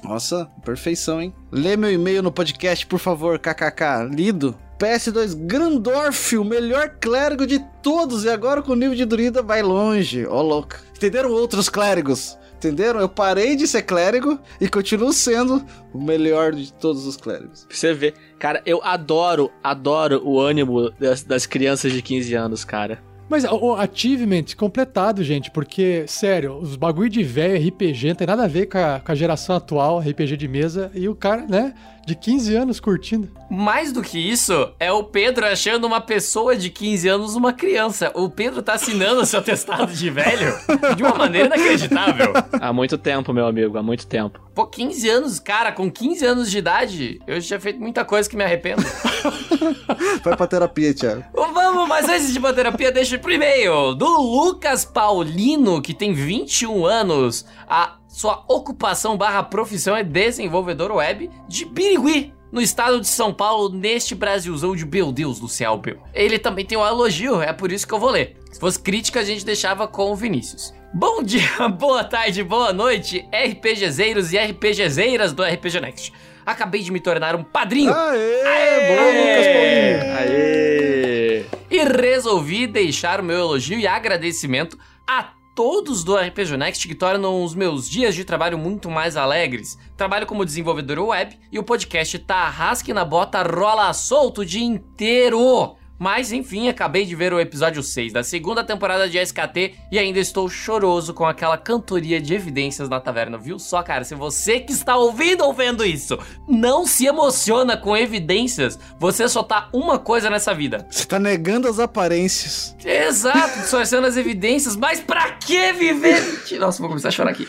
[0.02, 1.34] Nossa, perfeição, hein?
[1.50, 4.08] Lê meu e-mail no podcast, por favor, kkk.
[4.14, 4.56] Lido.
[4.78, 9.62] PS2 Grandorf, o melhor clérigo de todos, e agora com o nível de druida vai
[9.62, 10.26] longe.
[10.26, 10.76] Ó, oh, louco.
[10.94, 12.36] Entenderam outros clérigos?
[12.56, 13.00] Entenderam?
[13.00, 17.66] Eu parei de ser clérigo e continuo sendo o melhor de todos os clérigos.
[17.70, 23.02] Você vê, cara, eu adoro, adoro o ânimo das, das crianças de 15 anos, cara.
[23.28, 28.44] Mas o achievement completado, gente, porque, sério, os bagulho de velho RPG não tem nada
[28.44, 31.74] a ver com a, com a geração atual, RPG de mesa, e o cara, né,
[32.06, 33.28] de 15 anos curtindo.
[33.50, 38.12] Mais do que isso, é o Pedro achando uma pessoa de 15 anos uma criança.
[38.14, 40.54] O Pedro tá assinando seu testado de velho
[40.96, 42.32] de uma maneira inacreditável.
[42.60, 44.40] Há muito tempo, meu amigo, há muito tempo.
[44.54, 48.30] Pô, 15 anos, cara, com 15 anos de idade, eu já tinha feito muita coisa
[48.30, 48.82] que me arrependo.
[50.22, 51.24] Vai pra terapia, Thiago.
[51.34, 56.12] Vamos, mas antes de ir pra terapia, deixa pro e-mail do Lucas Paulino, que tem
[56.12, 57.44] 21 anos.
[57.68, 63.68] A sua ocupação barra profissão é desenvolvedor web de Birigui, no estado de São Paulo,
[63.68, 65.98] neste Brasilzão de meu Deus do céu, meu.
[66.14, 68.38] Ele também tem um elogio, é por isso que eu vou ler.
[68.50, 70.72] Se fosse crítica, a gente deixava com o Vinícius.
[70.94, 76.10] Bom dia, boa tarde, boa noite, RPGzeiros e RPGzeiras do RPG Next.
[76.46, 77.92] Acabei de me tornar um padrinho.
[77.92, 80.16] Aê, boa, Lucas Paulinho.
[80.16, 81.44] Aê!
[81.70, 87.42] E resolvi deixar o meu elogio e agradecimento a todos do RPG Next que tornam
[87.42, 89.78] os meus dias de trabalho muito mais alegres.
[89.96, 95.74] Trabalho como desenvolvedor web e o podcast Tarrasque na Bota rola solto o dia inteiro.
[95.98, 100.18] Mas enfim, acabei de ver o episódio 6 da segunda temporada de SKT e ainda
[100.18, 103.38] estou choroso com aquela cantoria de evidências na taverna.
[103.38, 104.04] Viu só, cara?
[104.04, 109.42] Se você que está ouvindo ou vendo isso não se emociona com evidências, você só
[109.42, 110.86] tá uma coisa nessa vida.
[110.90, 112.76] Você tá negando as aparências.
[112.84, 116.22] Exato, distorcendo as evidências, mas pra que viver?
[116.58, 117.48] Nossa, vou começar a chorar aqui.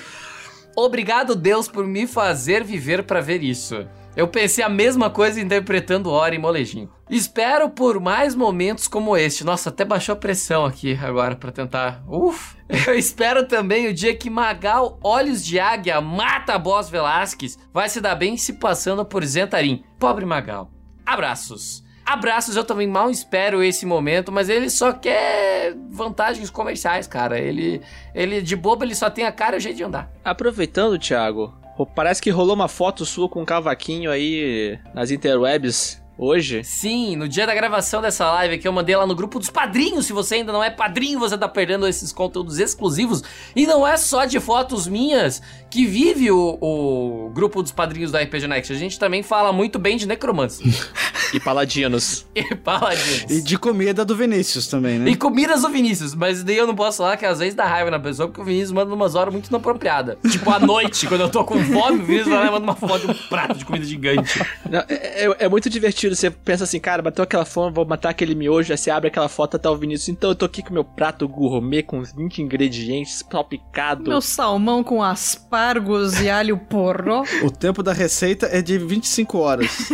[0.76, 3.88] Obrigado, Deus, por me fazer viver pra ver isso.
[4.18, 6.90] Eu pensei a mesma coisa interpretando Hora e Molejinho.
[7.08, 9.44] Espero por mais momentos como este.
[9.44, 12.04] Nossa, até baixou a pressão aqui agora pra tentar.
[12.08, 12.58] Uf!
[12.88, 17.88] Eu espero também o dia que Magal Olhos de Águia mata a Boss Velasquez vai
[17.90, 19.84] se dar bem se passando por Zentarim.
[20.00, 20.72] Pobre Magal.
[21.06, 21.84] Abraços.
[22.04, 27.38] Abraços, eu também mal espero esse momento, mas ele só quer vantagens comerciais, cara.
[27.38, 27.82] Ele,
[28.16, 30.10] ele de bobo, ele só tem a cara e o jeito de andar.
[30.24, 31.54] Aproveitando, Thiago,
[31.86, 36.64] parece que rolou uma foto sua com um cavaquinho aí nas interwebs hoje.
[36.64, 40.06] Sim, no dia da gravação dessa live que eu mandei lá no grupo dos padrinhos.
[40.08, 43.24] Se você ainda não é padrinho, você tá perdendo esses conteúdos exclusivos.
[43.56, 48.22] E não é só de fotos minhas que vive o, o grupo dos padrinhos da
[48.22, 48.74] RPG Next.
[48.74, 50.60] A gente também fala muito bem de necromantes.
[51.34, 52.26] E paladinos.
[52.36, 53.26] e paladinos.
[53.32, 55.10] E de comida do Vinícius também, né?
[55.10, 57.92] E comidas do Vinícius, mas daí eu não posso falar que às vezes dá raiva
[57.92, 60.18] na pessoa, porque o Vinícius manda umas horas muito inapropriadas.
[60.32, 62.76] Tipo, à noite, quando eu tô com fome, o Vinícius vai lá e manda uma
[62.76, 64.40] foto de um prato de comida gigante.
[64.70, 66.16] Não, é, é- é muito divertido.
[66.16, 68.72] Você pensa assim, cara, bateu aquela fome, vou matar aquele miojo.
[68.72, 70.10] Aí você abre aquela foto, tá o Vinícius.
[70.10, 74.10] Então eu tô aqui com meu prato gourmet com 20 ingredientes, salpicado.
[74.10, 77.24] Meu salmão com aspargos e alho porro.
[77.44, 79.90] O tempo da receita é de 25 horas.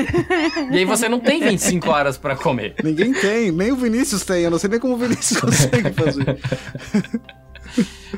[0.72, 2.76] E aí você não tem 25 horas pra comer.
[2.84, 4.44] Ninguém tem, nem o Vinícius tem.
[4.44, 6.40] Eu não sei nem como o Vinícius consegue fazer.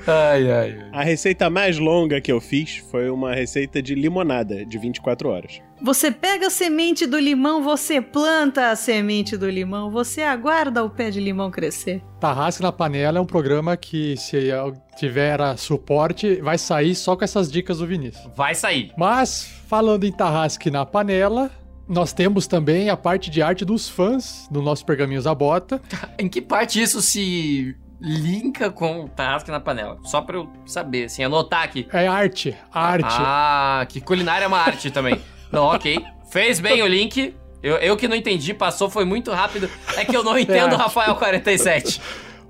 [0.07, 0.89] Ai, ai, ai.
[0.91, 5.61] A receita mais longa que eu fiz foi uma receita de limonada de 24 horas.
[5.81, 10.89] Você pega a semente do limão, você planta a semente do limão, você aguarda o
[10.89, 12.01] pé de limão crescer.
[12.19, 14.49] Tarrasque na Panela é um programa que, se
[14.97, 18.29] tiver a suporte, vai sair só com essas dicas do Vinícius.
[18.35, 18.91] Vai sair.
[18.97, 21.51] Mas, falando em Tarrasque na Panela,
[21.87, 25.81] nós temos também a parte de arte dos fãs do nosso Pergaminhos da Bota.
[26.17, 29.97] Em que parte isso se linka com o Tarrasque na Panela?
[30.03, 31.87] Só pra eu saber, assim, anotar aqui.
[31.91, 33.07] É arte, arte.
[33.09, 35.19] Ah, que culinária é uma arte também.
[35.51, 36.03] Não, ok.
[36.29, 37.35] Fez bem o link.
[37.63, 39.69] Eu, eu que não entendi, passou, foi muito rápido.
[39.95, 40.77] É que eu não entendo É.
[40.77, 41.99] Rafael 47.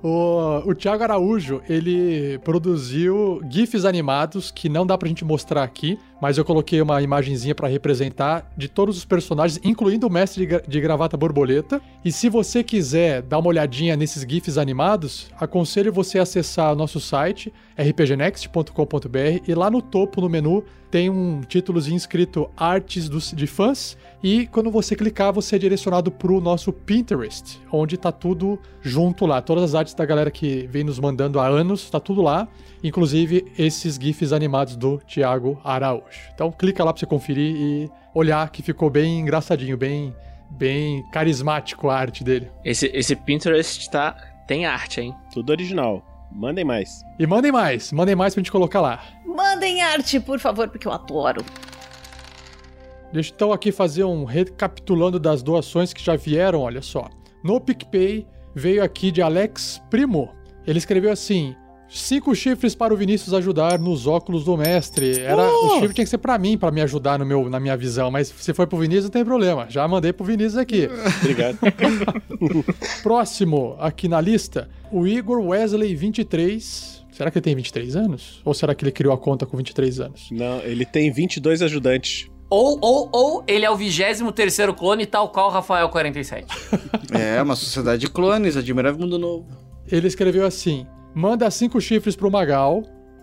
[0.02, 5.98] O, o Thiago Araújo, ele produziu GIFs animados que não dá pra gente mostrar aqui,
[6.20, 10.62] mas eu coloquei uma imagenzinha pra representar de todos os personagens, incluindo o mestre de,
[10.66, 11.80] de gravata borboleta.
[12.04, 16.76] E se você quiser dar uma olhadinha nesses GIFs animados, aconselho você a acessar o
[16.76, 23.32] nosso site, rpgnext.com.br, e lá no topo, no menu, tem um títulozinho escrito Artes dos,
[23.32, 28.58] de Fãs, e quando você clicar, você é direcionado pro nosso Pinterest, onde tá tudo
[28.80, 29.42] junto lá.
[29.42, 32.48] Todas as artes da galera que vem nos mandando há anos, tá tudo lá.
[32.82, 36.05] Inclusive esses GIFs animados do Thiago Araújo.
[36.34, 40.14] Então clica lá pra você conferir e olhar que ficou bem engraçadinho, bem,
[40.50, 42.50] bem carismático a arte dele.
[42.64, 44.16] Esse, esse Pinterest tá.
[44.46, 45.14] Tem arte, hein?
[45.32, 46.04] Tudo original.
[46.30, 47.02] Mandem mais.
[47.18, 49.02] E mandem mais, mandem mais pra gente colocar lá.
[49.24, 51.44] Mandem arte, por favor, porque eu adoro.
[53.12, 57.08] Deixa eu então aqui fazer um recapitulando das doações que já vieram, olha só.
[57.42, 60.30] No PicPay veio aqui de Alex Primo.
[60.66, 61.54] Ele escreveu assim:
[61.88, 65.20] cinco chifres para o Vinícius ajudar nos óculos do mestre.
[65.20, 67.76] Era o chifre tinha que ser pra mim, pra me ajudar no meu, na minha
[67.76, 69.66] visão, mas se foi pro Vinícius não tem problema.
[69.68, 70.88] Já mandei pro Vinícius aqui.
[71.20, 71.58] Obrigado.
[73.02, 77.04] Próximo aqui na lista, o Igor Wesley 23.
[77.12, 78.42] Será que ele tem 23 anos?
[78.44, 80.28] Ou será que ele criou a conta com 23 anos?
[80.30, 82.28] Não, ele tem 22 ajudantes.
[82.48, 86.46] Ou, ou, ou ele é o 23 clone, tal qual Rafael 47.
[87.10, 89.46] É, uma sociedade de clones, admirável mundo novo.
[89.90, 90.86] Ele escreveu assim:
[91.16, 92.82] manda cinco chifres pro Magal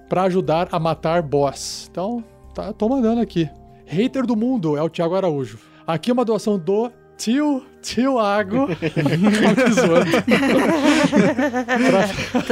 [0.10, 1.88] pra ajudar a matar boss.
[1.92, 3.50] Então, Tá, tô mandando aqui.
[3.86, 5.58] Hater do mundo é o Thiago Araújo.
[5.88, 8.68] Aqui é uma doação do tio, tio Ago.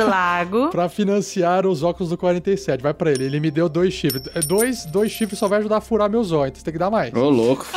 [0.08, 0.70] Lago.
[0.70, 2.82] pra financiar os óculos do 47.
[2.82, 3.26] Vai pra ele.
[3.26, 4.24] Ele me deu dois chifres.
[4.34, 6.48] É, Dois, dois chifres só vai ajudar a furar meus olhos.
[6.50, 7.14] Então você tem que dar mais.
[7.14, 7.68] Ô, louco.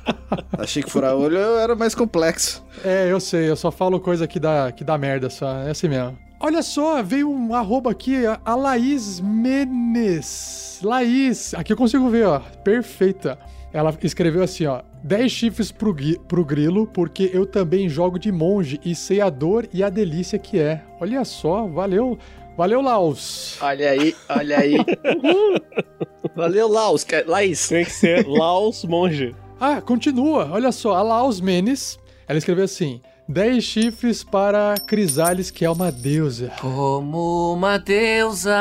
[0.58, 2.62] Achei que furar olho era mais complexo.
[2.84, 3.48] É, eu sei.
[3.48, 5.30] Eu só falo coisa que dá, que dá merda.
[5.30, 5.48] Só.
[5.62, 6.18] É assim mesmo.
[6.42, 10.80] Olha só, veio um arroba aqui, a- a Laís Menes.
[10.82, 12.40] Laís, aqui eu consigo ver, ó.
[12.64, 13.38] Perfeita.
[13.72, 14.80] Ela escreveu assim, ó.
[15.04, 15.94] 10 chifres pro,
[16.26, 20.38] pro grilo, porque eu também jogo de monge e sei a dor e a delícia
[20.38, 20.82] que é.
[21.00, 22.18] Olha só, valeu.
[22.56, 23.56] Valeu, Laos.
[23.62, 24.76] Olha aí, olha aí.
[26.34, 27.04] Valeu, Laos.
[27.04, 27.68] que- Laís.
[27.68, 29.34] Tem que ser Laos Monge.
[29.58, 30.48] Ah, continua.
[30.52, 31.98] Olha só, a Laos Menes,
[32.28, 33.00] ela escreveu assim:
[33.30, 36.50] 10 chifres para Crisales, que é uma deusa.
[36.60, 38.52] Como uma deusa,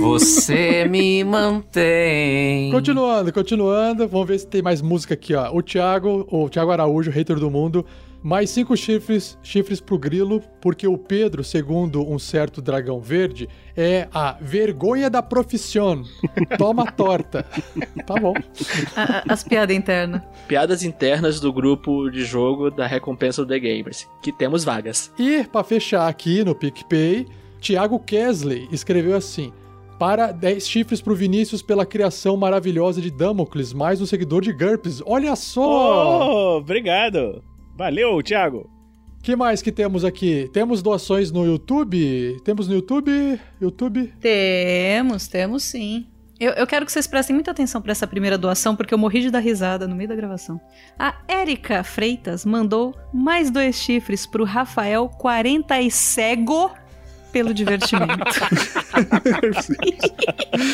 [0.00, 2.72] você me mantém.
[2.72, 4.08] Continuando, continuando.
[4.08, 5.54] Vamos ver se tem mais música aqui, ó.
[5.54, 7.86] O Thiago, o Thiago Araújo, hater do mundo.
[8.26, 14.08] Mais cinco chifres, chifres pro grilo, porque o Pedro, segundo um certo dragão verde, é
[14.12, 16.02] a vergonha da profissão.
[16.58, 17.44] Toma torta.
[18.04, 18.34] tá bom.
[19.28, 20.22] As piadas internas.
[20.48, 24.08] Piadas internas do grupo de jogo da recompensa do The Gamers.
[24.20, 25.12] Que temos vagas.
[25.16, 27.28] E, pra fechar aqui no PicPay,
[27.60, 29.52] Thiago Kesley escreveu assim.
[30.00, 35.00] Para 10 chifres pro Vinícius pela criação maravilhosa de Damocles, mais um seguidor de GURPS.
[35.06, 36.54] Olha só!
[36.54, 37.40] Oh, obrigado.
[37.76, 38.70] Valeu, Thiago.
[39.22, 40.48] que mais que temos aqui?
[40.50, 42.40] Temos doações no YouTube?
[42.42, 43.38] Temos no YouTube?
[43.60, 44.14] YouTube?
[44.18, 46.06] Temos, temos sim.
[46.40, 49.20] Eu, eu quero que vocês prestem muita atenção pra essa primeira doação, porque eu morri
[49.20, 50.58] de dar risada no meio da gravação.
[50.98, 56.70] A Érica Freitas mandou mais dois chifres pro Rafael 40 e cego
[57.30, 58.16] pelo divertimento.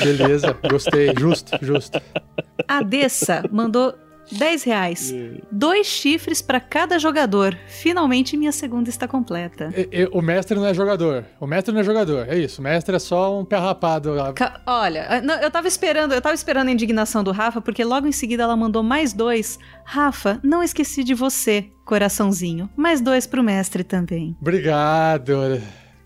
[0.05, 1.13] Beleza, gostei.
[1.19, 2.01] Justo, justo.
[2.69, 3.93] A Dessa mandou
[4.33, 5.15] 10 reais.
[5.51, 7.57] Dois chifres pra cada jogador.
[7.67, 9.71] Finalmente minha segunda está completa.
[9.77, 11.25] E- e- o mestre não é jogador.
[11.41, 12.27] O mestre não é jogador.
[12.29, 12.61] É isso.
[12.61, 14.13] O mestre é só um pé rapado.
[14.15, 14.33] lá.
[14.33, 17.85] Ca- Olha, ah, não, eu tava esperando, eu tava esperando a indignação do Rafa, porque
[17.85, 19.59] logo em seguida ela mandou mais dois.
[19.85, 22.69] Rafa, não esqueci de você, coraçãozinho.
[22.77, 24.37] Mais dois pro mestre também.
[24.41, 25.61] Obrigado.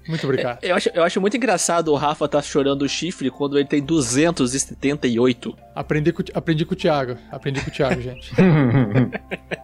[0.09, 0.59] Muito obrigado.
[0.63, 3.83] Eu acho, eu acho muito engraçado o Rafa tá chorando o chifre quando ele tem
[3.83, 5.57] 278.
[5.75, 7.17] Aprendi com, aprendi com o Thiago.
[7.31, 8.33] Aprendi com o Thiago, gente.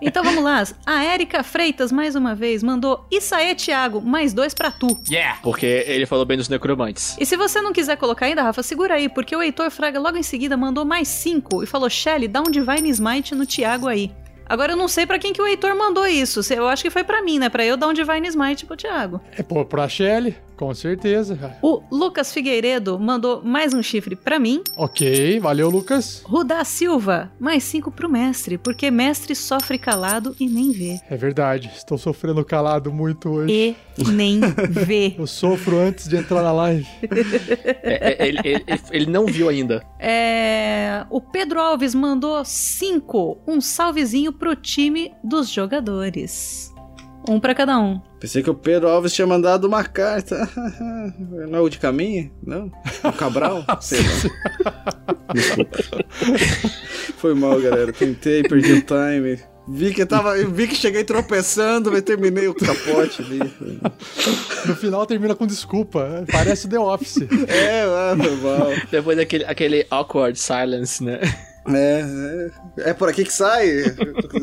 [0.05, 0.64] Então vamos lá.
[0.85, 5.01] A Érica Freitas, mais uma vez, mandou Isaê Thiago, mais dois pra tu.
[5.09, 5.39] Yeah!
[5.43, 7.16] Porque ele falou bem dos necromantes.
[7.20, 10.16] E se você não quiser colocar ainda, Rafa, segura aí, porque o Heitor Fraga logo
[10.16, 14.10] em seguida mandou mais cinco e falou: Shelly, dá um Divine Smite no Thiago aí.
[14.52, 16.42] Agora eu não sei pra quem que o Heitor mandou isso.
[16.52, 17.48] Eu acho que foi pra mim, né?
[17.48, 19.18] Pra eu dar um Divine Smite pro Thiago.
[19.34, 21.56] É pô, pra Shelly, com certeza.
[21.60, 24.62] O Lucas Figueiredo mandou mais um chifre pra mim.
[24.76, 26.22] Ok, valeu, Lucas.
[26.24, 31.01] Rudá Silva, mais cinco pro mestre, porque mestre sofre calado e nem vê.
[31.10, 33.52] É verdade, estou sofrendo calado muito hoje.
[33.98, 34.39] E nem
[34.70, 35.16] vê.
[35.18, 36.86] Eu sofro antes de entrar na live.
[37.82, 39.84] É, é, ele, ele- ele não viu ainda.
[39.98, 46.71] É, O Pedro Alves mandou cinco, um salvezinho pro time dos jogadores.
[47.28, 48.00] Um pra cada um.
[48.18, 50.48] Pensei que o Pedro Alves tinha mandado uma carta.
[51.48, 52.30] Não é o de caminho?
[52.44, 52.70] Não?
[53.04, 53.64] O Cabral?
[53.80, 55.24] Sei lá.
[55.32, 55.78] Desculpa.
[57.18, 57.92] Foi mal, galera.
[57.92, 59.38] Tentei, perdi o time.
[59.68, 60.36] Vi que tava.
[60.36, 63.38] eu Vi que cheguei tropeçando, mas terminei o capote ali.
[64.66, 66.24] No final termina com desculpa.
[66.30, 67.18] Parece The Office.
[67.48, 68.68] É, ah, foi mal.
[68.90, 71.20] Depois daquele aquele awkward silence, né?
[71.68, 73.66] É, é, é por aqui que sai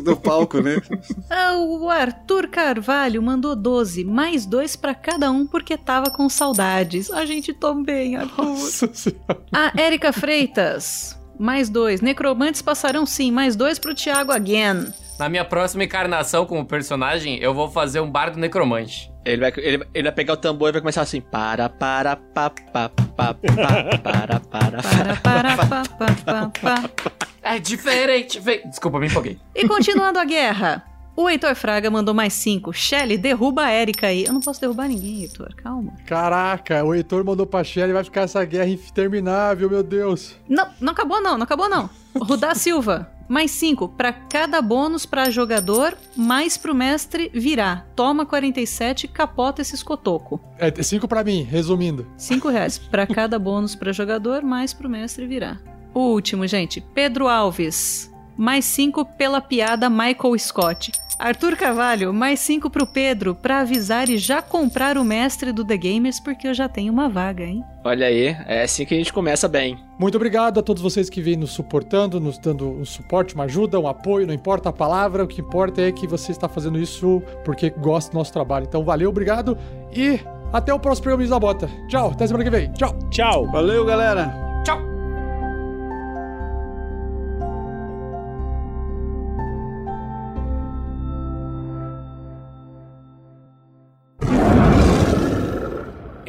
[0.04, 0.82] do palco, né?
[1.30, 7.10] Ah, O Arthur Carvalho mandou 12, mais dois pra cada um porque tava com saudades.
[7.12, 8.44] A gente também, Arthur.
[8.46, 9.42] Nossa senhora.
[9.52, 12.02] A Érica Freitas, mais dois.
[12.02, 14.92] Necromantes passarão sim, mais dois pro Thiago again.
[15.18, 19.12] Na minha próxima encarnação como personagem, eu vou fazer um bardo necromante.
[19.26, 22.50] Ele vai, ele, ele vai pegar o tambor e vai começar assim: para, para, pa,
[22.50, 24.40] pa, pa, pa, para, para.
[24.40, 27.29] Para, para, pa, pa, pa, pa.
[27.56, 28.40] É diferente.
[28.40, 29.40] ve- Desculpa, me empolguei.
[29.56, 30.84] E continuando a guerra.
[31.16, 32.72] O Heitor Fraga mandou mais cinco.
[32.72, 34.24] Shelly, derruba a Érica aí.
[34.24, 35.54] Eu não posso derrubar ninguém, Heitor.
[35.56, 35.92] Calma.
[36.06, 40.36] Caraca, o Heitor mandou pra Shelly vai ficar essa guerra interminável, meu Deus.
[40.48, 41.90] Não, não acabou não, não acabou não.
[42.16, 43.90] Rudá Silva, mais cinco.
[43.90, 47.86] Pra cada bônus pra jogador, mais pro mestre virar.
[47.98, 50.40] Toma 47 capota esses cotoco.
[50.58, 52.08] É, cinco pra mim, resumindo.
[52.18, 55.60] Cinco reais pra cada bônus pra jogador, mais pro mestre virar.
[55.94, 56.82] O último, gente.
[56.94, 58.12] Pedro Alves.
[58.38, 60.92] mais 5 pela piada Michael Scott.
[61.20, 65.76] Arthur Carvalho, mais 5 pro Pedro, pra avisar e já comprar o mestre do The
[65.76, 67.62] Gamers, porque eu já tenho uma vaga, hein?
[67.84, 69.78] Olha aí, é assim que a gente começa bem.
[70.00, 73.78] Muito obrigado a todos vocês que vêm nos suportando, nos dando um suporte, uma ajuda,
[73.78, 77.22] um apoio, não importa a palavra, o que importa é que você está fazendo isso
[77.44, 78.66] porque gosta do nosso trabalho.
[78.66, 79.58] Então, valeu, obrigado
[79.94, 80.22] e
[80.54, 81.70] até o próximo programa da Bota.
[81.90, 82.72] Tchau, até semana que vem.
[82.72, 82.98] Tchau.
[83.12, 83.46] Tchau.
[83.52, 84.64] Valeu, galera.
[84.64, 84.99] Tchau.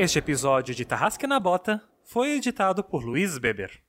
[0.03, 3.83] Este episódio de Tarrasque na Bota foi editado por Luiz Beber.